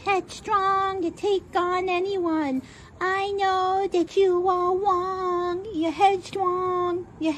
Head 0.05 0.23
headstrong, 0.23 1.03
you 1.03 1.11
take 1.11 1.55
on 1.55 1.89
anyone. 1.89 2.63
I 3.01 3.31
know 3.31 3.89
that 3.93 4.17
you 4.17 4.49
are 4.49 4.77
wrong, 4.77 5.65
you're 5.73 5.93
headstrong, 5.93 7.07
you're 7.21 7.33